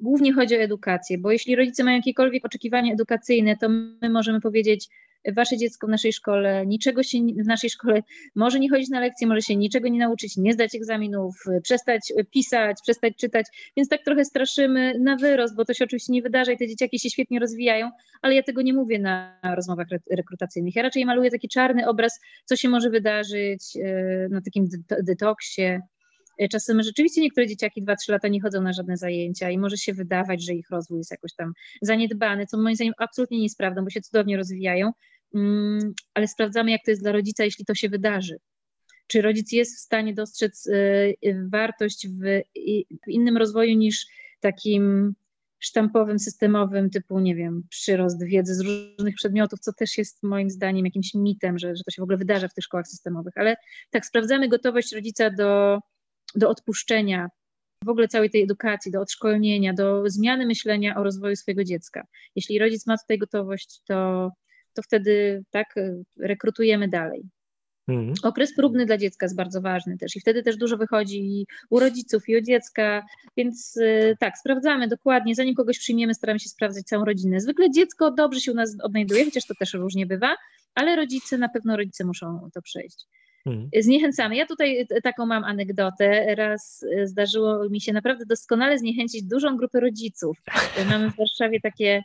Głównie 0.00 0.32
chodzi 0.32 0.54
o 0.56 0.58
edukację, 0.58 1.18
bo 1.18 1.30
jeśli 1.30 1.56
rodzice 1.56 1.84
mają 1.84 1.96
jakiekolwiek 1.96 2.44
oczekiwania 2.44 2.92
edukacyjne, 2.92 3.56
to 3.56 3.68
my 3.68 4.10
możemy 4.10 4.40
powiedzieć, 4.40 4.88
wasze 5.32 5.56
dziecko 5.56 5.86
w 5.86 5.90
naszej 5.90 6.12
szkole 6.12 6.66
niczego 6.66 7.02
się 7.02 7.18
w 7.18 7.46
naszej 7.46 7.70
szkole 7.70 8.02
może 8.34 8.60
nie 8.60 8.70
chodzić 8.70 8.88
na 8.88 9.00
lekcje, 9.00 9.26
może 9.26 9.42
się 9.42 9.56
niczego 9.56 9.88
nie 9.88 9.98
nauczyć, 9.98 10.36
nie 10.36 10.52
zdać 10.52 10.74
egzaminów, 10.74 11.34
przestać 11.62 12.12
pisać, 12.30 12.76
przestać 12.82 13.16
czytać, 13.16 13.46
więc 13.76 13.88
tak 13.88 14.04
trochę 14.04 14.24
straszymy 14.24 14.98
na 14.98 15.16
wyrost, 15.16 15.56
bo 15.56 15.64
to 15.64 15.74
się 15.74 15.84
oczywiście 15.84 16.12
nie 16.12 16.22
wydarza 16.22 16.52
i 16.52 16.58
te 16.58 16.68
dzieciaki 16.68 16.98
się 16.98 17.10
świetnie 17.10 17.40
rozwijają, 17.40 17.90
ale 18.22 18.34
ja 18.34 18.42
tego 18.42 18.62
nie 18.62 18.72
mówię 18.72 18.98
na 18.98 19.40
rozmowach 19.56 19.86
rekrutacyjnych. 20.10 20.76
Ja 20.76 20.82
raczej 20.82 21.04
maluję 21.04 21.30
taki 21.30 21.48
czarny 21.48 21.88
obraz, 21.88 22.20
co 22.44 22.56
się 22.56 22.68
może 22.68 22.90
wydarzyć 22.90 23.76
e, 23.76 24.28
na 24.30 24.40
takim 24.40 24.68
detoksie, 25.02 25.80
czasem 26.50 26.82
rzeczywiście 26.82 27.20
niektóre 27.20 27.46
dzieciaki 27.46 27.84
2-3 27.84 27.94
lata 28.08 28.28
nie 28.28 28.40
chodzą 28.40 28.62
na 28.62 28.72
żadne 28.72 28.96
zajęcia 28.96 29.50
i 29.50 29.58
może 29.58 29.76
się 29.76 29.94
wydawać, 29.94 30.44
że 30.44 30.52
ich 30.52 30.70
rozwój 30.70 30.98
jest 30.98 31.10
jakoś 31.10 31.34
tam 31.34 31.52
zaniedbany, 31.82 32.46
co 32.46 32.58
moim 32.58 32.76
zdaniem 32.76 32.94
absolutnie 32.98 33.36
nie 33.36 33.44
jest 33.44 33.58
prawdą, 33.58 33.84
bo 33.84 33.90
się 33.90 34.00
cudownie 34.00 34.36
rozwijają, 34.36 34.92
ale 36.14 36.28
sprawdzamy, 36.28 36.70
jak 36.70 36.80
to 36.84 36.90
jest 36.90 37.02
dla 37.02 37.12
rodzica, 37.12 37.44
jeśli 37.44 37.64
to 37.64 37.74
się 37.74 37.88
wydarzy. 37.88 38.36
Czy 39.06 39.22
rodzic 39.22 39.52
jest 39.52 39.76
w 39.76 39.80
stanie 39.80 40.14
dostrzec 40.14 40.68
e, 40.68 41.48
wartość 41.48 42.08
w 42.08 43.08
innym 43.08 43.36
rozwoju 43.36 43.76
niż 43.76 44.06
takim 44.40 45.14
sztampowym, 45.64 46.18
systemowym, 46.18 46.90
typu, 46.90 47.20
nie 47.20 47.34
wiem, 47.34 47.62
przyrost 47.68 48.24
wiedzy 48.24 48.54
z 48.54 48.60
różnych 48.60 49.14
przedmiotów, 49.14 49.60
co 49.60 49.72
też 49.72 49.98
jest 49.98 50.22
moim 50.22 50.50
zdaniem 50.50 50.84
jakimś 50.84 51.14
mitem, 51.14 51.58
że, 51.58 51.76
że 51.76 51.84
to 51.84 51.90
się 51.90 52.02
w 52.02 52.04
ogóle 52.04 52.18
wydarza 52.18 52.48
w 52.48 52.54
tych 52.54 52.64
szkołach 52.64 52.88
systemowych. 52.88 53.36
Ale 53.36 53.56
tak, 53.90 54.06
sprawdzamy 54.06 54.48
gotowość 54.48 54.92
rodzica 54.92 55.30
do, 55.30 55.78
do 56.34 56.48
odpuszczenia 56.48 57.28
w 57.84 57.88
ogóle 57.88 58.08
całej 58.08 58.30
tej 58.30 58.42
edukacji, 58.42 58.92
do 58.92 59.00
odszkolnienia, 59.00 59.72
do 59.72 60.02
zmiany 60.06 60.46
myślenia 60.46 60.96
o 60.96 61.04
rozwoju 61.04 61.36
swojego 61.36 61.64
dziecka. 61.64 62.06
Jeśli 62.36 62.58
rodzic 62.58 62.86
ma 62.86 62.98
tutaj 62.98 63.18
gotowość, 63.18 63.80
to, 63.84 64.30
to 64.74 64.82
wtedy 64.82 65.44
tak 65.50 65.74
rekrutujemy 66.20 66.88
dalej. 66.88 67.22
Mhm. 67.88 68.14
Okres 68.22 68.54
próbny 68.54 68.86
dla 68.86 68.98
dziecka 68.98 69.26
jest 69.26 69.36
bardzo 69.36 69.60
ważny 69.60 69.98
też 69.98 70.16
i 70.16 70.20
wtedy 70.20 70.42
też 70.42 70.56
dużo 70.56 70.76
wychodzi 70.76 71.46
u 71.70 71.80
rodziców 71.80 72.28
i 72.28 72.36
u 72.36 72.40
dziecka, 72.40 73.06
więc 73.36 73.76
y, 73.76 74.16
tak, 74.20 74.38
sprawdzamy 74.38 74.88
dokładnie, 74.88 75.34
zanim 75.34 75.54
kogoś 75.54 75.78
przyjmiemy, 75.78 76.14
staramy 76.14 76.40
się 76.40 76.48
sprawdzać 76.48 76.84
całą 76.84 77.04
rodzinę. 77.04 77.40
Zwykle 77.40 77.70
dziecko 77.70 78.10
dobrze 78.10 78.40
się 78.40 78.52
u 78.52 78.54
nas 78.54 78.76
odnajduje, 78.82 79.24
chociaż 79.24 79.46
to 79.46 79.54
też 79.54 79.74
różnie 79.74 80.06
bywa, 80.06 80.36
ale 80.74 80.96
rodzice, 80.96 81.38
na 81.38 81.48
pewno 81.48 81.76
rodzice 81.76 82.04
muszą 82.04 82.48
to 82.54 82.62
przejść. 82.62 83.06
Mhm. 83.46 83.68
Zniechęcamy. 83.82 84.36
Ja 84.36 84.46
tutaj 84.46 84.86
taką 85.02 85.26
mam 85.26 85.44
anegdotę. 85.44 86.34
Raz 86.34 86.84
zdarzyło 87.04 87.68
mi 87.68 87.80
się 87.80 87.92
naprawdę 87.92 88.24
doskonale 88.26 88.78
zniechęcić 88.78 89.22
dużą 89.22 89.56
grupę 89.56 89.80
rodziców. 89.80 90.36
Mamy 90.90 91.10
w 91.10 91.16
Warszawie 91.16 91.60
takie 91.60 92.02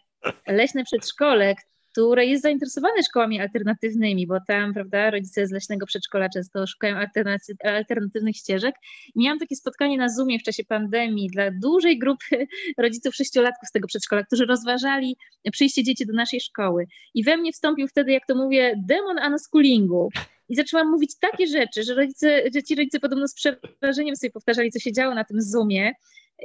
leśne 0.48 0.84
przedszkole, 0.84 1.56
które 1.92 2.26
jest 2.26 2.44
zainteresowane 2.44 3.04
szkołami 3.04 3.42
alternatywnymi, 3.42 4.28
bo 4.28 4.38
tam, 4.48 4.74
prawda, 4.74 5.12
rodzice 5.12 5.48
z 5.48 5.52
leśnego 5.52 5.86
przedszkola 5.86 6.30
często 6.30 6.68
szukają 6.68 6.98
alternatyw, 6.98 7.58
alternatywnych 7.64 8.36
ścieżek. 8.36 8.76
I 9.16 9.20
miałam 9.24 9.40
takie 9.40 9.56
spotkanie 9.56 9.98
na 9.98 10.10
Zoomie 10.10 10.40
w 10.40 10.44
czasie 10.44 10.64
pandemii 10.64 11.30
dla 11.30 11.52
dużej 11.52 12.00
grupy 12.00 12.48
rodziców 12.78 13.16
sześciolatków 13.16 13.70
z 13.70 13.72
tego 13.72 13.88
przedszkola, 13.88 14.24
którzy 14.24 14.46
rozważali 14.46 15.18
przyjście 15.52 15.84
dzieci 15.84 16.06
do 16.06 16.14
naszej 16.14 16.42
szkoły. 16.42 16.86
I 17.14 17.24
we 17.24 17.38
mnie 17.38 17.52
wstąpił 17.52 17.88
wtedy, 17.88 18.12
jak 18.12 18.26
to 18.28 18.36
mówię, 18.36 18.76
demon 18.88 19.18
unschoolingu. 19.32 20.10
I 20.50 20.56
zaczęłam 20.56 20.92
mówić 20.92 21.20
takie 21.20 21.48
rzeczy, 21.48 21.84
że 21.84 21.94
rodzice, 21.94 22.42
że 22.54 22.64
ci 22.64 22.76
rodzice 22.76 23.00
podobno 23.00 23.28
z 23.28 23.34
przerażeniem 23.34 24.16
sobie 24.16 24.32
powtarzali, 24.32 24.72
co 24.72 24.80
się 24.80 24.92
działo 24.92 25.16
na 25.16 25.24
tym 25.24 25.42
Zoomie. 25.42 25.94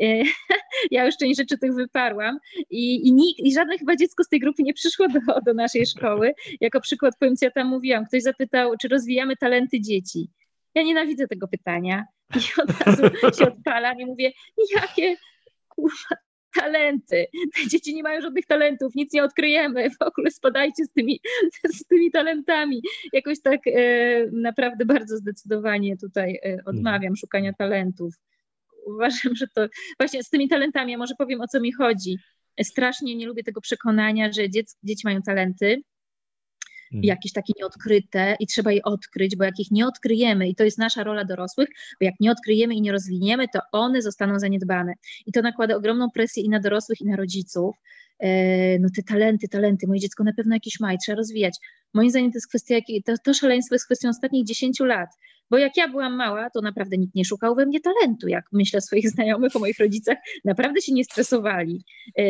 E, 0.01 0.23
ja 0.91 1.07
już 1.07 1.17
część 1.17 1.39
rzeczy 1.39 1.59
tych 1.59 1.75
wyparłam 1.75 2.39
i, 2.71 3.09
i, 3.09 3.13
nikt, 3.13 3.41
i 3.41 3.55
żadne 3.55 3.79
chyba 3.79 3.97
dziecko 3.97 4.25
z 4.25 4.29
tej 4.29 4.41
grupy 4.41 4.63
nie 4.63 4.75
przyszło 4.75 5.09
do, 5.09 5.21
do 5.47 5.55
naszej 5.55 5.87
szkoły. 5.87 6.35
Jako 6.61 6.81
przykład 6.81 7.15
powiem, 7.21 7.37
co 7.37 7.47
ja 7.47 7.51
tam 7.51 7.69
mówiłam. 7.69 8.07
Ktoś 8.07 8.23
zapytał, 8.23 8.73
czy 8.81 8.89
rozwijamy 8.89 9.37
talenty 9.37 9.81
dzieci. 9.81 10.31
Ja 10.75 10.83
nienawidzę 10.83 11.29
tego 11.29 11.49
pytania 11.49 12.05
i 12.37 12.39
od 12.63 12.81
razu 12.81 13.03
się 13.39 13.53
odpalam 13.53 14.01
i 14.01 14.07
mówię, 14.07 14.33
jakie 14.75 15.17
kurwa 15.69 16.17
talenty. 16.55 17.27
Te 17.57 17.69
dzieci 17.69 17.95
nie 17.95 18.03
mają 18.03 18.21
żadnych 18.21 18.47
talentów, 18.47 18.95
nic 18.95 19.13
nie 19.13 19.25
odkryjemy, 19.25 19.91
w 19.91 20.03
ogóle 20.03 20.31
spadajcie 20.31 20.85
z 20.85 20.93
tymi, 20.93 21.21
z 21.65 21.87
tymi 21.87 22.11
talentami. 22.11 22.83
Jakoś 23.13 23.43
tak 23.43 23.61
e, 23.67 23.73
naprawdę 24.33 24.85
bardzo 24.85 25.17
zdecydowanie 25.17 25.97
tutaj 25.97 26.41
e, 26.45 26.59
odmawiam 26.65 27.17
szukania 27.17 27.53
talentów 27.53 28.15
uważam, 28.87 29.35
że 29.35 29.47
to 29.55 29.67
właśnie 29.99 30.23
z 30.23 30.31
tymi 30.31 30.49
talentami, 30.49 30.93
ja 30.93 30.99
może 30.99 31.15
powiem 31.19 31.41
o 31.41 31.49
co 31.49 31.61
mi 31.61 31.73
chodzi. 31.73 32.19
Strasznie 32.63 33.17
nie 33.17 33.27
lubię 33.27 33.45
tego 33.45 33.61
przekonania, 33.61 34.33
że 34.33 34.51
dzieci, 34.51 34.75
dzieci 34.83 35.03
mają 35.05 35.23
talenty, 35.23 35.83
mhm. 36.95 37.05
jakieś 37.05 37.33
takie 37.33 37.53
nieodkryte 37.59 38.37
i 38.41 38.47
trzeba 38.47 38.73
je 38.73 38.83
odkryć, 38.83 39.37
bo 39.37 39.45
jak 39.45 39.61
ich 39.61 39.71
nie 39.71 39.87
odkryjemy, 39.87 40.49
i 40.49 40.55
to 40.55 40.65
jest 40.65 40.79
nasza 40.79 41.05
rola 41.05 41.25
dorosłych, 41.25 41.69
bo 42.01 42.05
jak 42.05 42.15
nie 42.21 42.31
odkryjemy 42.31 42.75
i 42.75 42.81
nie 42.81 42.93
rozwiniemy, 42.93 43.47
to 43.53 43.61
one 43.73 44.03
zostaną 44.03 44.39
zaniedbane. 44.39 44.95
I 45.27 45.33
to 45.33 45.43
nakłada 45.43 45.77
ogromną 45.77 46.11
presję 46.11 46.43
i 46.43 46.49
na 46.49 46.61
dorosłych, 46.61 47.01
i 47.01 47.05
na 47.05 47.17
rodziców. 47.17 47.77
E, 48.19 48.79
no 48.79 48.89
te 48.97 49.03
talenty, 49.03 49.49
talenty, 49.49 49.87
moje 49.87 50.01
dziecko 50.01 50.25
na 50.25 50.33
pewno 50.33 50.55
jakieś 50.55 50.81
ma 50.81 50.93
i 50.93 50.99
trzeba 50.99 51.17
rozwijać. 51.17 51.55
Moim 51.95 52.11
zdaniem 52.11 52.33
to 52.33 52.37
jest 52.37 52.49
kwestia, 52.49 52.75
to, 53.05 53.15
to 53.25 53.35
szaleństwo 53.35 53.75
jest 53.75 53.85
kwestią 53.85 54.09
ostatnich 54.09 54.45
10 54.47 54.81
lat, 54.81 55.09
bo 55.51 55.59
jak 55.59 55.77
ja 55.77 55.89
byłam 55.89 56.17
mała, 56.17 56.51
to 56.51 56.61
naprawdę 56.61 56.97
nikt 56.97 57.15
nie 57.15 57.25
szukał 57.25 57.55
we 57.55 57.67
mnie 57.67 57.81
talentu. 57.81 58.29
Jak 58.29 58.45
myślę 58.53 58.79
o 58.79 58.81
swoich 58.81 59.11
znajomych, 59.11 59.57
o 59.57 59.59
moich 59.59 59.79
rodzicach, 59.79 60.19
naprawdę 60.45 60.81
się 60.81 60.93
nie 60.93 61.05
stresowali 61.05 61.85
e, 62.19 62.25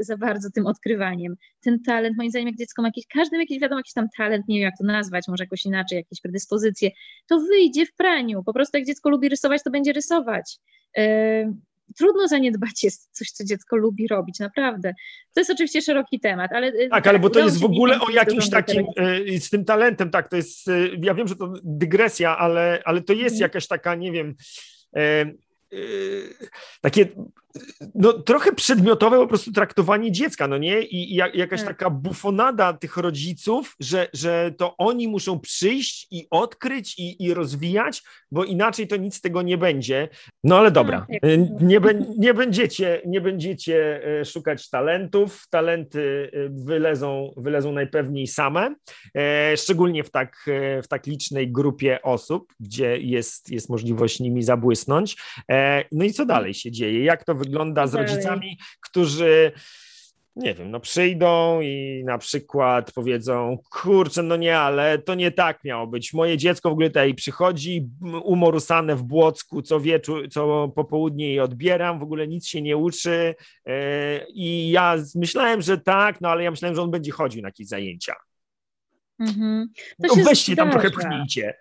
za 0.00 0.16
bardzo 0.16 0.50
tym 0.50 0.66
odkrywaniem. 0.66 1.34
Ten 1.60 1.82
talent, 1.82 2.16
moim 2.16 2.30
zdaniem, 2.30 2.48
jak 2.48 2.56
dziecko 2.56 2.82
ma 2.82 2.88
jakiś, 2.88 3.06
każdy 3.06 3.36
jakiś, 3.36 3.60
wiadomo, 3.60 3.78
jakiś 3.78 3.92
tam 3.92 4.06
talent, 4.16 4.48
nie 4.48 4.56
wiem 4.56 4.64
jak 4.64 4.78
to 4.78 4.84
nazwać, 4.84 5.24
może 5.28 5.44
jakoś 5.44 5.66
inaczej, 5.66 5.96
jakieś 5.96 6.20
predyspozycje, 6.20 6.90
to 7.26 7.40
wyjdzie 7.40 7.86
w 7.86 7.94
praniu. 7.94 8.42
Po 8.44 8.52
prostu 8.52 8.78
jak 8.78 8.86
dziecko 8.86 9.10
lubi 9.10 9.28
rysować, 9.28 9.62
to 9.62 9.70
będzie 9.70 9.92
rysować. 9.92 10.58
E, 10.96 11.52
trudno 11.96 12.28
zaniedbać 12.28 12.84
jest 12.84 13.08
coś, 13.12 13.30
co 13.30 13.44
dziecko 13.44 13.76
lubi 13.76 14.08
robić, 14.08 14.38
naprawdę. 14.38 14.94
To 15.34 15.40
jest 15.40 15.50
oczywiście 15.50 15.82
szeroki 15.82 16.20
temat, 16.20 16.52
ale... 16.52 16.66
E, 16.66 16.88
tak, 16.88 17.06
ale 17.06 17.18
bo 17.18 17.30
to 17.30 17.40
jest 17.40 17.60
w 17.60 17.64
ogóle 17.64 18.00
o 18.00 18.10
jakimś 18.10 18.50
takim, 18.50 18.86
e, 18.96 19.40
z 19.40 19.50
tym 19.50 19.64
talentem, 19.64 20.10
tak, 20.10 20.28
to 20.28 20.36
jest, 20.36 20.68
e, 20.68 20.72
ja 21.02 21.14
wiem, 21.14 21.28
że 21.28 21.36
to 21.36 21.52
dygresja, 21.64 22.38
ale, 22.38 22.82
ale 22.84 23.00
to 23.00 23.12
jest 23.12 23.34
mhm. 23.34 23.40
jakaś 23.40 23.66
taka, 23.66 23.94
nie 23.94 24.12
wiem, 24.12 24.34
takie 26.80 27.06
no, 27.94 28.12
trochę 28.12 28.52
przedmiotowe 28.52 29.16
po 29.16 29.26
prostu 29.26 29.52
traktowanie 29.52 30.12
dziecka, 30.12 30.48
no 30.48 30.58
nie? 30.58 30.82
I, 30.82 31.12
i 31.12 31.16
jakaś 31.16 31.60
tak. 31.60 31.68
taka 31.68 31.90
bufonada 31.90 32.72
tych 32.72 32.96
rodziców, 32.96 33.76
że, 33.80 34.08
że 34.12 34.52
to 34.58 34.76
oni 34.76 35.08
muszą 35.08 35.40
przyjść 35.40 36.06
i 36.10 36.26
odkryć 36.30 36.98
i, 36.98 37.24
i 37.24 37.34
rozwijać, 37.34 38.02
bo 38.30 38.44
inaczej 38.44 38.88
to 38.88 38.96
nic 38.96 39.14
z 39.14 39.20
tego 39.20 39.42
nie 39.42 39.58
będzie. 39.58 40.08
No 40.44 40.58
ale 40.58 40.70
dobra, 40.70 41.06
y, 41.24 41.48
nie, 41.60 41.80
nie, 42.18 42.34
będziecie, 42.34 43.02
nie 43.06 43.20
będziecie 43.20 44.00
y, 44.20 44.24
szukać 44.24 44.70
talentów, 44.70 45.46
talenty 45.50 46.00
y, 46.34 46.50
wylezą, 46.52 47.34
wylezą 47.36 47.72
najpewniej 47.72 48.26
same, 48.26 48.74
e, 49.16 49.56
szczególnie 49.56 50.04
w 50.04 50.10
tak, 50.10 50.44
w 50.82 50.88
tak 50.88 51.06
licznej 51.06 51.52
grupie 51.52 52.02
osób, 52.02 52.52
gdzie 52.60 52.98
jest, 52.98 53.50
jest 53.50 53.68
możliwość 53.68 54.20
nimi 54.20 54.42
zabłysnąć. 54.42 55.16
E, 55.50 55.84
no 55.92 56.04
i 56.04 56.12
co 56.12 56.26
dalej 56.26 56.54
się 56.54 56.70
dzieje? 56.70 57.04
Jak 57.04 57.24
to 57.24 57.34
wygląda 57.38 57.86
z 57.86 57.94
rodzicami, 57.94 58.58
którzy 58.80 59.52
nie 60.38 60.54
wiem, 60.54 60.70
no 60.70 60.80
przyjdą 60.80 61.60
i 61.60 62.02
na 62.06 62.18
przykład 62.18 62.92
powiedzą, 62.92 63.58
kurczę, 63.70 64.22
no 64.22 64.36
nie, 64.36 64.58
ale 64.58 64.98
to 64.98 65.14
nie 65.14 65.30
tak 65.30 65.64
miało 65.64 65.86
być. 65.86 66.12
Moje 66.12 66.36
dziecko 66.36 66.70
w 66.70 66.72
ogóle 66.72 66.88
tutaj 66.88 67.14
przychodzi 67.14 67.88
umorusane 68.24 68.96
w 68.96 69.02
Błocku 69.02 69.62
co 69.62 69.80
wieczór, 69.80 70.28
co 70.30 70.72
popołudnie 70.76 71.34
i 71.34 71.40
odbieram, 71.40 71.98
w 71.98 72.02
ogóle 72.02 72.28
nic 72.28 72.46
się 72.46 72.62
nie 72.62 72.76
uczy 72.76 73.34
yy, 73.66 73.74
i 74.34 74.70
ja 74.70 74.96
myślałem, 75.14 75.62
że 75.62 75.78
tak, 75.78 76.20
no 76.20 76.28
ale 76.28 76.44
ja 76.44 76.50
myślałem, 76.50 76.74
że 76.74 76.82
on 76.82 76.90
będzie 76.90 77.12
chodził 77.12 77.42
na 77.42 77.48
jakieś 77.48 77.66
zajęcia. 77.66 78.14
Mhm. 79.20 79.68
No 79.98 80.14
weźcie 80.24 80.56
tam 80.56 80.70
trochę 80.70 80.90
pchnijcie. 80.90 81.54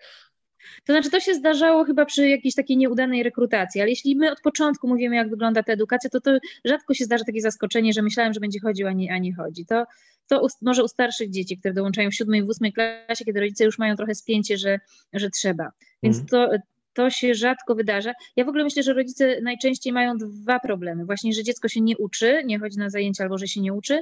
To 0.88 0.94
znaczy, 0.94 1.10
to 1.10 1.20
się 1.20 1.34
zdarzało 1.34 1.86
chyba 1.86 2.06
przy 2.06 2.30
jakiejś 2.30 2.56
takiej 2.56 2.78
nieudanej 2.78 3.24
rekrutacji, 3.24 3.82
ale 3.82 3.90
jeśli 3.90 4.16
my 4.16 4.32
od 4.32 4.42
początku 4.42 4.88
mówimy, 4.88 5.16
jak 5.16 5.30
wygląda 5.30 5.64
ta 5.64 5.74
edukacja, 5.74 6.10
to, 6.10 6.22
to 6.22 6.38
rzadko 6.66 6.94
się 6.94 7.06
zdarza 7.06 7.26
takie 7.26 7.42
zaskoczenie, 7.42 7.94
że 7.94 8.02
myślałem, 8.02 8.34
że 8.34 8.40
będzie 8.40 8.60
chodził, 8.60 8.88
a 8.88 8.92
nie, 8.92 9.14
a 9.14 9.18
nie 9.18 9.36
chodzi. 9.36 9.66
To, 9.66 9.86
to 10.28 10.42
u, 10.42 10.48
może 10.62 10.84
u 10.84 10.88
starszych 10.88 11.30
dzieci, 11.30 11.58
które 11.58 11.74
dołączają 11.74 12.10
w 12.10 12.16
siódmej, 12.16 12.44
w 12.44 12.50
ósmej 12.50 12.74
klasie, 12.74 13.26
kiedy 13.26 13.40
rodzice 13.40 13.66
już 13.66 13.78
mają 13.78 13.96
trochę 13.96 14.16
spięcie, 14.16 14.58
że, 14.58 14.80
że 15.14 15.30
trzeba. 15.30 15.72
Więc 16.04 16.20
mhm. 16.20 16.30
to, 16.30 16.58
to 16.94 17.10
się 17.10 17.36
rzadko 17.36 17.76
wydarza. 17.76 18.14
Ja 18.36 18.46
w 18.46 18.50
ogóle 18.50 18.64
myślę, 18.64 18.84
że 18.84 18.94
rodzice 18.94 19.42
najczęściej 19.42 19.94
mają 19.94 20.18
dwa 20.18 20.60
problemy. 20.60 21.06
Właśnie, 21.06 21.34
że 21.34 21.44
dziecko 21.44 21.68
się 21.68 21.82
nie 21.82 21.98
uczy, 21.98 22.42
nie 22.46 22.60
chodzi 22.60 22.78
na 22.78 22.90
zajęcia 22.90 23.24
albo 23.24 23.38
że 23.38 23.48
się 23.48 23.62
nie 23.62 23.74
uczy, 23.74 24.00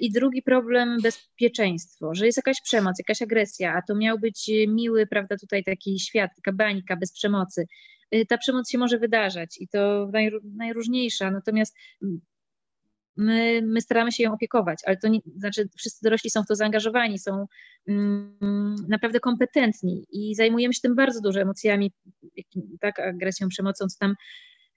I 0.00 0.12
drugi 0.12 0.42
problem 0.42 0.96
bezpieczeństwo, 1.02 2.14
że 2.14 2.26
jest 2.26 2.38
jakaś 2.38 2.60
przemoc, 2.60 2.98
jakaś 2.98 3.22
agresja, 3.22 3.74
a 3.74 3.82
to 3.82 3.94
miał 3.94 4.18
być 4.18 4.50
miły, 4.68 5.06
prawda, 5.06 5.36
tutaj 5.36 5.64
taki 5.64 6.00
świat, 6.00 6.30
taka 6.36 6.52
bańka 6.52 6.96
bez 6.96 7.12
przemocy. 7.12 7.66
E, 8.10 8.26
ta 8.26 8.38
przemoc 8.38 8.70
się 8.70 8.78
może 8.78 8.98
wydarzać 8.98 9.56
i 9.60 9.68
to 9.68 10.10
najróżniejsza, 10.56 11.30
natomiast 11.30 11.76
my, 13.16 13.62
my 13.62 13.80
staramy 13.80 14.12
się 14.12 14.22
ją 14.22 14.32
opiekować, 14.32 14.78
ale 14.86 14.96
to 14.96 15.08
nie, 15.08 15.20
znaczy 15.36 15.68
wszyscy 15.76 16.04
dorośli 16.04 16.30
są 16.30 16.42
w 16.42 16.46
to 16.46 16.54
zaangażowani, 16.54 17.18
są 17.18 17.46
mm, 17.88 18.76
naprawdę 18.88 19.20
kompetentni 19.20 20.06
i 20.10 20.34
zajmujemy 20.34 20.74
się 20.74 20.80
tym 20.80 20.94
bardzo 20.94 21.20
dużo 21.20 21.40
emocjami, 21.40 21.92
tak, 22.80 23.00
agresją, 23.00 23.48
przemocą, 23.48 23.86
co 23.86 23.98
tam 23.98 24.14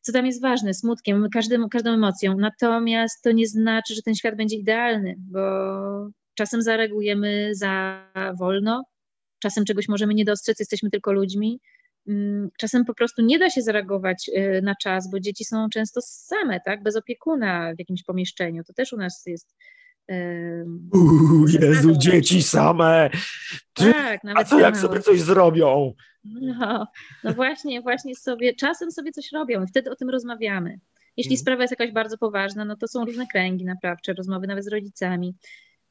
co 0.04 0.12
tam 0.12 0.26
jest 0.26 0.42
ważne, 0.42 0.74
smutkiem, 0.74 1.28
każdym, 1.34 1.70
każdą 1.70 1.94
emocją. 1.94 2.38
Natomiast 2.38 3.24
to 3.24 3.32
nie 3.32 3.48
znaczy, 3.48 3.96
że 3.96 4.02
ten 4.02 4.16
świat 4.16 4.36
będzie 4.36 4.56
idealny, 4.56 5.16
bo 5.18 5.40
czasem 6.34 6.62
zareagujemy 6.62 7.50
za 7.56 8.06
wolno, 8.40 8.84
czasem 9.40 9.66
czegoś 9.66 9.88
możemy 9.88 10.14
nie 10.14 10.26
dostrzec, 10.26 10.60
jesteśmy 10.60 10.90
tylko 10.90 11.12
ludźmi. 11.14 11.60
mm, 12.08 12.50
czasem 12.60 12.86
po 12.86 12.94
prostu 12.94 13.22
nie 13.22 13.40
da 13.40 13.50
się 13.50 13.62
zareagować 13.62 14.30
y, 14.30 14.62
na 14.64 14.76
czas, 14.76 15.12
bo 15.12 15.20
dzieci 15.20 15.46
są 15.46 15.70
często 15.70 16.02
same, 16.04 16.60
tak, 16.66 16.84
bez 16.84 16.96
opiekuna 16.96 17.74
w 17.76 17.80
jakimś 17.80 18.04
pomieszczeniu. 18.04 18.64
To 18.64 18.74
też 18.74 18.94
u 18.94 18.98
nas 18.98 19.24
jest 19.26 19.56
Uuu, 20.94 21.48
Jezu, 21.48 21.98
dzieci 21.98 22.44
same. 22.44 23.10
Tak, 23.74 24.24
nawet 24.24 24.42
A 24.42 24.50
co 24.50 24.60
jak 24.60 24.78
sobie 24.78 25.00
coś 25.00 25.22
zrobią? 25.22 25.94
No, 26.24 26.88
no 27.24 27.34
właśnie, 27.34 27.82
właśnie 27.82 28.16
sobie, 28.16 28.56
czasem 28.56 28.92
sobie 28.92 29.12
coś 29.12 29.32
robią 29.32 29.64
i 29.64 29.68
wtedy 29.68 29.92
o 29.92 29.96
tym 29.96 30.10
rozmawiamy. 30.10 30.80
Jeśli 31.18 31.34
mhm. 31.34 31.42
sprawa 31.42 31.64
jest 31.64 31.72
jakaś 31.72 31.92
bardzo 31.92 32.18
poważna, 32.18 32.66
no 32.66 32.76
to 32.76 32.88
są 32.88 33.06
różne 33.06 33.28
kręgi 33.28 33.66
naprawcze, 33.66 34.14
rozmowy 34.14 34.48
nawet 34.48 34.66
z 34.66 34.68
rodzicami. 34.68 35.36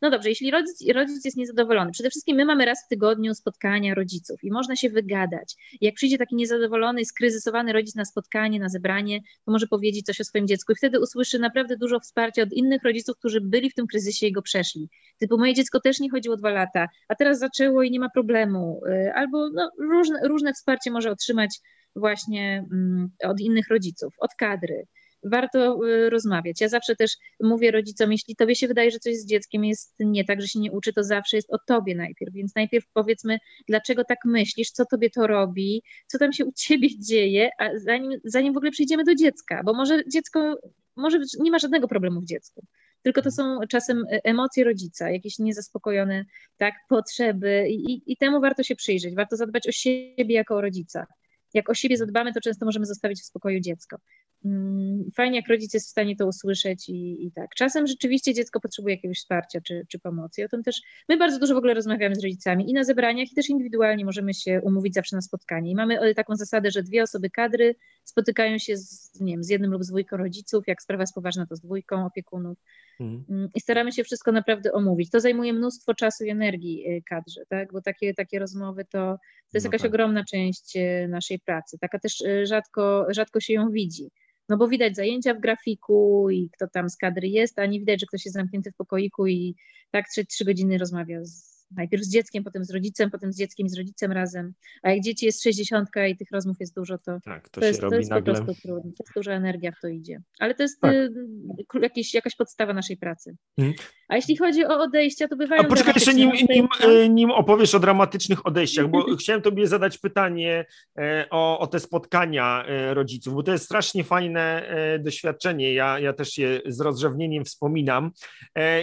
No 0.03 0.11
dobrze, 0.11 0.28
jeśli 0.28 0.50
rodzic, 0.50 0.88
rodzic 0.94 1.24
jest 1.24 1.36
niezadowolony, 1.36 1.92
przede 1.92 2.11
wszystkim 2.11 2.36
my 2.36 2.44
mamy 2.44 2.64
raz 2.64 2.84
w 2.84 2.88
tygodniu 2.88 3.34
spotkania 3.34 3.94
rodziców 3.94 4.44
i 4.44 4.50
można 4.50 4.76
się 4.76 4.90
wygadać. 4.90 5.57
jak 5.80 5.94
przyjdzie 5.94 6.18
taki 6.18 6.34
niezadowolony, 6.34 7.05
skryzysowany 7.05 7.72
rodzic 7.72 7.94
na 7.94 8.05
spotkanie, 8.05 8.61
na 8.61 8.68
zebranie, 8.68 9.20
to 9.44 9.53
może 9.53 9.66
powiedzieć 9.66 10.07
coś 10.07 10.20
o 10.20 10.24
swoim 10.24 10.46
dziecku 10.46 10.72
i 10.72 10.76
wtedy 10.76 11.00
usłyszy 11.00 11.38
naprawdę 11.38 11.76
dużo 11.76 12.00
wsparcia 12.00 12.42
od 12.42 12.53
innych 12.53 12.82
rodziców, 12.82 13.16
którzy 13.18 13.40
byli 13.40 13.70
w 13.70 13.74
tym 13.74 13.86
kryzysie 13.86 14.26
i 14.26 14.32
go 14.32 14.42
przeszli. 14.42 14.88
Typu 15.18 15.38
moje 15.38 15.55
dziecko 15.55 15.80
też 15.80 16.00
nie 16.00 16.11
chodziło 16.11 16.36
dwa 16.36 16.50
lata, 16.50 16.88
a 17.09 17.14
teraz 17.14 17.38
zaczęło 17.38 17.82
i 17.82 17.90
nie 17.90 18.00
ma 18.00 18.11
problemu. 18.11 18.80
Y, 18.86 19.12
albo 19.14 19.50
no, 19.50 19.70
różne, 19.78 20.28
różne 20.28 20.53
wsparcie 20.53 20.90
może 20.90 21.11
otrzymać 21.11 21.61
właśnie 21.96 22.64
mm, 22.72 23.11
od 23.24 23.40
innych 23.40 23.68
rodziców, 23.68 24.14
od 24.18 24.30
kadry 24.38 24.86
warto 25.25 25.87
y, 25.87 26.11
rozmawiać. 26.11 26.61
Ja 26.61 26.68
zawsze 26.68 26.97
też 26.97 27.16
mówię 27.41 27.70
rodzicom, 27.70 28.12
jeśli 28.12 28.37
tobie 28.37 28.57
się 28.57 28.68
wydaje, 28.68 28.91
że 28.91 28.99
coś 28.99 29.16
z 29.16 29.27
dzieckiem 29.27 29.64
jest 29.64 29.95
nie 30.01 30.25
tak, 30.25 30.41
że 30.41 30.49
się 30.49 30.61
nie 30.61 30.73
uczy, 30.73 30.93
to 30.93 31.05
zawsze 31.05 31.37
jest 31.37 31.53
o 31.53 31.59
tobie 31.66 31.95
najpierw, 31.95 32.35
więc 32.35 32.55
najpierw 32.55 32.85
powiedzmy, 32.93 33.39
dlaczego 33.68 34.05
tak 34.05 34.18
myślisz, 34.25 34.70
co 34.70 34.85
tobie 34.87 35.11
to 35.11 35.27
robi, 35.27 35.83
co 36.07 36.18
tam 36.18 36.33
się 36.33 36.45
u 36.45 36.53
ciebie 36.53 36.89
dzieje, 37.09 37.51
a 37.59 37.70
zanim, 37.77 38.20
zanim 38.25 38.55
w 38.55 38.57
ogóle 38.57 38.70
przejdziemy 38.70 39.05
do 39.05 39.14
dziecka, 39.14 39.62
bo 39.64 39.75
może 39.75 40.03
dziecko, 40.09 40.59
może 40.97 41.18
nie 41.41 41.51
ma 41.51 41.59
żadnego 41.59 41.89
problemu 41.89 42.20
w 42.20 42.27
dziecku, 42.27 42.66
tylko 43.03 43.23
to 43.23 43.31
są 43.31 43.59
czasem 43.68 44.05
e, 44.11 44.20
emocje 44.25 44.64
rodzica, 44.64 45.11
jakieś 45.11 45.39
niezaspokojone 45.39 46.25
tak, 46.57 46.75
potrzeby 46.89 47.66
i, 47.70 48.12
i 48.12 48.16
temu 48.16 48.41
warto 48.41 48.62
się 48.62 48.77
przyjrzeć, 48.77 49.14
warto 49.14 49.37
zadbać 49.37 49.68
o 49.68 49.73
siebie 49.73 50.35
jako 50.35 50.57
o 50.57 50.61
rodzica. 50.61 51.07
Jak 51.55 51.70
o 51.70 51.75
siebie 51.75 51.97
zadbamy, 51.97 52.33
to 52.33 52.41
często 52.41 52.66
możemy 52.66 52.87
zostawić 52.87 53.20
w 53.20 53.25
spokoju 53.25 53.61
dziecko. 53.61 53.97
Mm, 54.45 55.11
fajnie, 55.16 55.36
jak 55.36 55.49
rodzic 55.49 55.74
jest 55.74 55.86
w 55.86 55.90
stanie 55.90 56.16
to 56.16 56.26
usłyszeć 56.26 56.88
i, 56.88 57.26
i 57.26 57.32
tak. 57.32 57.55
Czasem 57.55 57.86
rzeczywiście 57.86 58.34
dziecko 58.34 58.61
potrzebuje 58.61 58.95
jakiegoś 58.95 59.18
wsparcia 59.18 59.61
czy, 59.61 59.86
czy 59.88 59.99
pomocy. 59.99 60.40
I 60.40 60.45
o 60.45 60.49
tym 60.49 60.62
też 60.62 60.82
my 61.09 61.16
bardzo 61.16 61.38
dużo 61.38 61.55
w 61.55 61.59
ogóle 61.59 61.74
rozmawiamy 61.74 62.14
z 62.14 62.22
rodzicami 62.22 62.70
i 62.70 62.72
na 62.72 62.84
zebraniach, 62.84 63.32
i 63.32 63.34
też 63.34 63.49
indywidualnie 63.49 64.05
możemy 64.05 64.34
się 64.34 64.61
umówić 64.64 64.95
zawsze 64.95 65.16
na 65.16 65.22
spotkanie. 65.22 65.70
I 65.70 65.74
mamy 65.74 66.01
e, 66.01 66.14
taką 66.14 66.36
zasadę, 66.36 66.70
że 66.70 66.82
dwie 66.82 67.03
osoby 67.03 67.30
kadry 67.30 67.74
spotykają 68.05 68.59
się 68.59 68.76
z, 68.76 69.20
nie 69.20 69.32
wiem, 69.32 69.45
z 69.45 69.49
jednym 69.49 69.70
lub 69.70 69.84
z 69.84 69.88
dwójką 69.88 70.16
rodziców. 70.16 70.64
Jak 70.66 70.82
sprawa 70.82 71.03
jest 71.03 71.14
poważna, 71.14 71.47
to 71.47 71.57
z 71.57 71.61
dwójką 71.61 72.07
opiekunów. 72.07 72.59
Mhm. 73.01 73.24
Mm. 73.30 73.49
I 73.55 73.61
staramy 73.61 73.93
się 73.93 74.05
wszystko 74.05 74.32
naprawdę 74.32 74.72
omówić. 74.72 75.11
To 75.11 75.20
zajmuje 75.20 75.53
mnóstwo 75.53 75.95
czasu 75.95 76.24
i 76.24 76.28
energii 76.28 76.84
e, 76.88 77.03
kadrze, 77.03 77.40
tak? 77.49 77.72
bo 77.72 77.82
takie, 77.82 78.14
takie 78.14 78.38
rozmowy 78.38 78.84
to, 78.84 78.99
to 78.99 79.18
jest 79.55 79.64
no 79.64 79.68
jakaś 79.68 79.80
tak. 79.80 79.90
ogromna 79.90 80.24
część 80.24 80.76
e, 80.76 81.09
naszej 81.09 81.38
pracy. 81.38 81.78
Taka 81.78 81.99
też 81.99 82.22
rzadko, 82.45 83.07
rzadko 83.11 83.40
się 83.40 83.53
ją 83.53 83.70
widzi. 83.70 84.11
No 84.49 84.57
bo 84.57 84.68
widać 84.68 84.97
zajęcia 84.97 85.34
w 85.34 85.40
grafiku 85.40 86.30
i 86.30 86.51
kto 86.53 86.68
tam 86.68 86.90
z 86.90 86.97
kadry 86.97 87.28
jest, 87.28 87.59
a 87.59 87.66
nie 87.66 87.78
widać, 87.80 88.01
że 88.01 88.07
ktoś 88.07 88.24
jest 88.24 88.34
zamknięty 88.34 88.72
w 88.72 88.76
pokoiku 88.76 89.26
i 89.26 89.57
tak 89.90 90.09
trzy, 90.09 90.26
trzy 90.26 90.45
godziny 90.45 90.78
rozmawia 90.78 91.24
z 91.24 91.51
najpierw 91.77 92.03
z 92.03 92.11
dzieckiem, 92.11 92.45
potem 92.45 92.64
z 92.64 92.70
rodzicem, 92.70 93.11
potem 93.11 93.33
z 93.33 93.39
dzieckiem 93.39 93.66
i 93.66 93.70
z 93.70 93.77
rodzicem 93.79 94.12
razem. 94.12 94.53
A 94.83 94.91
jak 94.91 95.01
dzieci 95.01 95.27
jest 95.27 95.43
60 95.43 95.89
i 96.11 96.16
tych 96.16 96.31
rozmów 96.31 96.57
jest 96.61 96.75
dużo, 96.75 96.99
to, 96.99 97.18
tak, 97.25 97.49
to, 97.49 97.61
to, 97.61 97.66
jest, 97.66 97.81
to 97.81 97.95
jest 97.95 98.11
nagle... 98.11 98.35
po 98.35 98.45
prostu 98.45 98.62
trudno. 98.62 98.91
To 98.91 99.05
jest 99.05 99.14
duża 99.16 99.33
energia 99.33 99.73
w 99.73 99.81
to 99.83 99.89
idzie. 99.89 100.23
Ale 100.39 100.55
to 100.55 100.62
jest 100.62 100.81
tak. 100.81 100.93
y, 100.93 101.81
jakiś, 101.83 102.14
jakaś 102.14 102.37
podstawa 102.37 102.73
naszej 102.73 102.97
pracy. 102.97 103.37
Hmm. 103.57 103.75
A 104.09 104.16
jeśli 104.16 104.37
chodzi 104.37 104.64
o 104.64 104.81
odejścia, 104.81 105.29
to 105.29 105.37
bywają. 105.37 105.62
A 105.62 105.64
poczekaj 105.64 105.95
jeszcze, 105.97 106.14
nim, 106.14 106.31
nim, 106.51 106.68
y, 106.85 107.09
nim 107.09 107.31
opowiesz 107.31 107.75
o 107.75 107.81
dramatycznych 107.81 108.47
odejściach, 108.47 108.89
bo 108.89 109.05
chciałem 109.20 109.43
Tobie 109.43 109.66
zadać 109.66 109.99
pytanie 109.99 110.64
e, 110.99 111.27
o, 111.31 111.59
o 111.59 111.66
te 111.66 111.81
spotkania 111.81 112.64
e, 112.66 112.95
rodziców, 112.95 113.35
bo 113.35 113.43
to 113.43 113.53
jest 113.53 113.64
strasznie 113.64 114.05
fajne 114.05 114.68
e, 114.68 114.99
doświadczenie. 114.99 115.75
Ja, 115.75 115.99
ja 115.99 116.12
też 116.12 116.39
je 116.39 116.61
z 116.66 116.81
rozrzewnieniem 116.81 117.45
wspominam. 117.45 118.11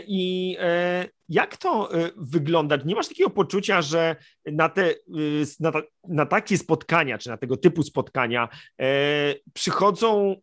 I 0.07 0.57
jak 1.29 1.57
to 1.57 1.97
y, 1.97 2.11
wygląda? 2.17 2.77
Nie 2.85 2.95
masz 2.95 3.07
takiego 3.07 3.29
poczucia, 3.29 3.81
że 3.81 4.15
na, 4.45 4.69
te, 4.69 4.91
y, 4.91 4.95
na, 5.59 5.71
na 6.07 6.25
takie 6.25 6.57
spotkania, 6.57 7.17
czy 7.17 7.29
na 7.29 7.37
tego 7.37 7.57
typu 7.57 7.83
spotkania 7.83 8.49
e, 8.81 8.85
przychodzą 9.53 10.35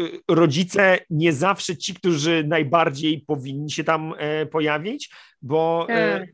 y, 0.00 0.20
rodzice 0.28 0.98
nie 1.10 1.32
zawsze 1.32 1.76
ci, 1.76 1.94
którzy 1.94 2.44
najbardziej 2.48 3.20
powinni 3.20 3.70
się 3.70 3.84
tam 3.84 4.14
e, 4.18 4.46
pojawić, 4.46 5.10
bo 5.42 5.86
e, 5.88 6.20
tak. 6.20 6.28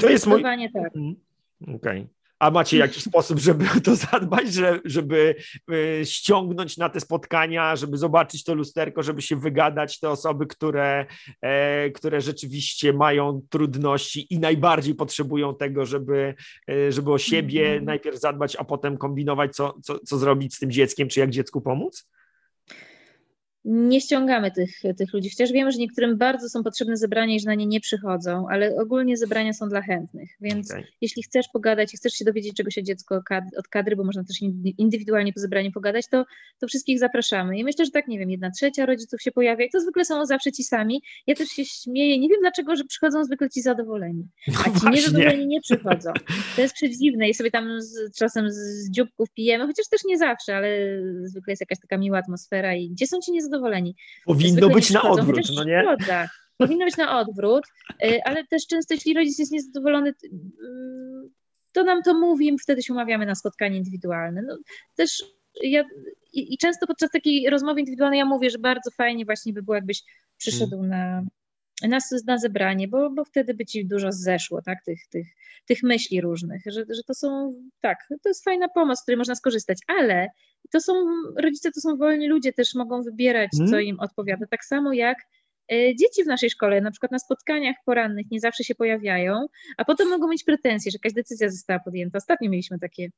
to 0.00 0.10
jest 0.10 0.26
mój... 0.26 0.42
tak. 0.42 0.96
Mhm. 0.96 1.14
Okej. 1.62 1.76
Okay. 1.76 2.19
A 2.40 2.50
macie 2.50 2.78
jakiś 2.78 3.02
sposób, 3.02 3.38
żeby 3.38 3.64
to 3.84 3.96
zadbać, 3.96 4.46
żeby 4.84 5.34
e, 5.72 6.06
ściągnąć 6.06 6.76
na 6.76 6.88
te 6.88 7.00
spotkania, 7.00 7.76
żeby 7.76 7.96
zobaczyć 7.96 8.44
to 8.44 8.54
lusterko, 8.54 9.02
żeby 9.02 9.22
się 9.22 9.36
wygadać 9.36 10.00
te 10.00 10.10
osoby, 10.10 10.46
które, 10.46 11.06
e, 11.42 11.90
które 11.90 12.20
rzeczywiście 12.20 12.92
mają 12.92 13.40
trudności 13.50 14.34
i 14.34 14.38
najbardziej 14.38 14.94
potrzebują 14.94 15.54
tego, 15.54 15.86
żeby, 15.86 16.34
e, 16.70 16.92
żeby 16.92 17.12
o 17.12 17.18
siebie 17.18 17.72
mm. 17.72 17.84
najpierw 17.84 18.20
zadbać, 18.20 18.56
a 18.56 18.64
potem 18.64 18.98
kombinować, 18.98 19.54
co, 19.54 19.74
co, 19.82 19.98
co 19.98 20.18
zrobić 20.18 20.54
z 20.54 20.58
tym 20.58 20.70
dzieckiem, 20.70 21.08
czy 21.08 21.20
jak 21.20 21.30
dziecku 21.30 21.60
pomóc? 21.60 22.10
Nie 23.64 24.00
ściągamy 24.00 24.50
tych, 24.50 24.70
tych 24.98 25.12
ludzi, 25.12 25.30
chociaż 25.30 25.52
wiemy, 25.52 25.72
że 25.72 25.78
niektórym 25.78 26.18
bardzo 26.18 26.48
są 26.48 26.62
potrzebne 26.62 26.96
zebrania 26.96 27.34
i 27.34 27.40
że 27.40 27.46
na 27.46 27.54
nie 27.54 27.66
nie 27.66 27.80
przychodzą, 27.80 28.46
ale 28.50 28.76
ogólnie 28.76 29.16
zebrania 29.16 29.52
są 29.52 29.68
dla 29.68 29.82
chętnych, 29.82 30.30
więc 30.40 30.70
okay. 30.70 30.84
jeśli 31.00 31.22
chcesz 31.22 31.48
pogadać 31.52 31.94
i 31.94 31.96
chcesz 31.96 32.12
się 32.12 32.24
dowiedzieć 32.24 32.56
czego 32.56 32.70
się 32.70 32.82
dziecko 32.82 33.22
od 33.58 33.68
kadry, 33.68 33.96
bo 33.96 34.04
można 34.04 34.24
też 34.24 34.36
indywidualnie 34.78 35.32
po 35.32 35.40
zebraniu 35.40 35.72
pogadać, 35.72 36.08
to, 36.08 36.24
to 36.60 36.66
wszystkich 36.66 36.98
zapraszamy. 36.98 37.58
I 37.58 37.64
myślę, 37.64 37.84
że 37.84 37.90
tak, 37.90 38.08
nie 38.08 38.18
wiem, 38.18 38.30
jedna 38.30 38.50
trzecia 38.50 38.86
rodziców 38.86 39.22
się 39.22 39.32
pojawia 39.32 39.64
i 39.64 39.70
to 39.70 39.80
zwykle 39.80 40.04
są 40.04 40.26
zawsze 40.26 40.52
ci 40.52 40.64
sami. 40.64 41.02
Ja 41.26 41.34
też 41.34 41.48
się 41.48 41.64
śmieję, 41.64 42.18
nie 42.18 42.28
wiem 42.28 42.40
dlaczego, 42.40 42.76
że 42.76 42.84
przychodzą 42.84 43.24
zwykle 43.24 43.50
ci 43.50 43.62
zadowoleni, 43.62 44.28
no 44.48 44.60
a 44.60 44.80
ci 44.80 44.86
niezadowoleni 44.90 45.46
nie 45.46 45.60
przychodzą. 45.60 46.12
To 46.56 46.62
jest 46.62 46.74
przedziwne 46.74 47.28
i 47.28 47.34
sobie 47.34 47.50
tam 47.50 47.82
z, 47.82 48.16
czasem 48.18 48.50
z 48.50 48.90
dzióbków 48.90 49.30
pijemy, 49.30 49.66
chociaż 49.66 49.88
też 49.90 50.00
nie 50.04 50.18
zawsze, 50.18 50.56
ale 50.56 50.68
zwykle 51.24 51.52
jest 51.52 51.60
jakaś 51.60 51.78
taka 51.80 51.98
miła 51.98 52.18
atmosfera 52.18 52.74
i 52.74 52.90
gdzie 52.90 53.06
są 53.06 53.20
ci 53.20 53.32
niezadowoleni? 53.32 53.49
Zadowoleni. 53.50 53.96
Powinno 54.24 54.68
być 54.68 54.90
na 54.90 55.02
odwrót, 55.02 55.46
no 55.56 55.64
nie? 55.64 55.82
Szkoda. 55.82 56.28
Powinno 56.56 56.84
być 56.84 56.96
na 56.96 57.20
odwrót, 57.20 57.64
ale 58.24 58.46
też 58.46 58.66
często 58.66 58.94
jeśli 58.94 59.14
rodzic 59.14 59.38
jest 59.38 59.52
niezadowolony, 59.52 60.10
y, 60.10 60.30
to 61.72 61.84
nam 61.84 62.02
to 62.02 62.14
mówi 62.14 62.56
wtedy 62.62 62.82
się 62.82 62.92
umawiamy 62.92 63.26
na 63.26 63.34
spotkanie 63.34 63.76
indywidualne. 63.76 64.42
No, 64.42 64.58
też 64.96 65.24
ja, 65.62 65.84
i, 66.32 66.54
i, 66.54 66.58
często 66.58 66.86
podczas 66.86 67.10
takiej 67.10 67.50
rozmowy 67.50 67.80
indywidualnej 67.80 68.18
ja 68.18 68.24
mówię, 68.24 68.50
że 68.50 68.58
bardzo 68.58 68.90
fajnie 68.90 69.24
właśnie 69.24 69.52
by 69.52 69.62
było, 69.62 69.74
jakbyś 69.74 70.02
przyszedł 70.36 70.80
hmm. 70.80 70.88
na, 70.88 71.22
na, 71.88 71.98
na 72.26 72.38
zebranie, 72.38 72.88
bo, 72.88 73.10
bo 73.10 73.24
wtedy 73.24 73.54
by 73.54 73.66
ci 73.66 73.86
dużo 73.86 74.12
zeszło, 74.12 74.62
tak, 74.62 74.78
tych, 74.84 75.06
tych, 75.06 75.26
tych 75.66 75.82
myśli 75.82 76.20
różnych, 76.20 76.62
że, 76.66 76.84
że 76.90 77.02
to 77.06 77.14
są, 77.14 77.54
tak, 77.80 77.98
to 78.22 78.28
jest 78.28 78.44
fajna 78.44 78.68
pomoc, 78.68 78.98
z 78.98 79.02
której 79.02 79.18
można 79.18 79.34
skorzystać, 79.34 79.78
ale 79.86 80.28
to 80.72 80.80
są, 80.80 80.92
rodzice 81.36 81.72
to 81.72 81.80
są 81.80 81.96
wolni 81.96 82.28
ludzie, 82.28 82.52
też 82.52 82.74
mogą 82.74 83.02
wybierać, 83.02 83.50
co 83.56 83.62
mhm. 83.62 83.82
im 83.82 84.00
odpowiada, 84.00 84.46
tak 84.46 84.64
samo 84.64 84.92
jak 84.92 85.18
e, 85.72 85.96
dzieci 85.96 86.24
w 86.24 86.26
naszej 86.26 86.50
szkole, 86.50 86.80
na 86.80 86.90
przykład 86.90 87.12
na 87.12 87.18
spotkaniach 87.18 87.76
porannych 87.84 88.26
nie 88.30 88.40
zawsze 88.40 88.64
się 88.64 88.74
pojawiają, 88.74 89.46
a 89.76 89.84
potem 89.84 90.08
mogą 90.08 90.28
mieć 90.28 90.44
pretensje, 90.44 90.92
że 90.92 90.98
jakaś 91.02 91.12
decyzja 91.12 91.50
została 91.50 91.80
podjęta. 91.80 92.18
Ostatnio 92.18 92.50
mieliśmy 92.50 92.78
takie 92.78 93.08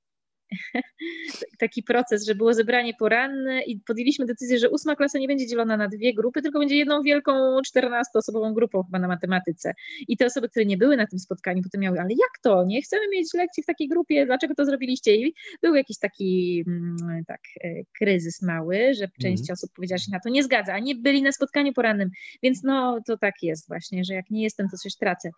taki 1.61 1.83
proces, 1.83 2.27
że 2.27 2.35
było 2.35 2.55
zebranie 2.55 2.95
poranne 2.99 3.63
i 3.63 3.81
podjęliśmy 3.81 4.27
decyzję, 4.27 4.59
że 4.59 4.71
ósma 4.71 4.97
klasa 4.97 5.19
nie 5.19 5.29
będzie 5.29 5.47
dzielona 5.47 5.77
na 5.77 5.89
dwie 5.89 6.15
grupy, 6.15 6.43
tylko 6.43 6.59
będzie 6.59 6.77
jedną 6.77 7.03
wielką 7.03 7.33
14-osobową 7.77 8.55
grupą 8.55 8.83
chyba 8.83 8.99
na 8.99 9.09
matematyce. 9.09 9.73
I 10.09 10.17
te 10.17 10.27
osoby, 10.27 10.49
które 10.49 10.65
nie 10.65 10.77
były 10.77 10.97
na 10.97 11.07
tym 11.07 11.19
spotkaniu, 11.19 11.63
potem 11.63 11.81
miały, 11.81 12.01
ale 12.01 12.11
jak 12.11 12.39
to? 12.43 12.65
Nie 12.65 12.83
chcemy 12.83 13.03
mieć 13.13 13.35
lekcji 13.35 13.63
w 13.63 13.67
takiej 13.67 13.89
grupie, 13.89 14.27
dlaczego 14.27 14.55
to 14.55 14.65
zrobiliście? 14.65 15.17
I 15.17 15.35
był 15.63 15.75
jakiś 15.75 15.99
taki 15.99 16.65
mm, 16.67 17.25
tak, 17.27 17.41
e, 17.65 17.69
kryzys 17.99 18.43
mały, 18.43 18.95
że 18.95 19.09
część 19.21 19.43
mm. 19.43 19.53
osób 19.53 19.71
powiedziała, 19.77 19.99
że 19.99 20.05
się 20.05 20.13
na 20.13 20.21
to 20.21 20.29
nie 20.29 20.45
zgadza, 20.45 20.73
a 20.73 20.79
nie 20.79 20.95
byli 20.95 21.23
na 21.23 21.33
spotkaniu 21.33 21.73
porannym. 21.73 22.11
Więc 22.43 22.63
no 22.63 23.01
to 23.07 23.19
tak 23.19 23.35
jest 23.43 23.69
właśnie, 23.69 24.05
że 24.05 24.15
jak 24.15 24.31
nie 24.31 24.43
jestem, 24.43 24.69
to 24.69 24.77
coś 24.77 24.97
tracę. 24.97 25.31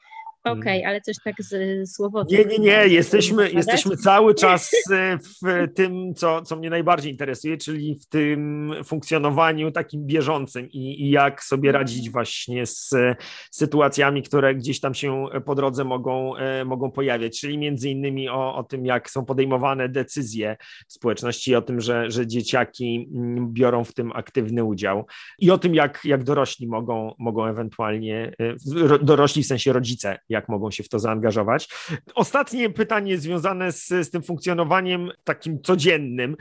Okej, 0.45 0.78
okay, 0.78 0.86
ale 0.86 1.01
coś 1.01 1.16
tak 1.24 1.34
z 1.38 1.92
słowo. 1.92 2.24
Nie, 2.30 2.45
nie, 2.45 2.59
nie, 2.59 2.88
jesteśmy, 2.88 3.51
jesteśmy 3.51 3.97
cały 3.97 4.34
czas 4.45 4.70
e, 4.92 5.18
w 5.18 5.72
tym, 5.74 6.14
co, 6.14 6.42
co 6.42 6.57
mnie 6.57 6.70
najbardziej 6.70 7.12
interesuje, 7.12 7.57
czyli 7.57 7.99
w 8.03 8.07
tym 8.07 8.72
funkcjonowaniu 8.84 9.70
takim 9.70 10.07
bieżącym 10.07 10.70
i, 10.70 11.03
i 11.03 11.11
jak 11.11 11.45
sobie 11.45 11.68
mhm. 11.68 11.82
radzić 11.82 12.11
właśnie 12.11 12.66
z 12.66 12.95
sytuacjami, 13.51 14.22
które 14.22 14.55
gdzieś 14.55 14.80
tam 14.80 14.95
się 14.95 15.26
po 15.45 15.55
drodze 15.55 15.84
mogą, 15.84 16.36
e, 16.36 16.64
mogą 16.64 16.90
pojawiać, 16.90 17.40
czyli 17.40 17.59
między 17.59 17.90
innymi 17.90 18.28
o, 18.28 18.57
o 18.57 18.62
tym, 18.62 18.86
jak 18.86 19.11
są 19.11 19.24
podejmowane 19.24 19.88
decyzje 19.88 20.57
w 20.88 20.92
społeczności, 20.92 21.55
o 21.55 21.62
tym, 21.62 21.80
że, 21.80 22.11
że 22.11 22.26
dzieciaki 22.26 23.11
mm, 23.14 23.53
biorą 23.53 23.84
w 23.84 23.95
tym 23.95 24.12
aktywny 24.12 24.64
udział 24.64 25.07
i 25.38 25.51
o 25.51 25.59
tym, 25.59 25.74
jak, 25.74 26.01
jak 26.05 26.24
dorośli 26.24 26.66
mogą, 26.66 27.14
mogą 27.18 27.47
ewentualnie, 27.47 28.32
e, 28.40 28.99
dorośli 29.03 29.42
w 29.42 29.47
sensie 29.47 29.72
rodzice, 29.72 30.18
jak 30.35 30.49
mogą 30.49 30.70
się 30.70 30.82
w 30.82 30.89
to 30.89 30.99
zaangażować. 30.99 31.68
Ostatnie 32.14 32.70
pytanie 32.70 33.18
związane 33.18 33.72
z, 33.72 33.87
z 33.87 34.11
tym 34.11 34.22
funkcjonowaniem 34.22 35.11
takim 35.24 35.62
codziennym, 35.62 36.37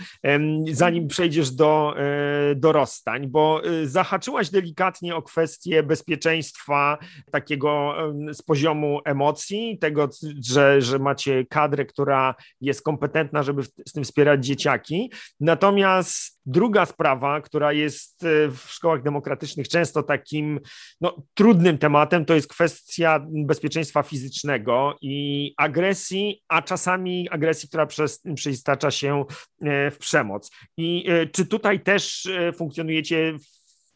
zanim 0.72 1.08
przejdziesz 1.08 1.52
do 1.52 1.94
e, 1.98 2.56
dorastań, 2.56 3.28
bo 3.28 3.62
e, 3.66 3.88
zahaczyłaś 3.88 4.50
delikatnie 4.50 5.16
o 5.16 5.22
kwestię 5.22 5.84
bezpieczeństwa 5.84 6.98
takiego 7.32 7.96
z 8.34 8.42
poziomu 8.42 9.00
emocji, 9.06 9.78
tego, 9.82 10.10
że, 10.46 10.82
że 10.82 11.00
macie 11.00 11.46
kadrę, 11.46 11.86
która 11.86 12.36
jest 12.62 12.82
kompetentna, 12.82 13.44
żeby 13.44 13.64
z 13.64 13.92
tym 13.94 14.04
wspierać 14.04 14.46
dzieciaki. 14.46 15.12
Natomiast 15.40 16.42
druga 16.46 16.86
sprawa, 16.86 17.42
która 17.42 17.74
jest 17.74 18.24
e, 18.24 18.28
w 18.50 18.66
szkołach 18.68 19.04
demokratycznych 19.04 19.68
często 19.68 20.04
takim 20.04 20.60
no, 21.02 21.24
trudnym 21.34 21.78
tematem, 21.78 22.26
to 22.26 22.36
jest 22.36 22.48
kwestia 22.48 23.26
bezpieczeństwa 23.30 23.83
fizycznego 24.04 24.98
i 25.02 25.54
agresji, 25.58 26.44
a 26.48 26.62
czasami 26.62 27.30
agresji, 27.30 27.70
która 27.70 27.86
przez, 27.86 28.24
przeistacza 28.36 28.92
się 28.92 29.26
e, 29.62 29.92
w 29.92 29.98
przemoc. 29.98 30.52
I 30.78 31.06
e, 31.10 31.28
czy 31.28 31.46
tutaj 31.46 31.80
też 31.80 32.26
e, 32.26 32.54
funkcjonujecie 32.54 33.34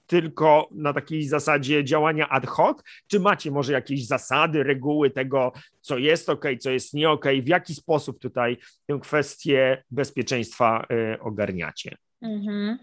tylko 0.07 0.69
na 0.71 0.93
takiej 0.93 1.27
zasadzie 1.27 1.83
działania 1.83 2.29
ad 2.29 2.47
hoc, 2.47 2.83
czy 3.07 3.19
macie 3.19 3.51
może 3.51 3.73
jakieś 3.73 4.07
zasady, 4.07 4.63
reguły 4.63 5.09
tego, 5.09 5.51
co 5.81 5.97
jest 5.97 6.29
ok, 6.29 6.45
co 6.59 6.69
jest 6.71 6.93
nie 6.93 7.09
ok, 7.09 7.25
w 7.43 7.47
jaki 7.47 7.75
sposób 7.75 8.19
tutaj 8.19 8.57
tę 8.85 8.99
kwestię 9.01 9.83
bezpieczeństwa 9.91 10.87
ogarniacie? 11.19 11.95
Mhm. 12.21 12.77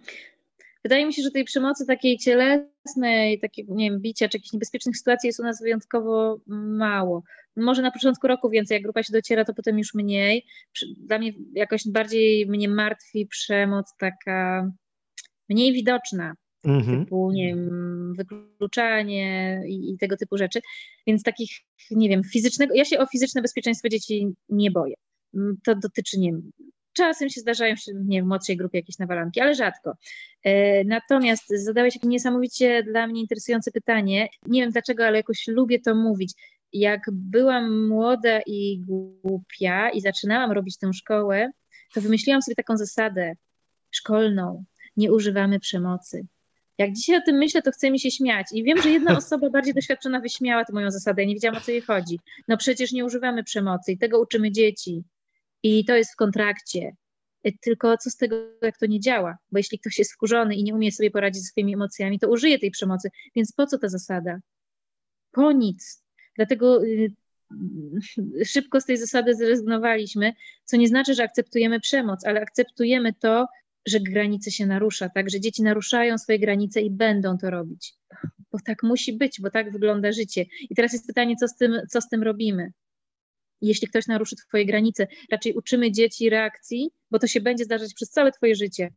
Wydaje 0.84 1.06
mi 1.06 1.14
się, 1.14 1.22
że 1.22 1.30
tej 1.30 1.44
przemocy 1.44 1.86
takiej 1.86 2.18
cielesnej, 2.18 3.40
takiego, 3.40 3.74
nie 3.74 3.90
wiem, 3.90 4.00
bicia 4.00 4.28
czy 4.28 4.36
jakichś 4.36 4.52
niebezpiecznych 4.52 4.96
sytuacji 4.96 5.26
jest 5.26 5.40
u 5.40 5.42
nas 5.42 5.62
wyjątkowo 5.62 6.40
mało. 6.46 7.22
Może 7.56 7.82
na 7.82 7.90
początku 7.90 8.26
roku 8.26 8.50
więcej, 8.50 8.74
jak 8.74 8.82
grupa 8.82 9.02
się 9.02 9.12
dociera, 9.12 9.44
to 9.44 9.54
potem 9.54 9.78
już 9.78 9.94
mniej. 9.94 10.46
Dla 10.96 11.18
mnie 11.18 11.32
jakoś 11.52 11.82
bardziej 11.88 12.46
mnie 12.46 12.68
martwi 12.68 13.26
przemoc 13.26 13.94
taka 13.98 14.70
mniej 15.48 15.72
widoczna, 15.72 16.34
mhm. 16.64 17.04
typu, 17.04 17.30
nie 17.32 17.46
wiem, 17.46 18.14
wykluczanie 18.14 19.60
i, 19.68 19.90
i, 19.90 19.98
tego 19.98 20.16
typu 20.16 20.38
rzeczy. 20.38 20.60
Więc 21.06 21.22
takich, 21.22 21.50
nie 21.90 22.08
wiem, 22.08 22.24
fizycznego, 22.24 22.74
ja 22.74 22.84
się 22.84 22.98
o 22.98 23.06
fizyczne 23.06 23.42
bezpieczeństwo 23.42 23.88
dzieci 23.88 24.28
nie 24.48 24.70
boję. 24.70 24.94
To 25.64 25.74
dotyczy, 25.74 26.20
nie 26.20 26.32
wiem, 26.32 26.50
Czasem 26.94 27.30
się 27.30 27.40
zdarzają 27.40 27.74
nie 27.94 28.22
w 28.22 28.26
młodszej 28.26 28.56
grupie 28.56 28.78
jakieś 28.78 28.98
nawalanki, 28.98 29.40
ale 29.40 29.54
rzadko. 29.54 29.96
E, 30.42 30.84
natomiast 30.84 31.48
zadałeś 31.48 31.94
jakieś 31.94 32.10
niesamowicie 32.10 32.82
dla 32.82 33.06
mnie 33.06 33.20
interesujące 33.20 33.70
pytanie. 33.70 34.28
Nie 34.46 34.60
wiem 34.60 34.70
dlaczego, 34.70 35.06
ale 35.06 35.16
jakoś 35.16 35.48
lubię 35.48 35.80
to 35.80 35.94
mówić. 35.94 36.32
Jak 36.72 37.00
byłam 37.12 37.86
młoda 37.86 38.40
i 38.46 38.80
głupia 38.80 39.90
i 39.90 40.00
zaczynałam 40.00 40.52
robić 40.52 40.78
tę 40.78 40.92
szkołę, 40.92 41.50
to 41.94 42.00
wymyśliłam 42.00 42.42
sobie 42.42 42.54
taką 42.54 42.76
zasadę 42.76 43.32
szkolną. 43.90 44.64
Nie 44.96 45.12
używamy 45.12 45.60
przemocy. 45.60 46.26
Jak 46.78 46.92
dzisiaj 46.92 47.16
o 47.16 47.20
tym 47.20 47.36
myślę, 47.36 47.62
to 47.62 47.70
chce 47.70 47.90
mi 47.90 48.00
się 48.00 48.10
śmiać. 48.10 48.46
I 48.52 48.64
wiem, 48.64 48.82
że 48.82 48.90
jedna 48.90 49.16
osoba 49.22 49.50
bardziej 49.50 49.74
doświadczona 49.74 50.20
wyśmiała 50.20 50.64
tę 50.64 50.72
moją 50.72 50.90
zasadę. 50.90 51.22
Ja 51.22 51.28
nie 51.28 51.34
wiedziałam, 51.34 51.56
o 51.56 51.60
co 51.60 51.70
jej 51.70 51.80
chodzi. 51.80 52.20
No 52.48 52.56
przecież 52.56 52.92
nie 52.92 53.04
używamy 53.04 53.44
przemocy 53.44 53.92
i 53.92 53.98
tego 53.98 54.20
uczymy 54.20 54.52
dzieci 54.52 55.04
i 55.64 55.84
to 55.84 55.96
jest 55.96 56.12
w 56.12 56.16
kontrakcie. 56.16 56.96
Y, 57.46 57.52
tylko 57.60 57.96
co 57.96 58.10
z 58.10 58.16
tego, 58.16 58.36
jak 58.62 58.78
to 58.78 58.86
nie 58.86 59.00
działa? 59.00 59.38
Bo 59.52 59.58
jeśli 59.58 59.78
ktoś 59.78 59.98
jest 59.98 60.12
wkurzony 60.12 60.54
i 60.54 60.64
nie 60.64 60.74
umie 60.74 60.92
sobie 60.92 61.10
poradzić 61.10 61.42
ze 61.42 61.48
swoimi 61.48 61.74
emocjami, 61.74 62.18
to 62.18 62.30
użyje 62.30 62.58
tej 62.58 62.70
przemocy. 62.70 63.10
Więc 63.36 63.52
po 63.52 63.66
co 63.66 63.78
ta 63.78 63.88
zasada? 63.88 64.38
Po 65.32 65.52
nic. 65.52 66.04
Dlatego 66.36 66.84
y, 66.84 67.12
szybko 68.44 68.80
z 68.80 68.84
tej 68.84 68.96
zasady 68.96 69.34
zrezygnowaliśmy, 69.34 70.32
co 70.64 70.76
nie 70.76 70.88
znaczy, 70.88 71.14
że 71.14 71.24
akceptujemy 71.24 71.80
przemoc, 71.80 72.26
ale 72.26 72.40
akceptujemy 72.40 73.12
to, 73.12 73.46
że 73.86 74.00
granice 74.00 74.50
się 74.50 74.66
narusza, 74.66 75.08
tak, 75.08 75.30
że 75.30 75.40
dzieci 75.40 75.62
naruszają 75.62 76.18
swoje 76.18 76.38
granice 76.38 76.80
i 76.80 76.90
będą 76.90 77.38
to 77.38 77.50
robić. 77.50 77.94
Bo 78.52 78.58
tak 78.66 78.82
musi 78.82 79.12
być, 79.12 79.40
bo 79.40 79.50
tak 79.50 79.72
wygląda 79.72 80.12
życie. 80.12 80.44
I 80.70 80.74
teraz 80.74 80.92
jest 80.92 81.06
pytanie, 81.06 81.36
co 81.36 81.48
z 81.48 81.56
tym, 81.56 81.80
co 81.90 82.00
z 82.00 82.08
tym 82.08 82.22
robimy? 82.22 82.72
Jeśli 83.66 83.88
ktoś 83.88 84.06
naruszy 84.06 84.36
Twoje 84.36 84.66
granice. 84.66 85.06
Raczej 85.30 85.54
uczymy 85.54 85.92
dzieci 85.92 86.30
reakcji, 86.30 86.90
bo 87.10 87.18
to 87.18 87.26
się 87.26 87.40
będzie 87.40 87.64
zdarzać 87.64 87.94
przez 87.94 88.10
całe 88.10 88.32
Twoje 88.32 88.54
życie, 88.54 88.92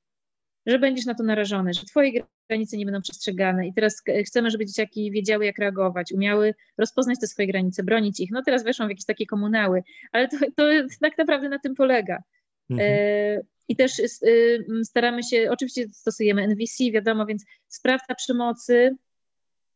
że 0.65 0.79
będziesz 0.79 1.05
na 1.05 1.13
to 1.13 1.23
narażony, 1.23 1.73
że 1.73 1.85
Twoje 1.85 2.11
granice 2.49 2.77
nie 2.77 2.85
będą 2.85 3.01
przestrzegane. 3.01 3.67
I 3.67 3.73
teraz 3.73 4.01
chcemy, 4.25 4.51
żeby 4.51 4.65
dzieciaki 4.65 5.11
wiedziały, 5.11 5.45
jak 5.45 5.57
reagować, 5.57 6.11
umiały 6.11 6.55
rozpoznać 6.77 7.19
te 7.19 7.27
swoje 7.27 7.47
granice, 7.47 7.83
bronić 7.83 8.19
ich. 8.19 8.31
No 8.31 8.41
teraz 8.45 8.63
weszłam 8.63 8.87
w 8.87 8.91
jakieś 8.91 9.05
takie 9.05 9.25
komunały, 9.25 9.83
ale 10.11 10.27
to, 10.27 10.37
to 10.55 10.63
tak 11.01 11.17
naprawdę 11.17 11.49
na 11.49 11.59
tym 11.59 11.75
polega. 11.75 12.23
Mhm. 12.69 12.89
E, 12.93 13.41
I 13.67 13.75
też 13.75 13.99
y, 13.99 14.65
staramy 14.83 15.23
się, 15.23 15.47
oczywiście 15.51 15.89
stosujemy 15.89 16.43
NVC, 16.43 16.91
wiadomo, 16.91 17.25
więc 17.25 17.45
sprawca 17.67 18.15
przemocy 18.15 18.95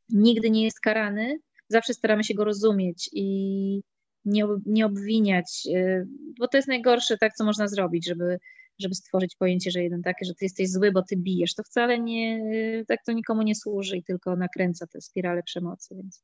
nigdy 0.10 0.50
nie 0.50 0.64
jest 0.64 0.80
karany, 0.80 1.40
zawsze 1.68 1.94
staramy 1.94 2.24
się 2.24 2.34
go 2.34 2.44
rozumieć 2.44 3.10
i 3.14 3.82
nie, 4.26 4.46
nie 4.66 4.86
obwiniać, 4.86 5.68
y, 5.76 6.08
bo 6.40 6.48
to 6.48 6.58
jest 6.58 6.68
najgorsze, 6.68 7.18
tak, 7.18 7.34
co 7.34 7.46
można 7.46 7.68
zrobić, 7.68 8.08
żeby, 8.08 8.40
żeby 8.80 8.96
stworzyć 8.96 9.36
pojęcie, 9.36 9.72
że 9.72 9.84
jeden 9.84 10.02
takie, 10.02 10.26
że 10.26 10.34
ty 10.34 10.46
jesteś 10.46 10.72
zły, 10.72 10.92
bo 10.92 11.02
ty 11.10 11.18
bijesz. 11.18 11.56
To 11.56 11.64
wcale 11.64 12.00
nie, 12.00 12.42
tak 12.88 13.00
to 13.06 13.12
nikomu 13.12 13.42
nie 13.42 13.56
służy 13.56 13.98
i 13.98 14.04
tylko 14.04 14.36
nakręca 14.36 14.88
tę 14.88 15.02
spiralę 15.02 15.44
przemocy, 15.44 15.96
więc 15.96 16.24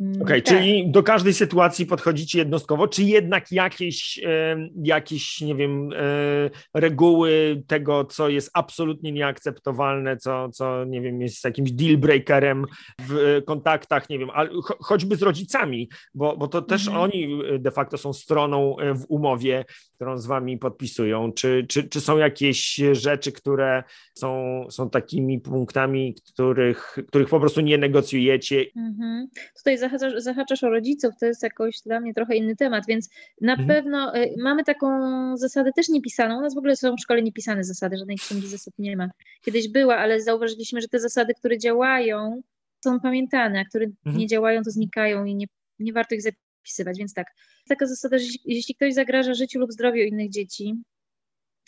Okej, 0.00 0.22
okay, 0.22 0.42
tak. 0.42 0.56
czyli 0.58 0.90
do 0.90 1.02
każdej 1.02 1.34
sytuacji 1.34 1.86
podchodzicie 1.86 2.38
jednostkowo, 2.38 2.88
czy 2.88 3.02
jednak 3.02 3.52
jakieś, 3.52 4.20
jakieś, 4.82 5.40
nie 5.40 5.54
wiem, 5.54 5.92
e, 5.92 6.00
reguły 6.74 7.62
tego, 7.66 8.04
co 8.04 8.28
jest 8.28 8.50
absolutnie 8.54 9.12
nieakceptowalne, 9.12 10.16
co, 10.16 10.48
co 10.48 10.84
nie 10.84 11.00
wiem, 11.00 11.20
jest 11.20 11.44
jakimś 11.44 11.72
deal 11.72 11.98
breakerem 11.98 12.64
w 13.00 13.42
kontaktach, 13.46 14.08
nie 14.08 14.18
wiem, 14.18 14.28
choćby 14.62 15.16
z 15.16 15.22
rodzicami, 15.22 15.88
bo, 16.14 16.36
bo 16.36 16.48
to 16.48 16.62
też 16.62 16.86
mhm. 16.86 17.04
oni 17.04 17.42
de 17.58 17.70
facto 17.70 17.98
są 17.98 18.12
stroną 18.12 18.78
e, 18.78 18.94
w 18.94 19.04
umowie, 19.08 19.64
którą 19.94 20.18
z 20.18 20.26
wami 20.26 20.58
podpisują. 20.58 21.32
Czy, 21.32 21.66
czy, 21.68 21.88
czy 21.88 22.00
są 22.00 22.18
jakieś 22.18 22.80
rzeczy, 22.92 23.32
które 23.32 23.82
są, 24.14 24.64
są 24.70 24.90
takimi 24.90 25.40
punktami, 25.40 26.14
których, 26.32 26.98
których 27.08 27.28
po 27.28 27.40
prostu 27.40 27.60
nie 27.60 27.78
negocjujecie? 27.78 28.64
Mhm. 28.76 29.28
Tutaj 29.56 29.78
zahaczasz, 29.98 30.22
zahaczasz 30.22 30.64
o 30.64 30.70
rodziców, 30.70 31.14
to 31.20 31.26
jest 31.26 31.42
jakoś 31.42 31.80
dla 31.80 32.00
mnie 32.00 32.14
trochę 32.14 32.36
inny 32.36 32.56
temat, 32.56 32.84
więc 32.88 33.10
na 33.40 33.52
mhm. 33.52 33.68
pewno 33.68 34.16
y, 34.16 34.34
mamy 34.38 34.64
taką 34.64 34.88
zasadę 35.36 35.70
też 35.76 35.88
niepisaną. 35.88 36.38
U 36.38 36.40
nas 36.40 36.54
w 36.54 36.58
ogóle 36.58 36.76
są 36.76 36.96
w 36.96 37.00
szkole 37.00 37.22
niepisane 37.22 37.64
zasady, 37.64 37.96
żadnej 37.96 38.16
księgi 38.16 38.48
zasad 38.48 38.74
nie 38.78 38.96
ma. 38.96 39.10
Kiedyś 39.42 39.68
była, 39.68 39.96
ale 39.96 40.20
zauważyliśmy, 40.20 40.80
że 40.80 40.88
te 40.88 41.00
zasady, 41.00 41.34
które 41.34 41.58
działają, 41.58 42.42
są 42.84 43.00
pamiętane, 43.00 43.60
a 43.60 43.64
które 43.64 43.86
mhm. 43.86 44.16
nie 44.16 44.26
działają, 44.26 44.62
to 44.62 44.70
znikają 44.70 45.24
i 45.24 45.34
nie, 45.34 45.46
nie 45.78 45.92
warto 45.92 46.14
ich 46.14 46.22
zapisywać. 46.22 46.98
Więc 46.98 47.14
tak, 47.14 47.26
taka 47.68 47.86
zasada, 47.86 48.18
że 48.18 48.24
jeśli 48.44 48.74
ktoś 48.74 48.94
zagraża 48.94 49.34
życiu 49.34 49.58
lub 49.58 49.72
zdrowiu 49.72 50.02
innych 50.02 50.30
dzieci, 50.30 50.74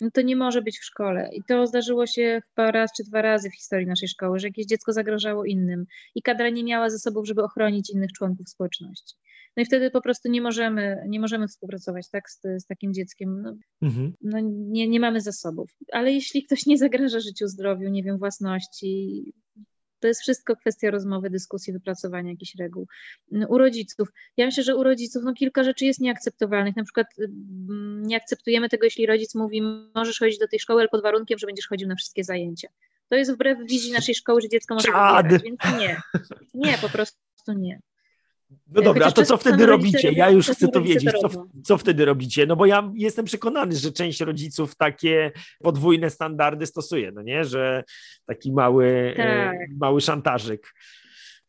no 0.01 0.09
to 0.13 0.21
nie 0.21 0.35
może 0.35 0.61
być 0.61 0.79
w 0.79 0.85
szkole. 0.85 1.29
I 1.33 1.43
to 1.47 1.67
zdarzyło 1.67 2.07
się 2.07 2.41
chyba 2.49 2.71
raz 2.71 2.91
czy 2.97 3.03
dwa 3.03 3.21
razy 3.21 3.49
w 3.49 3.55
historii 3.55 3.87
naszej 3.87 4.07
szkoły, 4.07 4.39
że 4.39 4.47
jakieś 4.47 4.65
dziecko 4.65 4.93
zagrażało 4.93 5.45
innym 5.45 5.85
i 6.15 6.21
kadra 6.21 6.49
nie 6.49 6.63
miała 6.63 6.89
zasobów, 6.89 7.27
żeby 7.27 7.43
ochronić 7.43 7.89
innych 7.89 8.11
członków 8.11 8.49
społeczności. 8.49 9.15
No 9.57 9.63
i 9.63 9.65
wtedy 9.65 9.91
po 9.91 10.01
prostu 10.01 10.29
nie 10.29 10.41
możemy, 10.41 11.03
nie 11.07 11.19
możemy 11.19 11.47
współpracować 11.47 12.09
tak, 12.09 12.29
z, 12.29 12.41
z 12.41 12.65
takim 12.65 12.93
dzieckiem. 12.93 13.41
No, 13.41 13.55
mhm. 13.81 14.13
no 14.21 14.39
nie, 14.51 14.87
nie 14.87 14.99
mamy 14.99 15.21
zasobów. 15.21 15.71
Ale 15.91 16.11
jeśli 16.11 16.43
ktoś 16.43 16.65
nie 16.65 16.77
zagraża 16.77 17.19
życiu, 17.19 17.47
zdrowiu, 17.47 17.89
nie 17.89 18.03
wiem, 18.03 18.17
własności, 18.17 19.23
to 20.03 20.07
jest 20.07 20.21
wszystko 20.21 20.55
kwestia 20.55 20.91
rozmowy, 20.91 21.29
dyskusji, 21.29 21.73
wypracowania 21.73 22.31
jakichś 22.31 22.55
reguł. 22.55 22.87
U 23.47 23.57
rodziców. 23.57 24.07
Ja 24.37 24.45
myślę, 24.45 24.63
że 24.63 24.75
u 24.75 24.83
rodziców 24.83 25.23
no, 25.25 25.33
kilka 25.33 25.63
rzeczy 25.63 25.85
jest 25.85 26.01
nieakceptowalnych. 26.01 26.75
Na 26.75 26.83
przykład 26.83 27.07
mm, 27.19 28.03
nie 28.05 28.17
akceptujemy 28.17 28.69
tego, 28.69 28.83
jeśli 28.83 29.05
rodzic 29.05 29.35
mówi, 29.35 29.61
możesz 29.95 30.19
chodzić 30.19 30.39
do 30.39 30.47
tej 30.47 30.59
szkoły, 30.59 30.81
ale 30.81 30.89
pod 30.89 31.01
warunkiem, 31.03 31.39
że 31.39 31.47
będziesz 31.47 31.67
chodził 31.67 31.87
na 31.87 31.95
wszystkie 31.95 32.23
zajęcia. 32.23 32.67
To 33.09 33.15
jest 33.15 33.33
wbrew 33.33 33.59
wizji 33.69 33.91
naszej 33.91 34.15
szkoły, 34.15 34.41
że 34.41 34.49
dziecko 34.49 34.73
może 34.73 34.87
wybierać, 34.87 35.43
więc 35.43 35.59
nie. 35.79 36.01
Nie, 36.53 36.77
po 36.77 36.89
prostu 36.89 37.53
nie. 37.55 37.79
No 38.71 38.81
dobra, 38.81 39.05
a 39.05 39.11
to 39.11 39.25
co 39.25 39.37
wtedy 39.37 39.65
robicie? 39.65 40.11
Ja 40.11 40.29
już 40.29 40.49
chcę 40.49 40.67
to 40.67 40.81
wiedzieć. 40.81 41.11
Co, 41.21 41.29
co 41.63 41.77
wtedy 41.77 42.05
robicie? 42.05 42.45
No 42.45 42.55
bo 42.55 42.65
ja 42.65 42.91
jestem 42.95 43.25
przekonany, 43.25 43.75
że 43.75 43.91
część 43.91 44.21
rodziców 44.21 44.75
takie 44.75 45.31
podwójne 45.59 46.09
standardy 46.09 46.65
stosuje, 46.65 47.11
no 47.11 47.21
nie? 47.21 47.45
Że 47.45 47.83
taki 48.25 48.51
mały, 48.53 49.13
tak. 49.17 49.57
mały 49.79 50.01
szantażyk 50.01 50.73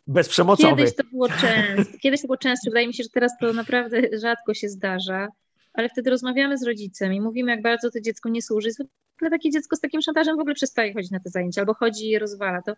bezprzemocowy. 0.07 0.77
Kiedyś 0.77 0.97
to 0.97 1.05
było 1.05 1.29
często. 1.29 1.99
Kiedyś 2.03 2.21
to 2.21 2.27
było 2.27 2.37
często. 2.37 2.71
Wydaje 2.71 2.87
mi 2.87 2.95
się, 2.95 3.03
że 3.03 3.11
teraz 3.11 3.33
to 3.41 3.53
naprawdę 3.53 4.01
rzadko 4.23 4.55
się 4.55 4.69
zdarza, 4.69 5.29
ale 5.75 5.89
wtedy 5.89 6.11
rozmawiamy 6.11 6.59
z 6.59 6.63
rodzicem 6.63 7.13
i 7.13 7.21
mówimy, 7.21 7.51
jak 7.51 7.63
bardzo 7.63 7.91
to 7.91 8.01
dziecko 8.01 8.29
nie 8.29 8.43
służy. 8.43 8.73
Zwykle 8.73 9.31
takie 9.31 9.51
dziecko 9.51 9.77
z 9.77 9.81
takim 9.81 10.03
szantażem 10.03 10.37
w 10.37 10.41
ogóle 10.41 10.55
przestaje 10.55 10.95
chodzić 10.95 11.11
na 11.11 11.21
te 11.21 11.31
zajęcia 11.31 11.61
albo 11.61 11.75
chodzi 11.75 12.11
i 12.11 12.19
rozwala 12.19 12.63
to. 12.63 12.73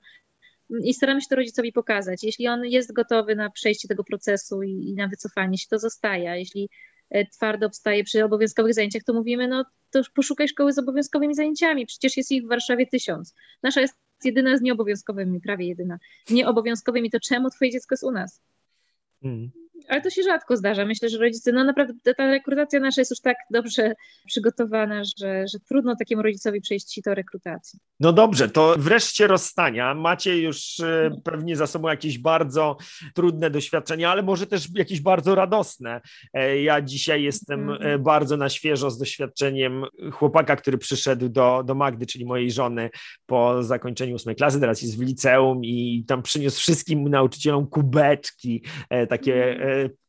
I 0.70 0.94
staramy 0.94 1.20
się 1.20 1.26
to 1.30 1.36
rodzicowi 1.36 1.72
pokazać. 1.72 2.24
Jeśli 2.24 2.48
on 2.48 2.64
jest 2.64 2.92
gotowy 2.92 3.34
na 3.36 3.50
przejście 3.50 3.88
tego 3.88 4.04
procesu 4.04 4.62
i, 4.62 4.70
i 4.70 4.94
na 4.94 5.08
wycofanie 5.08 5.58
się, 5.58 5.66
to 5.70 5.78
zostaje. 5.78 6.38
Jeśli 6.38 6.70
e, 7.10 7.26
twardo 7.26 7.66
obstaje 7.66 8.04
przy 8.04 8.24
obowiązkowych 8.24 8.74
zajęciach, 8.74 9.02
to 9.02 9.12
mówimy, 9.12 9.48
no 9.48 9.64
to 9.90 10.02
poszukaj 10.14 10.48
szkoły 10.48 10.72
z 10.72 10.78
obowiązkowymi 10.78 11.34
zajęciami. 11.34 11.86
Przecież 11.86 12.16
jest 12.16 12.32
ich 12.32 12.44
w 12.44 12.48
Warszawie 12.48 12.86
tysiąc. 12.86 13.34
Nasza 13.62 13.80
jest 13.80 13.94
jedyna 14.24 14.56
z 14.56 14.62
nieobowiązkowymi, 14.62 15.40
prawie 15.40 15.66
jedyna. 15.66 15.98
Nieobowiązkowymi 16.30 17.10
to 17.10 17.20
czemu 17.20 17.50
twoje 17.50 17.70
dziecko 17.70 17.92
jest 17.92 18.04
u 18.04 18.10
nas? 18.10 18.42
Mm 19.22 19.65
ale 19.88 20.00
to 20.00 20.10
się 20.10 20.22
rzadko 20.22 20.56
zdarza. 20.56 20.84
Myślę, 20.84 21.08
że 21.08 21.18
rodzice, 21.18 21.52
no 21.52 21.64
naprawdę 21.64 22.14
ta 22.14 22.26
rekrutacja 22.26 22.80
nasza 22.80 23.00
jest 23.00 23.10
już 23.10 23.20
tak 23.20 23.36
dobrze 23.50 23.94
przygotowana, 24.26 25.02
że, 25.18 25.44
że 25.52 25.58
trudno 25.68 25.96
takiemu 25.96 26.22
rodzicowi 26.22 26.60
przejść 26.60 27.00
to 27.04 27.14
rekrutacji. 27.14 27.78
No 28.00 28.12
dobrze, 28.12 28.48
to 28.48 28.74
wreszcie 28.78 29.26
rozstania. 29.26 29.94
Macie 29.94 30.38
już 30.38 30.80
e, 30.80 31.10
pewnie 31.24 31.56
za 31.56 31.66
sobą 31.66 31.88
jakieś 31.88 32.18
bardzo 32.18 32.76
trudne 33.14 33.50
doświadczenia, 33.50 34.10
ale 34.10 34.22
może 34.22 34.46
też 34.46 34.68
jakieś 34.74 35.00
bardzo 35.00 35.34
radosne. 35.34 36.00
E, 36.32 36.62
ja 36.62 36.82
dzisiaj 36.82 37.22
jestem 37.22 37.70
mm. 37.70 38.02
bardzo 38.02 38.36
na 38.36 38.48
świeżo 38.48 38.90
z 38.90 38.98
doświadczeniem 38.98 39.84
chłopaka, 40.12 40.56
który 40.56 40.78
przyszedł 40.78 41.28
do, 41.28 41.62
do 41.66 41.74
Magdy, 41.74 42.06
czyli 42.06 42.24
mojej 42.24 42.50
żony, 42.50 42.90
po 43.26 43.62
zakończeniu 43.62 44.14
ósmej 44.14 44.36
klasy, 44.36 44.60
teraz 44.60 44.82
jest 44.82 44.98
w 44.98 45.02
liceum 45.02 45.64
i 45.64 46.04
tam 46.08 46.22
przyniósł 46.22 46.60
wszystkim 46.60 47.08
nauczycielom 47.08 47.66
kubeczki, 47.66 48.62
takie 49.08 49.58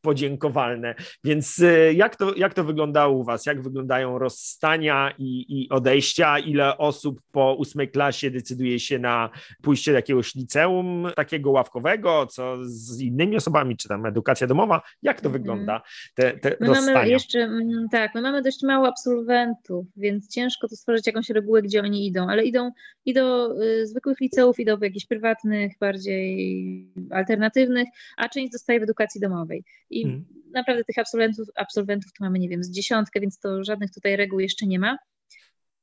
podziękowalne. 0.00 0.94
Więc 1.24 1.62
e, 1.62 1.92
jak 1.92 2.16
to, 2.16 2.34
jak 2.34 2.54
to 2.54 2.64
wyglądało 2.64 3.18
u 3.18 3.24
Was? 3.24 3.46
Jak 3.46 3.62
wyglądają 3.62 4.18
rozstania 4.18 5.14
i, 5.18 5.46
i 5.48 5.68
odejścia? 5.68 6.38
Ile 6.38 6.78
osób 6.78 7.20
po 7.32 7.54
ósmej 7.54 7.90
klasie 7.90 8.30
decyduje 8.30 8.80
się 8.80 8.98
na 8.98 9.30
pójście 9.62 9.90
do 9.90 9.98
jakiegoś 9.98 10.34
liceum 10.34 11.08
takiego 11.16 11.50
ławkowego, 11.50 12.26
co 12.26 12.56
z 12.62 13.00
innymi 13.00 13.36
osobami, 13.36 13.76
czy 13.76 13.88
tam 13.88 14.06
edukacja 14.06 14.46
domowa? 14.46 14.82
Jak 15.02 15.20
to 15.20 15.26
mhm. 15.26 15.42
wygląda, 15.42 15.82
te, 16.14 16.32
te 16.32 16.56
my 16.60 16.66
rozstania? 16.66 16.98
Mamy 16.98 17.08
jeszcze, 17.08 17.38
mm, 17.38 17.86
tak, 17.92 18.14
my 18.14 18.22
mamy 18.22 18.42
dość 18.42 18.62
mało 18.62 18.88
absolwentów, 18.88 19.86
więc 19.96 20.28
ciężko 20.28 20.68
to 20.68 20.76
stworzyć 20.76 21.06
jakąś 21.06 21.30
regułę, 21.30 21.62
gdzie 21.62 21.80
oni 21.80 22.06
idą, 22.06 22.28
ale 22.28 22.44
idą 22.44 22.70
i 23.04 23.14
do 23.14 23.54
y, 23.62 23.86
zwykłych 23.86 24.20
liceów, 24.20 24.60
idą 24.60 24.76
do 24.76 24.84
jakichś 24.84 25.06
prywatnych, 25.06 25.72
bardziej 25.80 26.86
alternatywnych, 27.10 27.88
a 28.16 28.28
część 28.28 28.52
zostaje 28.52 28.80
w 28.80 28.82
edukacji 28.82 29.20
domowej. 29.20 29.57
I 29.90 30.02
hmm. 30.02 30.24
naprawdę 30.54 30.84
tych 30.84 30.98
absolwentów, 30.98 31.48
absolwentów 31.56 32.12
tu 32.12 32.24
mamy, 32.24 32.38
nie 32.38 32.48
wiem, 32.48 32.64
z 32.64 32.70
dziesiątkę, 32.70 33.20
więc 33.20 33.38
to 33.38 33.64
żadnych 33.64 33.90
tutaj 33.90 34.16
reguł 34.16 34.40
jeszcze 34.40 34.66
nie 34.66 34.78
ma. 34.78 34.98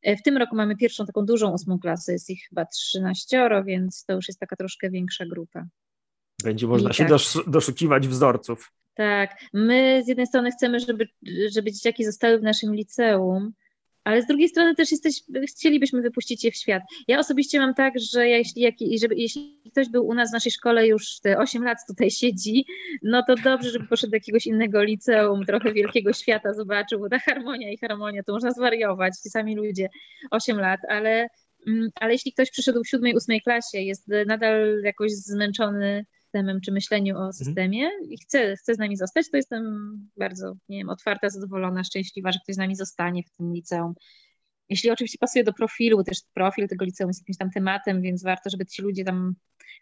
E, 0.02 0.16
w 0.18 0.22
tym 0.22 0.38
roku 0.38 0.56
mamy 0.56 0.76
pierwszą 0.76 1.06
taką 1.06 1.26
dużą 1.26 1.52
ósmą 1.52 1.80
klasę, 1.80 2.14
jest 2.14 2.30
ich 2.30 2.48
chyba 2.50 2.66
13, 2.66 3.50
więc 3.66 4.06
to 4.06 4.14
już 4.14 4.28
jest 4.28 4.40
taka 4.40 4.56
troszkę 4.56 4.90
większa 4.90 5.26
grupa. 5.26 5.68
Będzie 6.44 6.68
można 6.68 6.90
I 6.90 6.94
się 6.94 7.06
tak. 7.06 7.20
doszukiwać 7.48 8.08
wzorców. 8.08 8.72
Tak, 8.94 9.40
my 9.54 10.02
z 10.06 10.08
jednej 10.08 10.28
strony 10.28 10.52
chcemy, 10.52 10.80
żeby, 10.80 11.08
żeby 11.52 11.72
dzieciaki 11.72 12.06
zostały 12.06 12.40
w 12.40 12.44
naszym 12.44 12.76
liceum, 12.76 13.54
ale 14.06 14.22
z 14.22 14.28
drugiej 14.28 14.49
strony 14.49 14.76
też 14.76 14.91
jesteś, 14.91 15.22
chcielibyśmy 15.49 16.01
wypuścić 16.01 16.43
je 16.43 16.51
w 16.51 16.56
świat. 16.56 16.84
Ja 17.08 17.20
osobiście 17.20 17.60
mam 17.60 17.74
tak, 17.74 17.93
że 17.99 18.28
jeśli, 18.28 18.62
jak, 18.62 18.76
żeby, 19.01 19.16
jeśli 19.16 19.62
ktoś 19.72 19.89
był 19.89 20.08
u 20.08 20.14
nas 20.14 20.30
w 20.30 20.34
naszej 20.34 20.51
szkole 20.51 20.88
już 20.88 21.20
te 21.20 21.38
8 21.38 21.64
lat 21.64 21.78
tutaj 21.88 22.12
siedzi, 22.12 22.66
no 23.03 23.24
to 23.28 23.36
dobrze, 23.36 23.70
żeby 23.70 23.88
poszedł 23.88 24.12
do 24.12 24.16
jakiegoś 24.16 24.47
innego 24.47 24.84
liceum, 24.84 25.45
trochę 25.45 25.74
wielkiego 25.74 26.14
świata 26.14 26.53
zobaczył, 26.53 26.99
bo 26.99 27.10
ta 27.10 27.20
harmonia 27.20 27.72
i 27.72 27.78
harmonia, 27.78 28.24
to 28.24 28.34
można 28.34 28.51
zwariować, 28.51 29.14
ci 29.24 29.30
sami 29.30 29.56
ludzie, 29.56 29.89
8 30.32 30.60
lat, 30.60 30.80
ale, 30.89 31.28
mm, 31.68 31.89
ale 31.95 32.14
jeśli 32.14 32.34
ktoś 32.34 32.51
przyszedł 32.51 32.84
w 32.84 32.89
siódmej, 32.89 33.16
ósmej 33.16 33.41
klasie, 33.41 33.82
jest 33.82 34.08
nadal 34.28 34.82
jakoś 34.84 35.12
zmęczony 35.12 36.06
systemem 36.36 36.62
czy 36.62 36.72
myśleniu 36.72 37.16
o 37.16 37.18
mhm. 37.18 37.34
systemie 37.34 37.90
i 38.10 38.18
chce, 38.18 38.56
chce 38.56 38.76
z 38.76 38.78
nami 38.78 38.98
zostać, 38.98 39.30
to 39.32 39.38
jestem 39.38 39.64
bardzo, 40.18 40.56
nie 40.70 40.78
wiem, 40.78 40.90
otwarta, 40.90 41.30
zadowolona, 41.30 41.84
szczęśliwa, 41.84 42.32
że 42.32 42.40
ktoś 42.44 42.56
z 42.56 42.58
nami 42.58 42.76
zostanie 42.76 43.24
w 43.24 43.32
tym 43.32 43.54
liceum. 43.54 43.94
Jeśli 44.70 44.92
oczywiście 44.92 45.18
pasuje 45.18 45.44
do 45.44 45.54
profilu, 45.54 46.04
też 46.04 46.18
profil 46.34 46.68
tego 46.68 46.86
liceum 46.86 47.10
jest 47.10 47.22
jakimś 47.22 47.38
tam 47.38 47.52
tematem, 47.52 48.02
więc 48.02 48.24
warto, 48.24 48.50
żeby 48.50 48.66
ci 48.66 48.82
ludzie 48.82 49.04
tam 49.04 49.36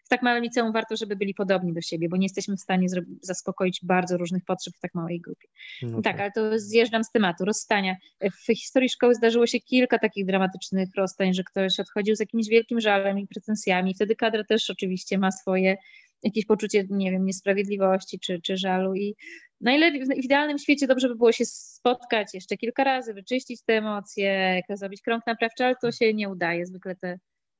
w 0.04 0.08
tak 0.08 0.22
małym 0.22 0.42
liceum 0.42 0.72
warto, 0.72 0.96
żeby 0.96 1.16
byli 1.16 1.34
podobni 1.34 1.72
do 1.72 1.80
siebie, 1.80 2.08
bo 2.08 2.16
nie 2.16 2.24
jesteśmy 2.24 2.56
w 2.56 2.60
stanie 2.60 2.88
zaspokoić 3.20 3.80
bardzo 3.82 4.16
różnych 4.16 4.44
potrzeb 4.44 4.74
w 4.76 4.80
tak 4.80 4.94
małej 4.94 5.20
grupie. 5.20 5.48
No 5.82 6.02
tak, 6.02 6.02
tak, 6.02 6.20
ale 6.20 6.32
to 6.32 6.58
zjeżdżam 6.58 7.04
z 7.04 7.10
tematu. 7.10 7.44
Rozstania. 7.44 7.96
W 8.20 8.46
historii 8.56 8.88
szkoły 8.88 9.14
zdarzyło 9.14 9.46
się 9.46 9.60
kilka 9.60 9.98
takich 9.98 10.26
dramatycznych 10.26 10.88
rozstań, 10.96 11.34
że 11.34 11.42
ktoś 11.44 11.80
odchodził 11.80 12.16
z 12.16 12.20
jakimś 12.20 12.48
wielkim 12.48 12.80
żalem 12.80 13.18
i 13.18 13.26
pretensjami. 13.26 13.94
Wtedy 13.94 14.16
kadra 14.16 14.44
też 14.44 14.70
oczywiście 14.70 15.18
ma 15.18 15.30
swoje 15.30 15.76
jakieś 16.24 16.46
poczucie, 16.46 16.84
nie 16.90 17.10
wiem, 17.10 17.26
niesprawiedliwości 17.26 18.18
czy, 18.18 18.40
czy 18.40 18.56
żalu 18.56 18.94
i 18.94 19.16
najlepiej, 19.60 20.04
w 20.04 20.24
idealnym 20.24 20.58
świecie 20.58 20.86
dobrze 20.86 21.08
by 21.08 21.16
było 21.16 21.32
się 21.32 21.44
spotkać 21.44 22.34
jeszcze 22.34 22.56
kilka 22.56 22.84
razy, 22.84 23.14
wyczyścić 23.14 23.62
te 23.62 23.74
emocje, 23.74 24.60
zrobić 24.70 25.02
krąg 25.02 25.26
naprawczy, 25.26 25.64
ale 25.64 25.76
to 25.82 25.92
się 25.92 26.14
nie 26.14 26.28
udaje. 26.28 26.66
Zwykle 26.66 26.96
te, 26.96 27.18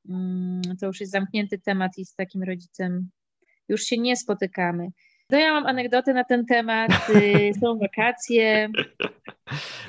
mm, 0.09 0.63
to 0.81 0.87
już 0.87 1.01
jest 1.01 1.13
zamknięty 1.13 1.59
temat 1.59 1.93
i 1.99 2.05
z 2.05 2.15
takim 2.15 2.43
rodzicem 2.43 3.09
już 3.69 3.83
się 3.83 3.99
nie 3.99 4.17
spotykamy. 4.17 4.89
To 5.29 5.37
ja 5.37 5.53
mam 5.53 5.67
anegdotę 5.67 6.15
na 6.15 6.25
ten 6.25 6.47
temat. 6.47 6.91
Y, 7.11 7.51
są 7.61 7.79
wakacje. 7.79 8.69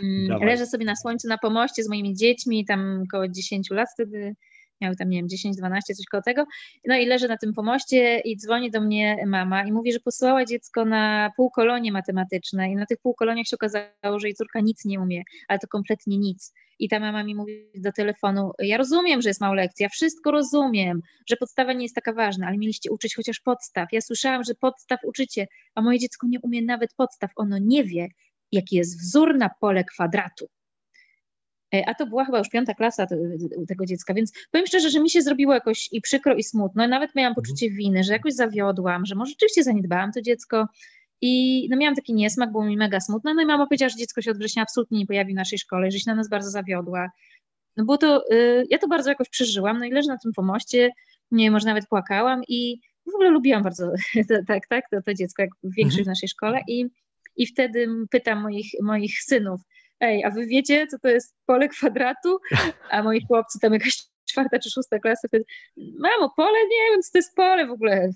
Mm, 0.03 0.43
leżę 0.43 0.65
sobie 0.65 0.86
na 0.86 0.95
słońcu 0.95 1.28
na 1.28 1.38
pomoście 1.38 1.84
z 1.84 1.89
moimi 1.89 2.15
dziećmi, 2.15 2.65
tam 2.65 3.03
około 3.03 3.28
10 3.28 3.69
lat 3.71 3.88
wtedy 3.93 4.36
miały 4.82 4.95
tam, 4.95 5.09
nie 5.09 5.17
wiem, 5.17 5.30
10, 5.30 5.57
12, 5.57 5.95
coś 5.95 6.05
koło 6.05 6.23
tego. 6.23 6.45
No 6.88 6.95
i 6.95 7.05
leżę 7.05 7.28
na 7.28 7.38
tym 7.38 7.53
pomoście 7.53 8.19
i 8.19 8.38
dzwoni 8.38 8.71
do 8.71 8.82
mnie 8.82 9.17
mama 9.28 9.63
i 9.67 9.71
mówi, 9.71 9.93
że 9.93 9.99
posłała 9.99 10.45
dziecko 10.45 10.86
na 10.86 11.32
półkolonie 11.36 11.91
matematyczne 11.91 12.71
i 12.71 12.76
na 12.76 12.86
tych 12.86 12.97
półkoloniach 12.97 13.47
się 13.47 13.55
okazało, 13.55 14.19
że 14.19 14.28
jej 14.28 14.36
córka 14.36 14.59
nic 14.59 14.86
nie 14.86 14.99
umie, 14.99 15.23
ale 15.47 15.59
to 15.59 15.67
kompletnie 15.67 16.17
nic. 16.17 16.53
I 16.80 16.89
ta 16.89 16.99
mama 16.99 17.23
mi 17.23 17.36
mówi 17.36 17.71
do 17.76 17.91
telefonu, 17.91 18.51
ja 18.59 18.78
rozumiem, 18.78 19.21
że 19.21 19.30
jest 19.30 19.41
mała 19.41 19.55
lekcja, 19.55 19.89
wszystko 19.89 20.32
rozumiem, 20.32 21.01
że 21.30 21.36
podstawa 21.36 21.73
nie 21.73 21.84
jest 21.84 21.95
taka 21.95 22.13
ważna, 22.13 22.47
ale 22.47 22.57
mieliście 22.57 22.91
uczyć 22.91 23.15
chociaż 23.15 23.39
podstaw. 23.39 23.88
Ja 23.91 24.01
słyszałam, 24.01 24.43
że 24.43 24.55
podstaw 24.55 24.99
uczycie, 25.03 25.47
a 25.76 25.82
moje 25.82 25.99
dziecko 25.99 26.28
nie 26.28 26.39
umie 26.41 26.61
nawet 26.61 26.93
podstaw, 26.93 27.32
ono 27.36 27.57
nie 27.57 27.84
wie, 27.84 28.07
jaki 28.51 28.76
jest 28.76 29.01
wzór 29.01 29.38
na 29.38 29.49
pole 29.59 29.84
kwadratu. 29.84 30.47
E, 31.76 31.89
a 31.89 31.93
to 31.93 32.07
była 32.07 32.26
chyba 32.26 32.38
już 32.38 32.49
piąta 32.49 32.73
klasa 32.73 33.07
tego 33.67 33.86
dziecka, 33.86 34.13
więc 34.13 34.34
powiem 34.51 34.67
szczerze, 34.67 34.89
że 34.89 34.99
mi 34.99 35.09
się 35.09 35.21
zrobiło 35.21 35.53
jakoś 35.53 35.89
i 35.91 36.01
przykro, 36.01 36.36
i 36.36 36.43
smutno. 36.43 36.88
Nawet 36.88 37.15
miałam 37.15 37.32
mhm. 37.32 37.45
poczucie 37.45 37.69
winy, 37.69 38.03
że 38.03 38.13
jakoś 38.13 38.34
zawiodłam, 38.34 39.05
że 39.05 39.15
może 39.15 39.30
rzeczywiście 39.30 39.63
zaniedbałam 39.63 40.11
to 40.11 40.21
dziecko. 40.21 40.67
I 41.21 41.67
no 41.69 41.78
miałam 41.78 41.95
taki 41.95 42.13
niesmak, 42.13 42.51
było 42.51 42.65
mi 42.65 42.78
mega 42.78 42.99
smutno. 42.99 43.34
No 43.34 43.41
i 43.41 43.45
mama 43.45 43.65
powiedziała, 43.65 43.89
że 43.89 43.97
dziecko 43.97 44.21
się 44.21 44.32
od 44.32 44.38
września 44.38 44.63
absolutnie 44.63 44.99
nie 44.99 45.05
pojawi 45.05 45.34
w 45.34 45.36
naszej 45.36 45.59
szkole, 45.59 45.91
że 45.91 45.99
się 45.99 46.11
na 46.11 46.15
nas 46.15 46.30
bardzo 46.30 46.49
zawiodła. 46.49 47.09
No 47.78 47.86
bo 47.86 47.97
to, 47.97 48.23
y, 48.32 48.65
ja 48.69 48.78
to 48.78 48.88
bardzo 48.88 49.09
jakoś 49.09 49.30
przeżyłam, 49.30 49.80
no 49.80 49.86
i 49.86 49.91
leżę 49.91 50.07
na 50.07 50.17
tym 50.17 50.34
pomoście, 50.34 50.91
nie 51.32 51.51
może 51.51 51.65
nawet 51.65 51.88
płakałam 51.88 52.41
i 52.47 52.80
w 53.05 53.15
ogóle 53.15 53.30
lubiłam 53.30 53.63
bardzo 53.63 53.91
to, 54.30 54.36
tak, 54.47 54.67
tak, 54.67 54.89
to, 54.91 55.01
to 55.01 55.13
dziecko, 55.13 55.41
jak 55.41 55.51
większość 55.63 55.99
mhm. 55.99 56.03
w 56.03 56.07
naszej 56.07 56.30
szkole 56.30 56.59
i, 56.67 56.86
i 57.36 57.47
wtedy 57.47 57.88
pytam 58.09 58.41
moich, 58.41 58.67
moich 58.82 59.21
synów, 59.21 59.61
ej, 60.00 60.24
a 60.24 60.30
wy 60.30 60.46
wiecie, 60.46 60.88
co 60.88 61.00
to 61.00 61.08
jest 61.08 61.36
pole 61.46 61.70
kwadratu? 61.70 62.39
A 62.89 63.04
moi 63.04 63.26
chłopcy 63.28 63.60
tam 63.60 63.74
jakaś 63.74 64.04
czwarta 64.30 64.60
czy 64.60 64.70
szósta 64.70 65.00
klasa 65.00 65.28
wtedy, 65.28 65.46
mamo, 65.78 66.34
pole? 66.38 66.60
Nie 66.70 66.91
wiem, 66.91 67.02
co 67.02 67.12
to 67.12 67.18
jest 67.18 67.36
pole 67.36 67.68
w 67.68 67.72
ogóle. 67.72 68.10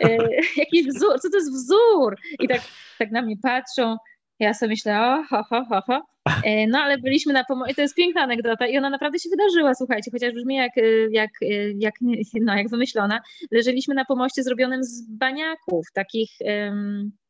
E, 0.00 0.18
jakiś 0.62 0.86
wzór, 0.86 1.20
co 1.20 1.30
to 1.30 1.36
jest 1.36 1.52
wzór? 1.52 2.16
I 2.40 2.48
tak, 2.48 2.60
tak 2.98 3.10
na 3.10 3.22
mnie 3.22 3.36
patrzą. 3.42 3.96
Ja 4.38 4.54
sobie 4.54 4.70
myślę, 4.70 5.00
o, 5.00 5.24
ho, 5.30 5.44
ho, 5.44 5.64
ho, 5.64 5.82
ho. 5.86 6.02
E, 6.44 6.66
no 6.66 6.78
ale 6.78 6.98
byliśmy 6.98 7.32
na 7.32 7.44
pomocy, 7.44 7.74
to 7.74 7.82
jest 7.82 7.94
piękna 7.94 8.22
anegdota 8.22 8.66
i 8.66 8.78
ona 8.78 8.90
naprawdę 8.90 9.18
się 9.18 9.30
wydarzyła, 9.30 9.74
słuchajcie, 9.74 10.10
chociaż 10.10 10.34
brzmi 10.34 10.54
jak, 10.54 10.72
jak, 11.10 11.30
jak, 11.78 11.94
no, 12.42 12.56
jak 12.56 12.68
wymyślona. 12.68 13.20
Leżeliśmy 13.50 13.94
na 13.94 14.04
pomoście 14.04 14.42
zrobionym 14.42 14.84
z 14.84 15.02
baniaków, 15.10 15.86
takich... 15.94 16.30
Um, 16.40 17.12
e, 17.18 17.21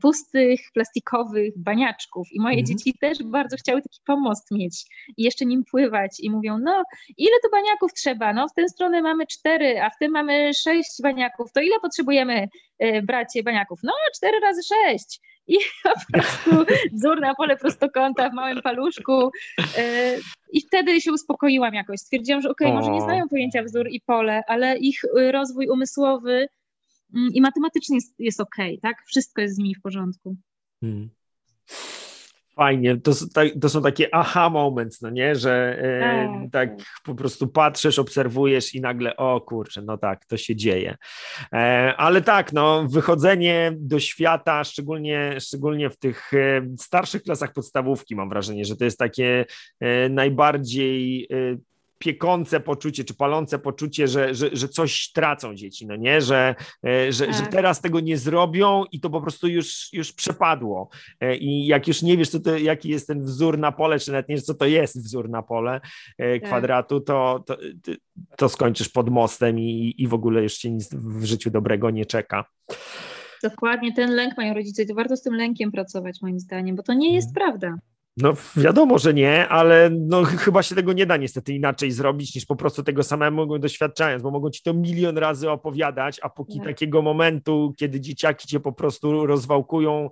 pustych, 0.00 0.60
plastikowych 0.74 1.52
baniaczków 1.56 2.28
i 2.32 2.40
moje 2.40 2.58
mhm. 2.58 2.66
dzieci 2.66 2.98
też 3.00 3.18
bardzo 3.24 3.56
chciały 3.56 3.82
taki 3.82 4.00
pomost 4.06 4.50
mieć 4.50 4.84
i 5.16 5.22
jeszcze 5.22 5.46
nim 5.46 5.64
pływać 5.70 6.20
i 6.20 6.30
mówią, 6.30 6.58
no 6.58 6.82
ile 7.16 7.36
to 7.42 7.50
baniaków 7.50 7.92
trzeba? 7.92 8.32
No 8.32 8.48
w 8.48 8.54
tę 8.54 8.68
stronę 8.68 9.02
mamy 9.02 9.26
cztery, 9.26 9.82
a 9.82 9.90
w 9.90 9.98
tym 9.98 10.12
mamy 10.12 10.54
sześć 10.54 11.02
baniaków, 11.02 11.52
to 11.52 11.60
ile 11.60 11.80
potrzebujemy 11.80 12.48
e, 12.78 13.02
bracie 13.02 13.42
baniaków? 13.42 13.80
No 13.82 13.92
cztery 14.14 14.40
razy 14.40 14.60
sześć 14.62 15.20
i 15.48 15.56
po 15.84 16.12
prostu 16.12 16.74
wzór 16.92 17.20
na 17.20 17.34
pole 17.34 17.56
prostokąta 17.56 18.30
w 18.30 18.32
małym 18.32 18.62
paluszku. 18.62 19.30
E, 19.78 20.16
I 20.52 20.60
wtedy 20.60 21.00
się 21.00 21.12
uspokoiłam 21.12 21.74
jakoś. 21.74 22.00
Stwierdziłam, 22.00 22.42
że 22.42 22.50
okej, 22.50 22.66
okay, 22.66 22.78
może 22.78 22.90
nie 22.90 23.00
znają 23.00 23.28
pojęcia 23.28 23.62
wzór 23.62 23.88
i 23.88 24.00
pole, 24.00 24.42
ale 24.46 24.78
ich 24.78 25.04
y, 25.04 25.32
rozwój 25.32 25.68
umysłowy 25.68 26.48
i 27.14 27.40
matematyczny 27.40 27.94
jest, 27.94 28.14
jest 28.18 28.40
okay, 28.40 28.78
tak? 28.82 28.96
Wszystko 29.06 29.42
jest 29.42 29.54
z 29.54 29.58
nimi 29.58 29.74
w 29.74 29.82
porządku. 29.82 30.36
Hmm 30.80 31.10
fajnie. 32.56 32.96
To, 32.96 33.12
to, 33.60 33.68
są 33.68 33.82
takie 33.82 34.14
aha 34.14 34.50
moments, 34.50 35.02
no 35.02 35.10
nie, 35.10 35.34
że 35.34 35.78
e, 35.78 36.48
tak, 36.52 36.70
tak 36.70 36.86
po 37.04 37.14
prostu 37.14 37.48
patrzysz, 37.48 37.98
obserwujesz 37.98 38.74
i 38.74 38.80
nagle 38.80 39.16
o 39.16 39.40
kurczę, 39.40 39.82
no 39.82 39.98
tak, 39.98 40.26
to 40.26 40.36
się 40.36 40.56
dzieje. 40.56 40.96
E, 41.52 41.94
ale 41.96 42.22
tak, 42.22 42.52
no 42.52 42.86
wychodzenie 42.88 43.72
do 43.76 44.00
świata, 44.00 44.64
szczególnie, 44.64 45.40
szczególnie 45.40 45.90
w 45.90 45.96
tych 45.98 46.34
e, 46.34 46.66
starszych 46.78 47.22
klasach 47.22 47.52
podstawówki 47.52 48.16
mam 48.16 48.28
wrażenie, 48.28 48.64
że 48.64 48.76
to 48.76 48.84
jest 48.84 48.98
takie 48.98 49.44
e, 49.80 50.08
najbardziej 50.08 51.28
e, 51.32 51.56
piekące 51.98 52.60
poczucie, 52.60 53.04
czy 53.04 53.14
palące 53.14 53.58
poczucie, 53.58 54.08
że, 54.08 54.34
że, 54.34 54.50
że 54.52 54.68
coś 54.68 55.12
tracą 55.12 55.54
dzieci, 55.54 55.86
no 55.86 55.96
nie, 55.96 56.20
że, 56.20 56.54
e, 56.86 57.12
że, 57.12 57.26
tak. 57.26 57.34
że 57.34 57.42
teraz 57.42 57.80
tego 57.80 58.00
nie 58.00 58.18
zrobią 58.18 58.84
i 58.92 59.00
to 59.00 59.10
po 59.10 59.20
prostu 59.20 59.48
już, 59.48 59.92
już 59.92 60.12
przepadło. 60.12 60.88
E, 61.20 61.36
I 61.36 61.66
jak 61.66 61.88
już 61.88 62.02
nie 62.02 62.16
wiesz, 62.16 62.28
co 62.28 62.40
to, 62.40 62.58
jaki 62.58 62.88
jest 62.88 63.06
ten 63.06 63.22
wzór 63.22 63.58
na 63.58 63.72
pole, 63.72 63.98
czy 63.98 64.10
nawet 64.10 64.28
nie 64.28 64.34
wiesz, 64.34 64.44
co 64.44 64.54
to 64.54 64.66
jest 64.66 65.04
wzór 65.04 65.28
na 65.28 65.42
pole 65.42 65.80
e, 66.18 66.40
tak. 66.40 66.48
kwadratu, 66.48 67.00
to, 67.00 67.44
to, 67.46 67.56
to 68.36 68.48
skończysz 68.48 68.88
pod 68.88 69.10
mostem 69.10 69.60
i, 69.60 69.94
i 69.98 70.08
w 70.08 70.14
ogóle 70.14 70.42
już 70.42 70.56
cię 70.56 70.70
nic 70.70 70.94
w 70.94 71.24
życiu 71.24 71.50
dobrego 71.50 71.90
nie 71.90 72.06
czeka. 72.06 72.44
Dokładnie 73.42 73.92
ten 73.92 74.10
lęk 74.10 74.36
mają 74.36 74.54
rodzice 74.54 74.82
i 74.82 74.86
to 74.86 74.94
warto 74.94 75.16
z 75.16 75.22
tym 75.22 75.34
lękiem 75.34 75.72
pracować 75.72 76.22
moim 76.22 76.40
zdaniem, 76.40 76.76
bo 76.76 76.82
to 76.82 76.94
nie 76.94 77.14
jest 77.14 77.28
mhm. 77.28 77.34
prawda. 77.34 77.78
No 78.16 78.32
wiadomo, 78.56 78.98
że 78.98 79.14
nie, 79.14 79.48
ale 79.48 79.90
no, 79.90 80.24
chyba 80.24 80.62
się 80.62 80.74
tego 80.74 80.92
nie 80.92 81.06
da 81.06 81.16
niestety 81.16 81.52
inaczej 81.52 81.90
zrobić 81.90 82.34
niż 82.34 82.46
po 82.46 82.56
prostu 82.56 82.82
tego 82.82 83.02
samemu 83.02 83.58
doświadczając, 83.58 84.22
bo 84.22 84.30
mogą 84.30 84.50
ci 84.50 84.62
to 84.62 84.74
milion 84.74 85.18
razy 85.18 85.50
opowiadać, 85.50 86.20
a 86.22 86.28
póki 86.28 86.58
tak. 86.58 86.66
takiego 86.66 87.02
momentu, 87.02 87.74
kiedy 87.76 88.00
dzieciaki 88.00 88.48
cię 88.48 88.60
po 88.60 88.72
prostu 88.72 89.26
rozwałkują 89.26 90.10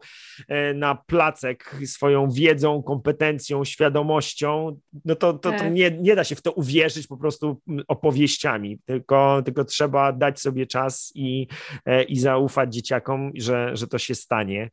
e, 0.48 0.74
na 0.74 0.94
placek 0.94 1.76
swoją 1.86 2.30
wiedzą, 2.30 2.82
kompetencją, 2.82 3.64
świadomością, 3.64 4.80
no 5.04 5.14
to, 5.14 5.32
to, 5.32 5.38
to 5.38 5.58
tak. 5.58 5.72
nie, 5.72 5.90
nie 5.90 6.16
da 6.16 6.24
się 6.24 6.34
w 6.34 6.42
to 6.42 6.52
uwierzyć 6.52 7.06
po 7.06 7.16
prostu 7.16 7.60
opowieściami, 7.88 8.78
tylko, 8.84 9.42
tylko 9.44 9.64
trzeba 9.64 10.12
dać 10.12 10.40
sobie 10.40 10.66
czas 10.66 11.12
i, 11.14 11.46
e, 11.86 12.02
i 12.02 12.18
zaufać 12.18 12.74
dzieciakom, 12.74 13.32
że, 13.34 13.76
że 13.76 13.86
to 13.86 13.98
się 13.98 14.14
stanie. 14.14 14.70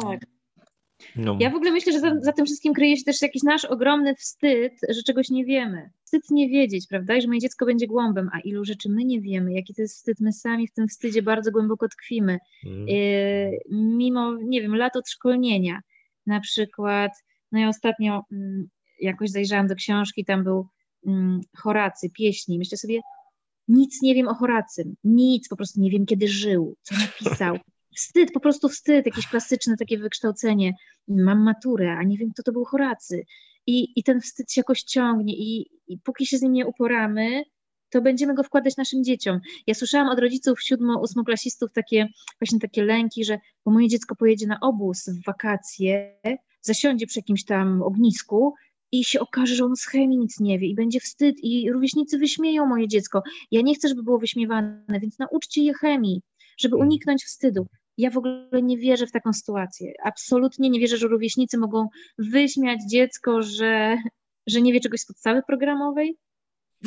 Tak. 0.00 0.37
No. 1.16 1.36
Ja 1.40 1.50
w 1.50 1.54
ogóle 1.54 1.70
myślę, 1.70 1.92
że 1.92 2.00
za, 2.00 2.20
za, 2.20 2.32
tym 2.32 2.46
wszystkim 2.46 2.74
kryje 2.74 2.96
się 2.96 3.04
też 3.04 3.22
jakiś 3.22 3.42
nasz 3.42 3.64
ogromny 3.64 4.14
wstyd, 4.14 4.72
że 4.88 5.02
czegoś 5.02 5.30
nie 5.30 5.44
wiemy. 5.44 5.90
Wstyd 6.04 6.30
nie 6.30 6.48
wiedzieć, 6.48 6.86
prawda? 6.86 7.16
I 7.16 7.22
że 7.22 7.28
moje 7.28 7.40
dziecko 7.40 7.66
będzie 7.66 7.86
głąbem, 7.86 8.30
a 8.32 8.40
ilu 8.40 8.64
rzeczy 8.64 8.88
my 8.88 9.04
nie 9.04 9.20
wiemy, 9.20 9.52
jaki 9.52 9.74
to 9.74 9.82
jest 9.82 9.96
wstyd, 9.96 10.20
my 10.20 10.32
sami 10.32 10.68
w 10.68 10.72
tym 10.72 10.88
wstydzie 10.88 11.22
bardzo 11.22 11.52
głęboko 11.52 11.88
tkwimy. 11.88 12.38
Mm. 12.66 12.88
Y, 12.88 13.58
mimo, 13.70 14.34
nie 14.34 14.62
wiem, 14.62 14.76
lat 14.76 14.96
odszkolnienia. 14.96 15.80
Na 16.26 16.40
przykład, 16.40 17.12
no 17.52 17.58
ja 17.58 17.68
ostatnio 17.68 18.22
mm, 18.32 18.68
jakoś 19.00 19.30
zajrzałam 19.30 19.66
do 19.66 19.74
książki, 19.74 20.24
tam 20.24 20.44
był 20.44 20.66
mm, 21.06 21.40
Horacy, 21.56 22.10
pieśni. 22.10 22.58
Myślę 22.58 22.78
sobie, 22.78 23.00
nic 23.68 24.02
nie 24.02 24.14
wiem 24.14 24.28
o 24.28 24.34
Horacym, 24.34 24.94
nic, 25.04 25.48
po 25.48 25.56
prostu 25.56 25.80
nie 25.80 25.90
wiem, 25.90 26.06
kiedy 26.06 26.28
żył, 26.28 26.76
co 26.82 26.94
napisał 26.94 27.58
wstyd, 27.98 28.32
po 28.32 28.40
prostu 28.40 28.68
wstyd, 28.68 29.06
jakieś 29.06 29.26
klasyczne 29.26 29.76
takie 29.76 29.98
wykształcenie. 29.98 30.72
Mam 31.08 31.42
maturę, 31.42 31.96
a 31.98 32.02
nie 32.02 32.18
wiem, 32.18 32.30
kto 32.30 32.42
to 32.42 32.52
był 32.52 32.64
Horacy. 32.64 33.24
I, 33.66 33.92
i 33.96 34.02
ten 34.02 34.20
wstyd 34.20 34.52
się 34.52 34.60
jakoś 34.60 34.82
ciągnie 34.82 35.34
i, 35.36 35.70
i 35.88 35.98
póki 35.98 36.26
się 36.26 36.38
z 36.38 36.42
nim 36.42 36.52
nie 36.52 36.66
uporamy, 36.66 37.42
to 37.90 38.02
będziemy 38.02 38.34
go 38.34 38.42
wkładać 38.42 38.76
naszym 38.76 39.04
dzieciom. 39.04 39.40
Ja 39.66 39.74
słyszałam 39.74 40.08
od 40.08 40.18
rodziców 40.18 40.62
siódmo-ósmoklasistów 40.62 41.72
takie 41.72 42.08
właśnie 42.40 42.58
takie 42.58 42.84
lęki, 42.84 43.24
że 43.24 43.38
bo 43.64 43.70
moje 43.70 43.88
dziecko 43.88 44.16
pojedzie 44.16 44.46
na 44.46 44.60
obóz 44.60 45.08
w 45.08 45.24
wakacje, 45.24 46.20
zasiądzie 46.60 47.06
przy 47.06 47.18
jakimś 47.18 47.44
tam 47.44 47.82
ognisku 47.82 48.54
i 48.92 49.04
się 49.04 49.20
okaże, 49.20 49.54
że 49.54 49.64
on 49.64 49.76
z 49.76 49.86
chemii 49.86 50.18
nic 50.18 50.40
nie 50.40 50.58
wie 50.58 50.68
i 50.68 50.74
będzie 50.74 51.00
wstyd 51.00 51.36
i 51.42 51.72
rówieśnicy 51.72 52.18
wyśmieją 52.18 52.66
moje 52.66 52.88
dziecko. 52.88 53.22
Ja 53.50 53.60
nie 53.60 53.74
chcę, 53.74 53.88
żeby 53.88 54.02
było 54.02 54.18
wyśmiewane, 54.18 55.00
więc 55.00 55.18
nauczcie 55.18 55.62
je 55.62 55.74
chemii, 55.74 56.22
żeby 56.58 56.76
mm. 56.76 56.88
uniknąć 56.88 57.24
wstydu. 57.24 57.66
Ja 57.98 58.10
w 58.10 58.16
ogóle 58.16 58.62
nie 58.62 58.78
wierzę 58.78 59.06
w 59.06 59.12
taką 59.12 59.32
sytuację. 59.32 59.92
Absolutnie 60.04 60.70
nie 60.70 60.80
wierzę, 60.80 60.96
że 60.96 61.08
rówieśnicy 61.08 61.58
mogą 61.58 61.88
wyśmiać 62.18 62.80
dziecko, 62.90 63.42
że, 63.42 63.98
że 64.46 64.60
nie 64.60 64.72
wie 64.72 64.80
czegoś 64.80 65.00
z 65.00 65.06
podstawy 65.06 65.42
programowej. 65.46 66.18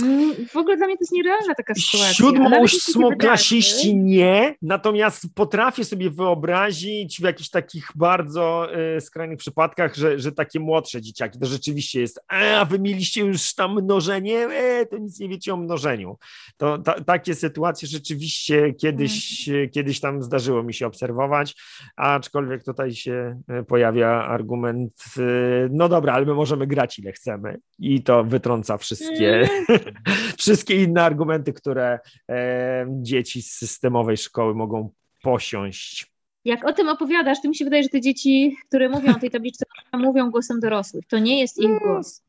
Mm, 0.02 0.48
w 0.48 0.56
ogóle 0.56 0.78
dla 0.78 0.88
mnie 0.88 0.98
to 0.98 1.02
jest 1.02 1.12
nierealna 1.12 1.56
taka 1.56 1.74
sytuacja. 1.74 2.14
Siódmo-ósmoklasiści 2.14 3.96
nie, 3.96 4.56
natomiast 4.62 5.26
potrafię 5.36 5.86
sobie 5.86 6.10
wyobrazić 6.10 7.18
w 7.20 7.24
jakichś 7.24 7.50
takich 7.50 7.88
bardzo 7.96 8.68
y, 8.98 9.02
skrajnych 9.02 9.38
przypadkach, 9.38 9.96
że, 9.96 10.20
że 10.20 10.32
takie 10.32 10.60
młodsze 10.60 11.02
dzieciaki, 11.02 11.40
to 11.40 11.46
rzeczywiście 11.46 12.02
jest, 12.02 12.20
a 12.28 12.66
wy 12.66 12.80
mieliście 12.80 13.22
już 13.22 13.54
tam 13.54 13.84
mnożenie, 13.84 14.38
e, 14.38 14.86
to 14.86 14.98
nic 14.98 15.20
nie 15.20 15.30
wiecie 15.30 15.54
o 15.54 15.58
mnożeniu. 15.58 16.18
To 16.58 16.78
ta, 16.78 16.94
takie 17.02 17.36
sytuacje 17.36 17.88
rzeczywiście 17.88 18.74
kiedyś, 18.74 19.46
hmm. 19.46 19.70
kiedyś 19.70 20.00
tam 20.00 20.24
zdarzyło 20.24 20.64
mi 20.64 20.74
się 20.74 20.88
obserwować, 20.88 21.56
aczkolwiek 21.96 22.64
tutaj 22.64 22.92
się 22.94 23.42
e, 23.48 23.64
pojawia 23.64 24.10
argument, 24.10 24.94
y, 25.18 25.70
no 25.72 25.90
dobra, 25.90 26.14
ale 26.14 26.26
my 26.26 26.34
możemy 26.34 26.68
grać 26.68 27.00
ile 27.00 27.12
chcemy 27.12 27.60
i 27.80 28.04
to 28.04 28.24
wytrąca 28.24 28.78
wszystkie 28.78 29.48
hmm. 29.48 29.81
wszystkie 30.38 30.84
inne 30.84 31.04
argumenty, 31.04 31.54
które 31.54 32.00
e, 32.30 32.86
dzieci 32.90 33.42
z 33.42 33.52
systemowej 33.52 34.18
szkoły 34.18 34.56
mogą 34.56 34.90
posiąść. 35.24 36.12
Jak 36.46 36.66
o 36.66 36.74
tym 36.74 36.88
opowiadasz, 36.88 37.42
to 37.42 37.50
mi 37.50 37.56
się 37.56 37.66
wydaje, 37.66 37.84
że 37.84 37.90
te 37.90 38.02
dzieci, 38.02 38.56
które 38.68 38.90
mówią 38.90 39.16
o 39.16 39.20
tej 39.20 39.32
tabliczce, 39.32 39.66
mówią 39.94 40.32
głosem 40.32 40.60
dorosłych. 40.60 41.06
To 41.08 41.20
nie 41.20 41.40
jest 41.40 41.60
ich 41.60 41.80
głos. 41.80 42.24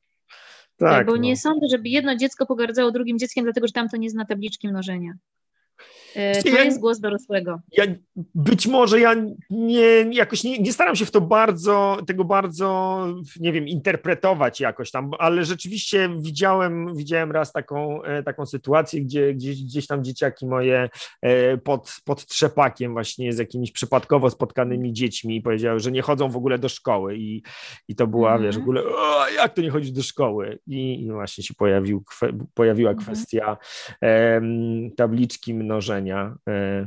Tak, 0.76 1.06
bo 1.06 1.12
no. 1.12 1.18
nie 1.18 1.36
sądzę, 1.36 1.66
żeby 1.70 1.88
jedno 1.88 2.16
dziecko 2.16 2.46
pogardzało 2.46 2.90
drugim 2.90 3.18
dzieckiem, 3.18 3.44
dlatego 3.44 3.66
że 3.66 3.72
tamto 3.72 3.96
nie 3.96 4.10
zna 4.10 4.24
tabliczki 4.24 4.68
mnożenia. 4.68 5.12
E, 6.14 6.42
to 6.42 6.48
ja, 6.48 6.64
jest 6.64 6.80
głos 6.80 7.00
dorosłego. 7.00 7.60
Ja, 7.72 7.84
być 8.34 8.66
może 8.66 9.00
ja 9.00 9.14
nie, 9.50 10.04
jakoś 10.12 10.44
nie, 10.44 10.58
nie, 10.58 10.72
staram 10.72 10.96
się 10.96 11.04
w 11.04 11.10
to 11.10 11.20
bardzo, 11.20 11.98
tego 12.06 12.24
bardzo, 12.24 13.06
nie 13.40 13.52
wiem, 13.52 13.68
interpretować 13.68 14.60
jakoś 14.60 14.90
tam, 14.90 15.10
ale 15.18 15.44
rzeczywiście 15.44 16.10
widziałem, 16.20 16.96
widziałem 16.96 17.32
raz 17.32 17.52
taką, 17.52 18.02
e, 18.02 18.22
taką 18.22 18.46
sytuację, 18.46 19.00
gdzie 19.00 19.34
gdzieś, 19.34 19.64
gdzieś 19.64 19.86
tam 19.86 20.04
dzieciaki 20.04 20.46
moje 20.46 20.88
e, 21.22 21.58
pod, 21.58 21.96
pod 22.04 22.26
trzepakiem 22.26 22.92
właśnie 22.92 23.32
z 23.32 23.38
jakimiś 23.38 23.72
przypadkowo 23.72 24.30
spotkanymi 24.30 24.92
dziećmi 24.92 25.42
powiedziały, 25.42 25.80
że 25.80 25.92
nie 25.92 26.02
chodzą 26.02 26.30
w 26.30 26.36
ogóle 26.36 26.58
do 26.58 26.68
szkoły 26.68 27.16
i, 27.16 27.42
i 27.88 27.94
to 27.94 28.06
była, 28.06 28.32
mhm. 28.32 28.42
wiesz, 28.42 28.58
w 28.58 28.62
ogóle, 28.62 28.82
jak 29.36 29.54
to 29.54 29.62
nie 29.62 29.70
chodzić 29.70 29.92
do 29.92 30.02
szkoły? 30.02 30.58
I, 30.66 31.02
i 31.02 31.10
właśnie 31.10 31.44
się 31.44 31.54
pojawił, 31.54 32.04
pojawiła 32.54 32.90
mhm. 32.90 33.06
kwestia 33.06 33.56
tabliczki 34.96 35.54
mnożenia 35.54 36.01
E, 36.46 36.86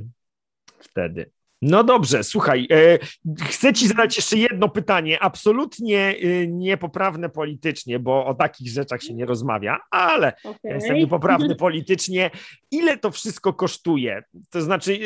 wtedy. 0.79 1.34
No 1.61 1.83
dobrze, 1.83 2.23
słuchaj, 2.23 2.67
e, 2.71 2.99
chcę 3.43 3.73
Ci 3.73 3.87
zadać 3.87 4.15
jeszcze 4.15 4.37
jedno 4.37 4.69
pytanie, 4.69 5.19
absolutnie 5.19 5.99
e, 5.99 6.47
niepoprawne 6.47 7.29
politycznie, 7.29 7.99
bo 7.99 8.25
o 8.25 8.33
takich 8.33 8.69
rzeczach 8.71 9.03
się 9.03 9.13
nie 9.13 9.25
rozmawia, 9.25 9.79
ale 9.91 10.33
okay. 10.43 10.73
jestem 10.73 10.95
niepoprawny 10.95 11.55
politycznie. 11.65 12.31
Ile 12.71 12.97
to 12.97 13.11
wszystko 13.11 13.53
kosztuje? 13.53 14.23
To 14.49 14.61
znaczy, 14.61 14.93
e, 14.93 14.97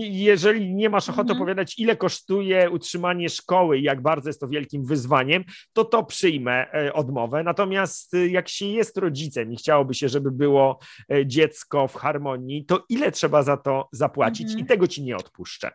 jeżeli 0.00 0.74
nie 0.74 0.90
masz 0.90 1.08
ochoty 1.08 1.32
-hmm. 1.32 1.36
opowiadać, 1.36 1.78
ile 1.78 1.96
kosztuje 1.96 2.70
utrzymanie 2.70 3.28
szkoły 3.28 3.78
i 3.78 3.82
jak 3.82 4.02
bardzo 4.02 4.28
jest 4.28 4.40
to 4.40 4.48
wielkim 4.48 4.84
wyzwaniem, 4.84 5.44
to 5.72 5.84
to 5.84 6.04
przyjmę 6.04 6.66
odmowę. 6.92 7.42
Natomiast 7.42 8.12
jak 8.30 8.48
się 8.48 8.66
jest 8.66 8.98
rodzicem 8.98 9.52
i 9.52 9.56
chciałoby 9.56 9.94
się, 9.94 10.08
żeby 10.08 10.30
było 10.30 10.78
dziecko 11.26 11.88
w 11.88 11.94
harmonii, 11.94 12.64
to 12.64 12.84
ile 12.88 13.12
trzeba 13.12 13.42
za 13.42 13.56
to 13.56 13.88
zapłacić? 13.92 14.48
-hmm. 14.48 14.58
I 14.58 14.64
tego 14.64 14.86
Ci 14.86 15.02
nie 15.02 15.16
odpuszczę. 15.16 15.70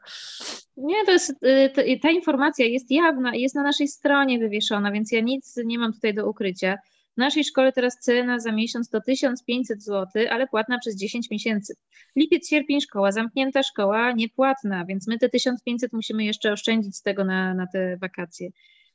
Nie, 0.77 1.05
to 1.05 1.11
jest, 1.11 1.43
y, 1.43 1.99
ta 2.01 2.11
informacja 2.11 2.65
jest 2.65 2.91
jawna 2.91 3.35
i 3.35 3.41
jest 3.41 3.55
na 3.55 3.63
naszej 3.63 3.87
stronie 3.87 4.39
wywieszona, 4.39 4.91
więc 4.91 5.11
ja 5.11 5.21
nic 5.21 5.59
nie 5.65 5.79
mam 5.79 5.93
tutaj 5.93 6.13
do 6.13 6.29
ukrycia. 6.29 6.77
naszej 7.17 7.43
szkole 7.43 7.71
teraz 7.71 7.99
cena 7.99 8.39
za 8.39 8.51
miesiąc 8.51 8.89
to 8.89 9.01
1500 9.01 9.83
zł, 9.83 10.23
ale 10.29 10.47
płatna 10.47 10.79
przez 10.79 10.95
10 10.95 11.29
miesięcy. 11.31 11.73
Lipiec, 12.15 12.49
sierpień 12.49 12.81
szkoła, 12.81 13.11
zamknięta 13.11 13.63
szkoła, 13.63 14.11
niepłatna, 14.11 14.85
więc 14.85 15.07
my 15.07 15.17
te 15.17 15.29
1500 15.29 15.93
musimy 15.93 16.25
jeszcze 16.25 16.51
oszczędzić 16.51 16.97
z 16.97 17.01
tego 17.01 17.23
na, 17.23 17.53
na 17.53 17.67
te 17.67 17.97
wakacje. 17.97 18.49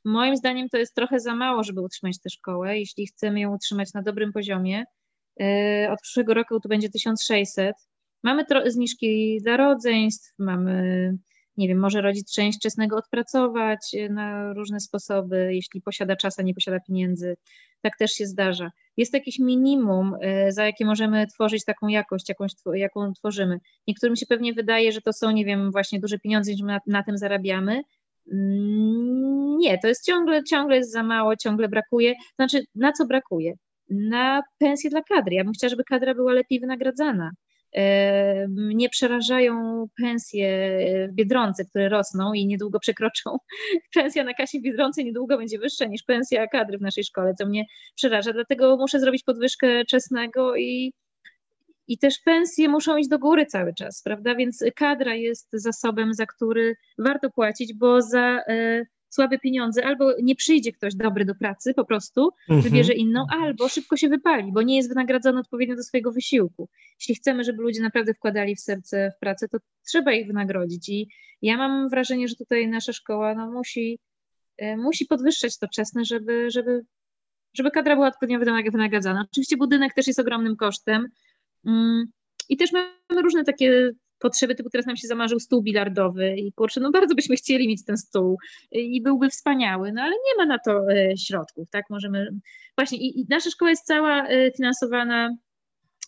Moim 0.05 0.37
zdaniem 0.37 0.69
to 0.69 0.77
jest 0.77 0.95
trochę 0.95 1.19
za 1.19 1.35
mało, 1.35 1.63
żeby 1.63 1.81
utrzymać 1.81 2.19
tę 2.19 2.29
szkołę. 2.29 2.79
Jeśli 2.79 3.07
chcemy 3.07 3.39
ją 3.39 3.55
utrzymać 3.55 3.93
na 3.93 4.01
dobrym 4.01 4.33
poziomie, 4.33 4.83
yy, 5.37 5.45
od 5.91 6.01
przyszłego 6.01 6.33
roku 6.33 6.59
to 6.59 6.69
będzie 6.69 6.89
1600. 6.89 7.75
Mamy 8.25 8.45
zniżki 8.65 9.39
dla 9.41 9.57
rodzeństw, 9.57 10.33
mamy 10.39 11.17
nie 11.57 11.67
wiem, 11.67 11.79
może 11.79 12.01
rodzic 12.01 12.33
część 12.33 12.57
wczesnego 12.57 12.97
odpracować 12.97 13.95
e, 13.97 14.09
na 14.09 14.53
różne 14.53 14.79
sposoby, 14.79 15.49
jeśli 15.53 15.81
posiada 15.81 16.15
czas, 16.15 16.39
a 16.39 16.43
nie 16.43 16.53
posiada 16.53 16.79
pieniędzy. 16.79 17.37
Tak 17.81 17.97
też 17.97 18.11
się 18.11 18.25
zdarza. 18.25 18.71
Jest 18.97 19.13
jakieś 19.13 19.39
minimum, 19.39 20.15
e, 20.21 20.51
za 20.51 20.65
jakie 20.65 20.85
możemy 20.85 21.27
tworzyć 21.27 21.65
taką 21.65 21.87
jakość, 21.87 22.29
jakąś, 22.29 22.51
jaką 22.73 23.13
tworzymy. 23.13 23.59
Niektórym 23.87 24.15
się 24.15 24.25
pewnie 24.25 24.53
wydaje, 24.53 24.91
że 24.91 25.01
to 25.01 25.13
są, 25.13 25.31
nie 25.31 25.45
wiem, 25.45 25.71
właśnie 25.71 25.99
duże 25.99 26.19
pieniądze, 26.19 26.51
że 26.59 26.65
na, 26.65 26.79
na 26.87 27.03
tym 27.03 27.17
zarabiamy. 27.17 27.81
Mm, 28.31 29.57
nie, 29.57 29.77
to 29.77 29.87
jest 29.87 30.05
ciągle, 30.05 30.43
ciągle 30.43 30.77
jest 30.77 30.91
za 30.91 31.03
mało, 31.03 31.35
ciągle 31.35 31.69
brakuje. 31.69 32.13
Znaczy, 32.35 32.63
na 32.75 32.91
co 32.91 33.05
brakuje? 33.05 33.53
Na 33.89 34.41
pensję 34.57 34.89
dla 34.89 35.01
kadry. 35.01 35.35
Ja 35.35 35.43
bym 35.43 35.53
chciała, 35.53 35.69
żeby 35.69 35.83
kadra 35.83 36.15
była 36.15 36.33
lepiej 36.33 36.59
wynagradzana. 36.59 37.31
Mnie 38.49 38.89
przerażają 38.89 39.85
pensje 40.01 40.77
w 41.09 41.13
Biedronce, 41.13 41.65
które 41.65 41.89
rosną 41.89 42.33
i 42.33 42.45
niedługo 42.45 42.79
przekroczą. 42.79 43.37
Pensja 43.95 44.23
na 44.23 44.33
kasie 44.33 44.59
w 44.59 44.61
Biedronce 44.61 45.03
niedługo 45.03 45.37
będzie 45.37 45.59
wyższa 45.59 45.85
niż 45.85 46.03
pensja 46.03 46.47
kadry 46.47 46.77
w 46.77 46.81
naszej 46.81 47.03
szkole, 47.03 47.33
co 47.39 47.45
mnie 47.45 47.65
przeraża. 47.95 48.33
Dlatego 48.33 48.77
muszę 48.77 48.99
zrobić 48.99 49.23
podwyżkę 49.23 49.85
czesnego 49.85 50.55
i, 50.55 50.93
i 51.87 51.97
też 51.97 52.19
pensje 52.25 52.69
muszą 52.69 52.97
iść 52.97 53.09
do 53.09 53.19
góry 53.19 53.45
cały 53.45 53.73
czas, 53.73 54.01
prawda? 54.03 54.35
Więc 54.35 54.63
kadra 54.75 55.15
jest 55.15 55.47
zasobem, 55.53 56.13
za 56.13 56.25
który 56.25 56.75
warto 56.97 57.29
płacić, 57.29 57.73
bo 57.73 58.01
za 58.01 58.41
e, 58.47 58.85
słabe 59.09 59.39
pieniądze, 59.39 59.85
albo 59.85 60.13
nie 60.21 60.35
przyjdzie 60.35 60.71
ktoś 60.71 60.95
dobry 60.95 61.25
do 61.25 61.35
pracy 61.35 61.73
po 61.73 61.85
prostu, 61.85 62.29
mhm. 62.49 62.61
wybierze 62.61 62.93
inną, 62.93 63.25
albo 63.29 63.69
szybko 63.69 63.97
się 63.97 64.09
wypali, 64.09 64.51
bo 64.51 64.61
nie 64.61 64.75
jest 64.75 64.89
wynagradzony 64.89 65.39
odpowiednio 65.39 65.75
do 65.75 65.83
swojego 65.83 66.11
wysiłku. 66.11 66.69
Jeśli 66.99 67.15
chcemy, 67.15 67.43
żeby 67.43 67.61
ludzie 67.61 67.81
naprawdę 67.81 68.13
wkładali 68.13 68.55
w 68.55 68.59
serce 68.59 69.11
w 69.17 69.19
pracę, 69.19 69.47
to 69.47 69.57
trzeba 69.87 70.11
ich 70.13 70.27
wynagrodzić. 70.27 70.89
I 70.89 71.07
ja 71.41 71.57
mam 71.57 71.89
wrażenie, 71.89 72.27
że 72.27 72.35
tutaj 72.35 72.67
nasza 72.67 72.93
szkoła 72.93 73.35
no, 73.35 73.51
musi, 73.51 73.99
e, 74.57 74.77
musi 74.77 75.05
podwyższać 75.05 75.57
to 75.57 75.67
czesne, 75.67 76.05
żeby, 76.05 76.51
żeby, 76.51 76.85
żeby 77.53 77.71
kadra 77.71 77.95
była 77.95 78.07
odpowiednio 78.07 78.39
wynagradzana. 78.71 79.25
Oczywiście 79.31 79.57
budynek 79.57 79.93
też 79.93 80.07
jest 80.07 80.19
ogromnym 80.19 80.55
kosztem. 80.55 81.07
Mm, 81.65 82.05
I 82.49 82.57
też 82.57 82.71
mamy 82.71 83.21
różne 83.21 83.43
takie 83.43 83.91
potrzeby, 84.19 84.55
typu 84.55 84.69
teraz 84.69 84.85
nam 84.85 84.97
się 84.97 85.07
zamarzył 85.07 85.39
stół 85.39 85.61
bilardowy 85.61 86.35
i 86.37 86.53
kurczę, 86.53 86.79
no 86.79 86.91
bardzo 86.91 87.15
byśmy 87.15 87.35
chcieli 87.35 87.67
mieć 87.67 87.85
ten 87.85 87.97
stół 87.97 88.37
i 88.71 89.01
byłby 89.01 89.29
wspaniały, 89.29 89.91
no 89.91 90.01
ale 90.01 90.11
nie 90.11 90.37
ma 90.37 90.45
na 90.45 90.59
to 90.59 90.91
e, 90.91 91.17
środków, 91.17 91.69
tak, 91.69 91.85
możemy, 91.89 92.29
właśnie 92.77 92.97
i, 92.97 93.19
i 93.19 93.25
nasza 93.29 93.49
szkoła 93.49 93.69
jest 93.69 93.85
cała 93.85 94.27
e, 94.27 94.51
finansowana 94.51 95.29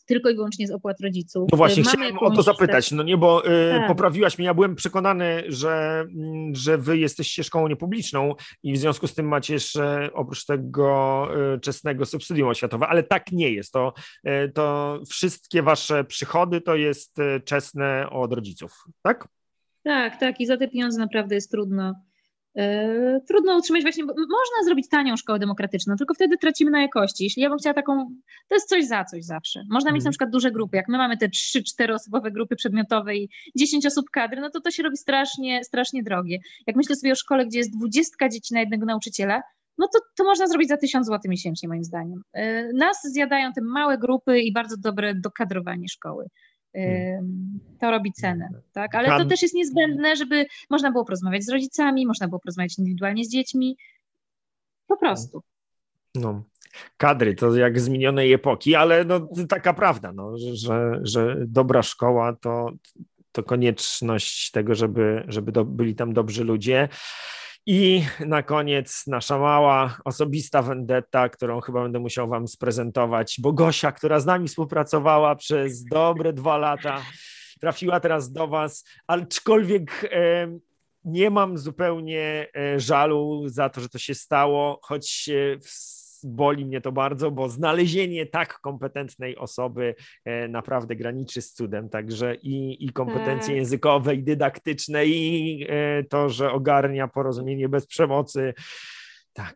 tylko 0.07 0.29
i 0.29 0.35
wyłącznie 0.35 0.67
z 0.67 0.71
opłat 0.71 1.01
rodziców. 1.01 1.49
No 1.51 1.57
właśnie, 1.57 1.83
Mamy 1.83 1.97
chciałem 1.97 2.17
o 2.19 2.35
to 2.35 2.41
zapytać, 2.41 2.91
no 2.91 3.03
nie, 3.03 3.17
bo 3.17 3.45
y, 3.45 3.71
tak. 3.71 3.87
poprawiłaś 3.87 4.37
mnie, 4.37 4.47
ja 4.47 4.53
byłem 4.53 4.75
przekonany, 4.75 5.43
że, 5.47 6.05
że 6.51 6.77
wy 6.77 6.97
jesteście 6.97 7.43
szkołą 7.43 7.67
niepubliczną 7.67 8.35
i 8.63 8.73
w 8.73 8.77
związku 8.77 9.07
z 9.07 9.13
tym 9.13 9.27
macie 9.27 9.53
jeszcze 9.53 10.09
oprócz 10.13 10.45
tego 10.45 11.27
y, 11.55 11.59
czesnego 11.59 12.05
subsydium 12.05 12.49
oświatowe, 12.49 12.87
ale 12.87 13.03
tak 13.03 13.31
nie 13.31 13.51
jest, 13.51 13.73
to, 13.73 13.93
y, 14.27 14.51
to 14.53 14.99
wszystkie 15.09 15.63
wasze 15.63 16.03
przychody 16.03 16.61
to 16.61 16.75
jest 16.75 17.19
y, 17.19 17.41
czesne 17.45 18.09
od 18.09 18.33
rodziców, 18.33 18.83
tak? 19.01 19.27
Tak, 19.83 20.19
tak 20.19 20.41
i 20.41 20.45
za 20.45 20.57
te 20.57 20.67
pieniądze 20.67 20.99
naprawdę 20.99 21.35
jest 21.35 21.51
trudno 21.51 22.06
trudno 23.27 23.57
utrzymać 23.57 23.81
właśnie, 23.81 24.05
bo 24.05 24.13
można 24.13 24.65
zrobić 24.65 24.89
tanią 24.89 25.17
szkołę 25.17 25.39
demokratyczną, 25.39 25.95
tylko 25.95 26.13
wtedy 26.13 26.37
tracimy 26.37 26.71
na 26.71 26.81
jakości. 26.81 27.23
Jeśli 27.23 27.43
ja 27.43 27.49
bym 27.49 27.57
chciała 27.57 27.73
taką, 27.73 28.05
to 28.47 28.55
jest 28.55 28.69
coś 28.69 28.85
za 28.85 29.03
coś 29.03 29.25
zawsze. 29.25 29.63
Można 29.69 29.91
mieć 29.91 30.03
na 30.03 30.09
mhm. 30.09 30.11
przykład 30.11 30.29
duże 30.29 30.51
grupy, 30.51 30.77
jak 30.77 30.87
my 30.87 30.97
mamy 30.97 31.17
te 31.17 31.27
3-4 31.27 31.93
osobowe 31.93 32.31
grupy 32.31 32.55
przedmiotowe 32.55 33.15
i 33.15 33.29
10 33.55 33.85
osób 33.85 34.09
kadry, 34.09 34.41
no 34.41 34.49
to 34.49 34.61
to 34.61 34.71
się 34.71 34.83
robi 34.83 34.97
strasznie, 34.97 35.63
strasznie 35.63 36.03
drogie. 36.03 36.39
Jak 36.67 36.75
myślę 36.75 36.95
sobie 36.95 37.11
o 37.11 37.15
szkole, 37.15 37.45
gdzie 37.45 37.57
jest 37.57 37.77
20 37.77 38.29
dzieci 38.29 38.53
na 38.53 38.59
jednego 38.59 38.85
nauczyciela, 38.85 39.41
no 39.77 39.87
to, 39.93 39.99
to 40.17 40.23
można 40.23 40.47
zrobić 40.47 40.69
za 40.69 40.77
1000 40.77 41.07
zł 41.07 41.19
miesięcznie 41.29 41.69
moim 41.69 41.83
zdaniem. 41.83 42.21
E, 42.33 42.73
nas 42.73 42.97
zjadają 43.03 43.53
te 43.53 43.61
małe 43.61 43.97
grupy 43.97 44.39
i 44.39 44.53
bardzo 44.53 44.77
dobre 44.77 45.15
dokadrowanie 45.15 45.87
szkoły. 45.87 46.27
Hmm. 46.83 47.59
to 47.79 47.91
robi 47.91 48.13
cenę, 48.13 48.49
tak? 48.71 48.95
Ale 48.95 49.07
to 49.07 49.25
też 49.25 49.41
jest 49.41 49.53
niezbędne, 49.53 50.15
żeby 50.15 50.45
można 50.69 50.91
było 50.91 51.05
porozmawiać 51.05 51.43
z 51.43 51.49
rodzicami, 51.49 52.07
można 52.07 52.27
było 52.27 52.39
porozmawiać 52.39 52.79
indywidualnie 52.79 53.25
z 53.25 53.29
dziećmi, 53.29 53.77
po 54.87 54.97
prostu. 54.97 55.43
No, 56.15 56.43
kadry 56.97 57.35
to 57.35 57.55
jak 57.55 57.79
z 57.79 57.89
minionej 57.89 58.33
epoki, 58.33 58.75
ale 58.75 59.05
no, 59.05 59.29
taka 59.49 59.73
prawda, 59.73 60.13
no, 60.13 60.37
że, 60.37 60.99
że 61.01 61.35
dobra 61.47 61.83
szkoła 61.83 62.33
to, 62.33 62.71
to 63.31 63.43
konieczność 63.43 64.51
tego, 64.51 64.75
żeby, 64.75 65.23
żeby 65.27 65.51
do, 65.51 65.65
byli 65.65 65.95
tam 65.95 66.13
dobrzy 66.13 66.43
ludzie. 66.43 66.89
I 67.69 68.05
na 68.25 68.43
koniec 68.43 69.07
nasza 69.07 69.39
mała 69.39 69.97
osobista 70.05 70.61
vendetta, 70.61 71.29
którą 71.29 71.61
chyba 71.61 71.83
będę 71.83 71.99
musiał 71.99 72.27
Wam 72.27 72.47
sprezentować, 72.47 73.37
bo 73.39 73.53
Gosia, 73.53 73.91
która 73.91 74.19
z 74.19 74.25
nami 74.25 74.47
współpracowała 74.47 75.35
przez 75.35 75.83
dobre 75.83 76.33
dwa 76.33 76.57
lata, 76.57 77.01
trafiła 77.61 77.99
teraz 77.99 78.31
do 78.31 78.47
Was, 78.47 78.85
aczkolwiek 79.07 80.09
nie 81.03 81.29
mam 81.29 81.57
zupełnie 81.57 82.47
e, 82.55 82.79
żalu 82.79 83.43
za 83.45 83.69
to, 83.69 83.81
że 83.81 83.89
to 83.89 83.99
się 83.99 84.15
stało, 84.15 84.79
choć 84.81 85.29
e, 85.29 85.59
w 85.59 85.96
boli 86.27 86.65
mnie 86.65 86.81
to 86.81 86.91
bardzo, 86.91 87.31
bo 87.31 87.49
znalezienie 87.49 88.25
tak 88.25 88.59
kompetentnej 88.59 89.37
osoby 89.37 89.95
e, 90.25 90.47
naprawdę 90.47 90.95
graniczy 90.95 91.41
z 91.41 91.53
cudem, 91.53 91.89
także 91.89 92.35
i, 92.35 92.85
i 92.85 92.89
kompetencje 92.89 93.47
tak. 93.47 93.55
językowe, 93.55 94.15
i 94.15 94.23
dydaktyczne, 94.23 95.05
i 95.05 95.65
e, 95.69 96.03
to, 96.03 96.29
że 96.29 96.51
ogarnia 96.51 97.07
porozumienie 97.07 97.69
bez 97.69 97.87
przemocy. 97.87 98.53
Tak. 99.33 99.55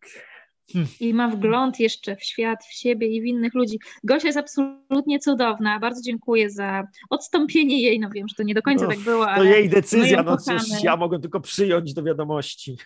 Hm. 0.74 0.88
I 0.99 1.13
ma 1.13 1.28
wgląd 1.28 1.80
jeszcze 1.80 2.15
w 2.15 2.24
świat, 2.24 2.63
w 2.63 2.74
siebie 2.74 3.07
i 3.07 3.22
w 3.22 3.26
innych 3.26 3.53
ludzi. 3.53 3.80
Gosia 4.03 4.28
jest 4.28 4.38
absolutnie 4.38 5.19
cudowna. 5.19 5.80
Bardzo 5.80 6.01
dziękuję 6.01 6.49
za 6.49 6.88
odstąpienie 7.09 7.82
jej. 7.82 7.99
No 7.99 8.09
wiem, 8.09 8.28
że 8.28 8.36
to 8.36 8.43
nie 8.43 8.53
do 8.53 8.61
końca 8.61 8.86
no, 8.86 8.91
tak 8.91 8.99
było, 8.99 9.30
ale. 9.30 9.38
To 9.38 9.57
jej 9.57 9.69
decyzja, 9.69 10.24
no 10.24 10.38
cóż, 10.38 10.84
ja 10.84 10.97
mogę 10.97 11.19
tylko 11.19 11.39
przyjąć 11.39 11.93
do 11.93 12.03
wiadomości. 12.03 12.78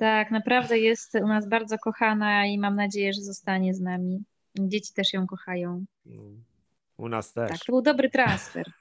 Tak, 0.00 0.30
naprawdę 0.30 0.78
jest 0.78 1.14
u 1.14 1.28
nas 1.28 1.48
bardzo 1.48 1.78
kochana 1.78 2.46
i 2.46 2.58
mam 2.58 2.76
nadzieję, 2.76 3.12
że 3.12 3.20
zostanie 3.20 3.74
z 3.74 3.80
nami. 3.80 4.24
Dzieci 4.58 4.94
też 4.94 5.12
ją 5.12 5.26
kochają. 5.26 5.84
U 6.96 7.08
nas 7.08 7.32
też. 7.32 7.50
Tak, 7.50 7.58
to 7.58 7.72
był 7.72 7.82
dobry 7.82 8.10
transfer. 8.10 8.66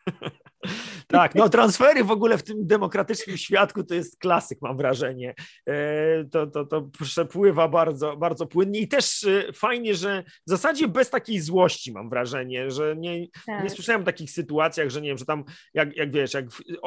Tak, 1.12 1.36
no 1.36 1.50
transfery 1.50 2.04
w 2.04 2.12
ogóle 2.12 2.38
w 2.38 2.44
tym 2.44 2.68
demokratycznym 2.68 3.38
świadku 3.38 3.84
to 3.84 3.94
jest 3.94 4.20
klasyk, 4.20 4.62
mam 4.62 4.78
wrażenie. 4.78 5.36
E, 5.68 6.26
to, 6.26 6.48
to, 6.48 6.66
to 6.66 6.82
przepływa 6.82 7.68
bardzo, 7.68 8.18
bardzo 8.18 8.46
płynnie 8.46 8.80
i 8.80 8.88
też 8.88 9.24
e, 9.24 9.54
fajnie, 9.54 9.96
że 9.96 10.24
w 10.48 10.50
zasadzie 10.50 10.88
bez 10.88 11.10
takiej 11.10 11.40
złości 11.40 11.92
mam 11.92 12.10
wrażenie, 12.10 12.72
że 12.72 12.96
nie, 12.98 13.28
tak. 13.46 13.64
nie 13.64 13.70
słyszałem 13.70 14.02
o 14.02 14.06
takich 14.06 14.32
sytuacjach, 14.32 14.90
że 14.90 15.02
nie 15.02 15.10
wiem, 15.10 15.18
że 15.18 15.26
tam 15.26 15.44
jak, 15.74 15.96
jak 15.96 16.12
wiesz, 16.12 16.34
jak 16.34 16.46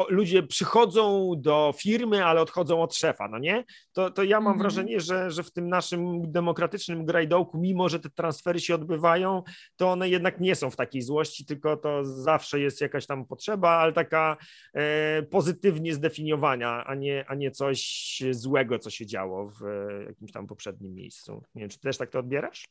ludzie 0.09 0.43
przychodzą 0.43 1.33
do 1.37 1.75
firmy, 1.77 2.25
ale 2.25 2.41
odchodzą 2.41 2.83
od 2.83 2.97
szefa, 2.97 3.29
no 3.29 3.39
nie? 3.39 3.64
To, 3.93 4.11
to 4.11 4.23
ja 4.23 4.41
mam 4.41 4.53
mhm. 4.53 4.59
wrażenie, 4.59 5.01
że, 5.01 5.31
że 5.31 5.43
w 5.43 5.53
tym 5.53 5.68
naszym 5.68 6.33
demokratycznym 6.33 7.05
grajdołku, 7.05 7.59
mimo 7.59 7.89
że 7.89 8.01
te 8.01 8.11
transfery 8.11 8.61
się 8.61 8.75
odbywają, 8.75 9.43
to 9.77 9.91
one 9.91 10.09
jednak 10.09 10.41
nie 10.41 10.55
są 10.55 10.70
w 10.70 10.77
takiej 10.77 11.03
złości, 11.03 11.47
tylko 11.47 11.77
to 11.77 12.05
zawsze 12.05 12.61
jest 12.61 12.81
jakaś 12.81 13.07
tam 13.07 13.27
potrzeba, 13.27 13.70
ale 13.70 13.93
tak 13.93 14.12
taka 14.13 14.37
e, 14.75 15.23
pozytywnie 15.23 15.95
zdefiniowania, 15.95 16.85
a 16.85 16.95
nie, 16.95 17.25
a 17.29 17.35
nie 17.35 17.51
coś 17.51 18.23
złego, 18.31 18.79
co 18.79 18.91
się 18.91 19.07
działo 19.07 19.51
w 19.51 19.63
e, 19.67 20.05
jakimś 20.05 20.33
tam 20.33 20.47
poprzednim 20.47 20.95
miejscu. 20.95 21.43
Nie 21.55 21.61
wiem, 21.61 21.71
czy 21.71 21.79
też 21.79 21.99
tak 21.99 22.11
to 22.11 22.19
odbierasz? 22.19 22.65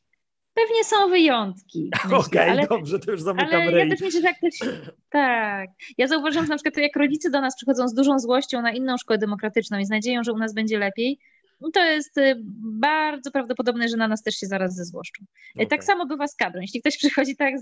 Pewnie 0.54 0.84
są 0.84 1.08
wyjątki. 1.08 1.90
Okej, 2.04 2.52
okay, 2.52 2.66
dobrze, 2.68 2.98
to 2.98 3.10
już 3.10 3.22
zamykam 3.22 3.48
ale 3.62 3.70
rej. 3.70 3.88
Ja 3.88 3.90
też 3.90 4.00
myślę, 4.00 4.20
że 4.20 4.28
tak, 4.28 4.40
też, 4.40 4.70
tak. 5.10 5.70
Ja 5.98 6.08
zauważyłam, 6.08 6.46
że 6.46 6.50
na 6.50 6.56
przykład 6.56 6.76
jak 6.76 6.96
rodzice 6.96 7.30
do 7.30 7.40
nas 7.40 7.56
przychodzą 7.56 7.88
z 7.88 7.94
dużą 7.94 8.18
złością 8.18 8.62
na 8.62 8.72
inną 8.72 8.98
szkołę 8.98 9.18
demokratyczną 9.18 9.78
i 9.78 9.84
z 9.84 9.90
nadzieją, 9.90 10.24
że 10.24 10.32
u 10.32 10.38
nas 10.38 10.54
będzie 10.54 10.78
lepiej, 10.78 11.18
no 11.60 11.70
to 11.70 11.84
jest 11.84 12.18
y, 12.18 12.34
bardzo 12.80 13.30
prawdopodobne, 13.30 13.88
że 13.88 13.96
na 13.96 14.08
nas 14.08 14.22
też 14.22 14.34
się 14.34 14.46
zaraz 14.46 14.74
ze 14.74 14.84
złoszczą. 14.84 15.24
Okay. 15.54 15.66
Tak 15.66 15.84
samo 15.84 16.06
bywa 16.06 16.28
z 16.28 16.36
kadrą. 16.36 16.60
Jeśli 16.60 16.80
ktoś 16.80 16.96
przychodzi 16.96 17.36
tak 17.36 17.54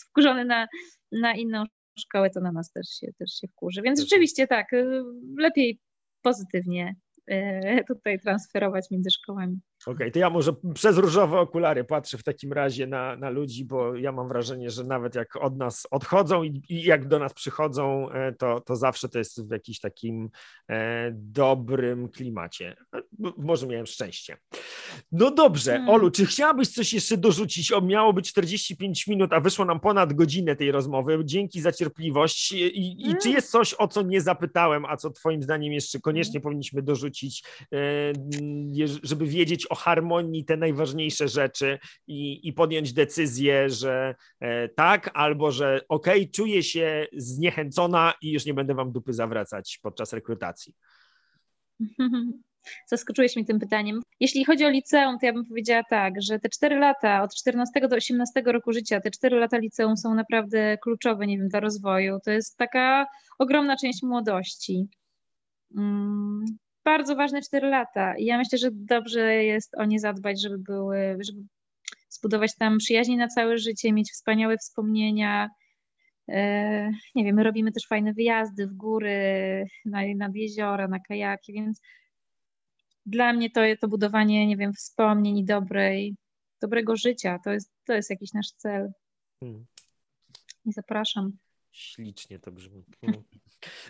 wkurzony 0.00 0.44
na, 0.44 0.68
na 1.12 1.34
inną 1.34 1.64
szkołę, 1.98 2.30
to 2.30 2.40
na 2.40 2.52
nas 2.52 2.72
też 2.72 2.88
się, 2.88 3.06
też 3.18 3.30
się 3.40 3.48
wkurzy. 3.48 3.82
Więc 3.82 4.00
rzeczywiście 4.00 4.46
tak, 4.46 4.72
y, 4.72 5.02
lepiej 5.38 5.80
pozytywnie 6.22 6.96
y, 7.30 7.84
tutaj 7.88 8.20
transferować 8.20 8.90
między 8.90 9.10
szkołami. 9.10 9.60
Okej, 9.86 9.94
okay, 9.94 10.10
to 10.10 10.18
ja 10.18 10.30
może 10.30 10.52
przez 10.74 10.98
różowe 10.98 11.38
okulary 11.38 11.84
patrzę 11.84 12.18
w 12.18 12.22
takim 12.22 12.52
razie 12.52 12.86
na, 12.86 13.16
na 13.16 13.30
ludzi, 13.30 13.64
bo 13.64 13.96
ja 13.96 14.12
mam 14.12 14.28
wrażenie, 14.28 14.70
że 14.70 14.84
nawet 14.84 15.14
jak 15.14 15.36
od 15.36 15.56
nas 15.56 15.86
odchodzą 15.90 16.42
i, 16.42 16.62
i 16.68 16.82
jak 16.82 17.08
do 17.08 17.18
nas 17.18 17.32
przychodzą, 17.32 18.10
e, 18.10 18.32
to, 18.32 18.60
to 18.60 18.76
zawsze 18.76 19.08
to 19.08 19.18
jest 19.18 19.48
w 19.48 19.50
jakimś 19.50 19.80
takim 19.80 20.30
e, 20.70 21.10
dobrym 21.14 22.08
klimacie. 22.08 22.76
Może 23.36 23.66
miałem 23.66 23.86
szczęście. 23.86 24.36
No 25.12 25.30
dobrze, 25.30 25.72
hmm. 25.72 25.88
Olu, 25.88 26.10
czy 26.10 26.26
chciałabyś 26.26 26.68
coś 26.68 26.92
jeszcze 26.92 27.16
dorzucić? 27.16 27.72
O, 27.72 27.80
miało 27.80 28.12
być 28.12 28.28
45 28.28 29.06
minut, 29.06 29.32
a 29.32 29.40
wyszło 29.40 29.64
nam 29.64 29.80
ponad 29.80 30.12
godzinę 30.12 30.56
tej 30.56 30.72
rozmowy. 30.72 31.18
Dzięki 31.24 31.60
za 31.60 31.72
cierpliwość. 31.72 32.52
I, 32.52 33.00
i 33.00 33.02
hmm. 33.02 33.20
czy 33.22 33.30
jest 33.30 33.50
coś, 33.50 33.74
o 33.74 33.88
co 33.88 34.02
nie 34.02 34.20
zapytałem, 34.20 34.84
a 34.84 34.96
co 34.96 35.10
Twoim 35.10 35.42
zdaniem 35.42 35.72
jeszcze 35.72 36.00
koniecznie 36.00 36.32
hmm. 36.32 36.42
powinniśmy 36.42 36.82
dorzucić, 36.82 37.44
e, 37.72 38.12
żeby 39.02 39.26
wiedzieć 39.26 39.69
o 39.70 39.74
harmonii 39.74 40.44
te 40.44 40.56
najważniejsze 40.56 41.28
rzeczy 41.28 41.78
i, 42.06 42.48
i 42.48 42.52
podjąć 42.52 42.92
decyzję, 42.92 43.70
że 43.70 44.14
e, 44.40 44.68
tak, 44.68 45.10
albo 45.14 45.52
że 45.52 45.80
okej, 45.88 46.20
okay, 46.22 46.32
czuję 46.32 46.62
się 46.62 47.06
zniechęcona 47.12 48.14
i 48.22 48.32
już 48.32 48.46
nie 48.46 48.54
będę 48.54 48.74
wam 48.74 48.92
dupy 48.92 49.12
zawracać 49.12 49.78
podczas 49.82 50.12
rekrutacji. 50.12 50.74
Zaskoczyłeś 52.86 53.36
mnie 53.36 53.44
tym 53.44 53.58
pytaniem. 53.58 54.02
Jeśli 54.20 54.44
chodzi 54.44 54.64
o 54.64 54.70
liceum, 54.70 55.18
to 55.18 55.26
ja 55.26 55.32
bym 55.32 55.46
powiedziała 55.46 55.82
tak, 55.90 56.22
że 56.22 56.38
te 56.38 56.48
cztery 56.48 56.78
lata, 56.78 57.22
od 57.22 57.34
14 57.34 57.88
do 57.88 57.96
18 57.96 58.42
roku 58.46 58.72
życia, 58.72 59.00
te 59.00 59.10
cztery 59.10 59.38
lata 59.38 59.58
liceum 59.58 59.96
są 59.96 60.14
naprawdę 60.14 60.78
kluczowe, 60.78 61.26
nie 61.26 61.38
wiem, 61.38 61.48
dla 61.48 61.60
rozwoju. 61.60 62.18
To 62.24 62.30
jest 62.30 62.56
taka 62.56 63.06
ogromna 63.38 63.76
część 63.76 64.02
młodości. 64.02 64.88
Bardzo 66.84 67.16
ważne 67.16 67.42
4 67.42 67.68
lata. 67.68 68.16
I 68.16 68.24
ja 68.24 68.38
myślę, 68.38 68.58
że 68.58 68.68
dobrze 68.72 69.34
jest 69.34 69.74
o 69.74 69.84
nie 69.84 70.00
zadbać, 70.00 70.42
żeby 70.42 70.58
były, 70.58 71.18
żeby 71.20 71.42
zbudować 72.08 72.56
tam 72.56 72.78
przyjaźnie 72.78 73.16
na 73.16 73.28
całe 73.28 73.58
życie, 73.58 73.92
mieć 73.92 74.12
wspaniałe 74.12 74.58
wspomnienia. 74.58 75.50
E, 76.28 76.90
nie 77.14 77.24
wiem, 77.24 77.36
my 77.36 77.42
robimy 77.42 77.72
też 77.72 77.86
fajne 77.86 78.12
wyjazdy 78.12 78.66
w 78.66 78.74
góry, 78.74 79.66
nad 80.16 80.34
jeziora, 80.34 80.88
na 80.88 81.00
kajaki, 81.00 81.52
więc 81.52 81.80
dla 83.06 83.32
mnie 83.32 83.50
to, 83.50 83.60
to 83.80 83.88
budowanie, 83.88 84.46
nie 84.46 84.56
wiem, 84.56 84.72
wspomnień 84.72 85.38
i 85.38 85.44
dobrej, 85.44 86.16
dobrego 86.60 86.96
życia, 86.96 87.38
to 87.44 87.50
jest, 87.50 87.72
to 87.84 87.92
jest 87.92 88.10
jakiś 88.10 88.32
nasz 88.32 88.50
cel. 88.50 88.92
Hmm. 89.40 89.66
I 90.64 90.72
zapraszam. 90.72 91.32
Ślicznie 91.72 92.38
to 92.38 92.52
brzmi. 92.52 92.84
Hmm. 93.00 93.22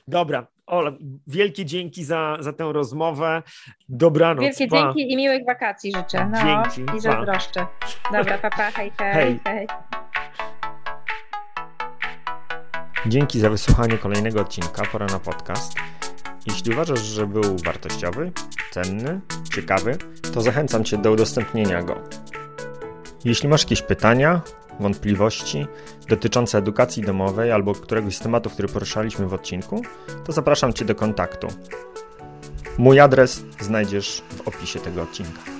Dobra, 0.08 0.46
Ola, 0.66 0.92
wielkie 1.26 1.64
dzięki 1.64 2.04
za, 2.04 2.36
za 2.40 2.52
tę 2.52 2.72
rozmowę. 2.72 3.42
Dobranoc. 3.88 4.44
Wielkie 4.44 4.68
pa. 4.68 4.76
dzięki 4.76 5.12
i 5.12 5.16
miłych 5.16 5.46
wakacji 5.46 5.92
życzę. 5.92 6.30
No, 6.32 6.38
dzięki. 6.42 6.96
I 6.96 7.00
zazdroszczę. 7.00 7.66
Dobra, 8.12 8.38
papa, 8.38 8.70
hej, 8.70 8.92
hej, 8.98 9.14
hej. 9.14 9.40
hej. 9.44 9.66
Dzięki 13.06 13.40
za 13.40 13.50
wysłuchanie 13.50 13.98
kolejnego 13.98 14.40
odcinka 14.40 14.82
Pora 14.92 15.06
na 15.06 15.18
podcast. 15.18 15.72
Jeśli 16.46 16.72
uważasz, 16.72 17.00
że 17.00 17.26
był 17.26 17.56
wartościowy, 17.64 18.32
cenny, 18.70 19.20
ciekawy, 19.54 19.96
to 20.34 20.40
zachęcam 20.40 20.84
Cię 20.84 20.98
do 20.98 21.12
udostępnienia 21.12 21.82
go. 21.82 22.00
Jeśli 23.24 23.48
masz 23.48 23.62
jakieś 23.62 23.82
pytania, 23.82 24.40
wątpliwości 24.80 25.66
dotyczące 26.08 26.58
edukacji 26.58 27.02
domowej 27.02 27.52
albo 27.52 27.74
któregoś 27.74 28.16
z 28.16 28.20
tematów, 28.20 28.52
który 28.52 28.68
poruszaliśmy 28.68 29.26
w 29.26 29.34
odcinku, 29.34 29.82
to 30.26 30.32
zapraszam 30.32 30.72
Cię 30.72 30.84
do 30.84 30.94
kontaktu. 30.94 31.48
Mój 32.78 33.00
adres 33.00 33.44
znajdziesz 33.60 34.22
w 34.30 34.48
opisie 34.48 34.80
tego 34.80 35.02
odcinka. 35.02 35.59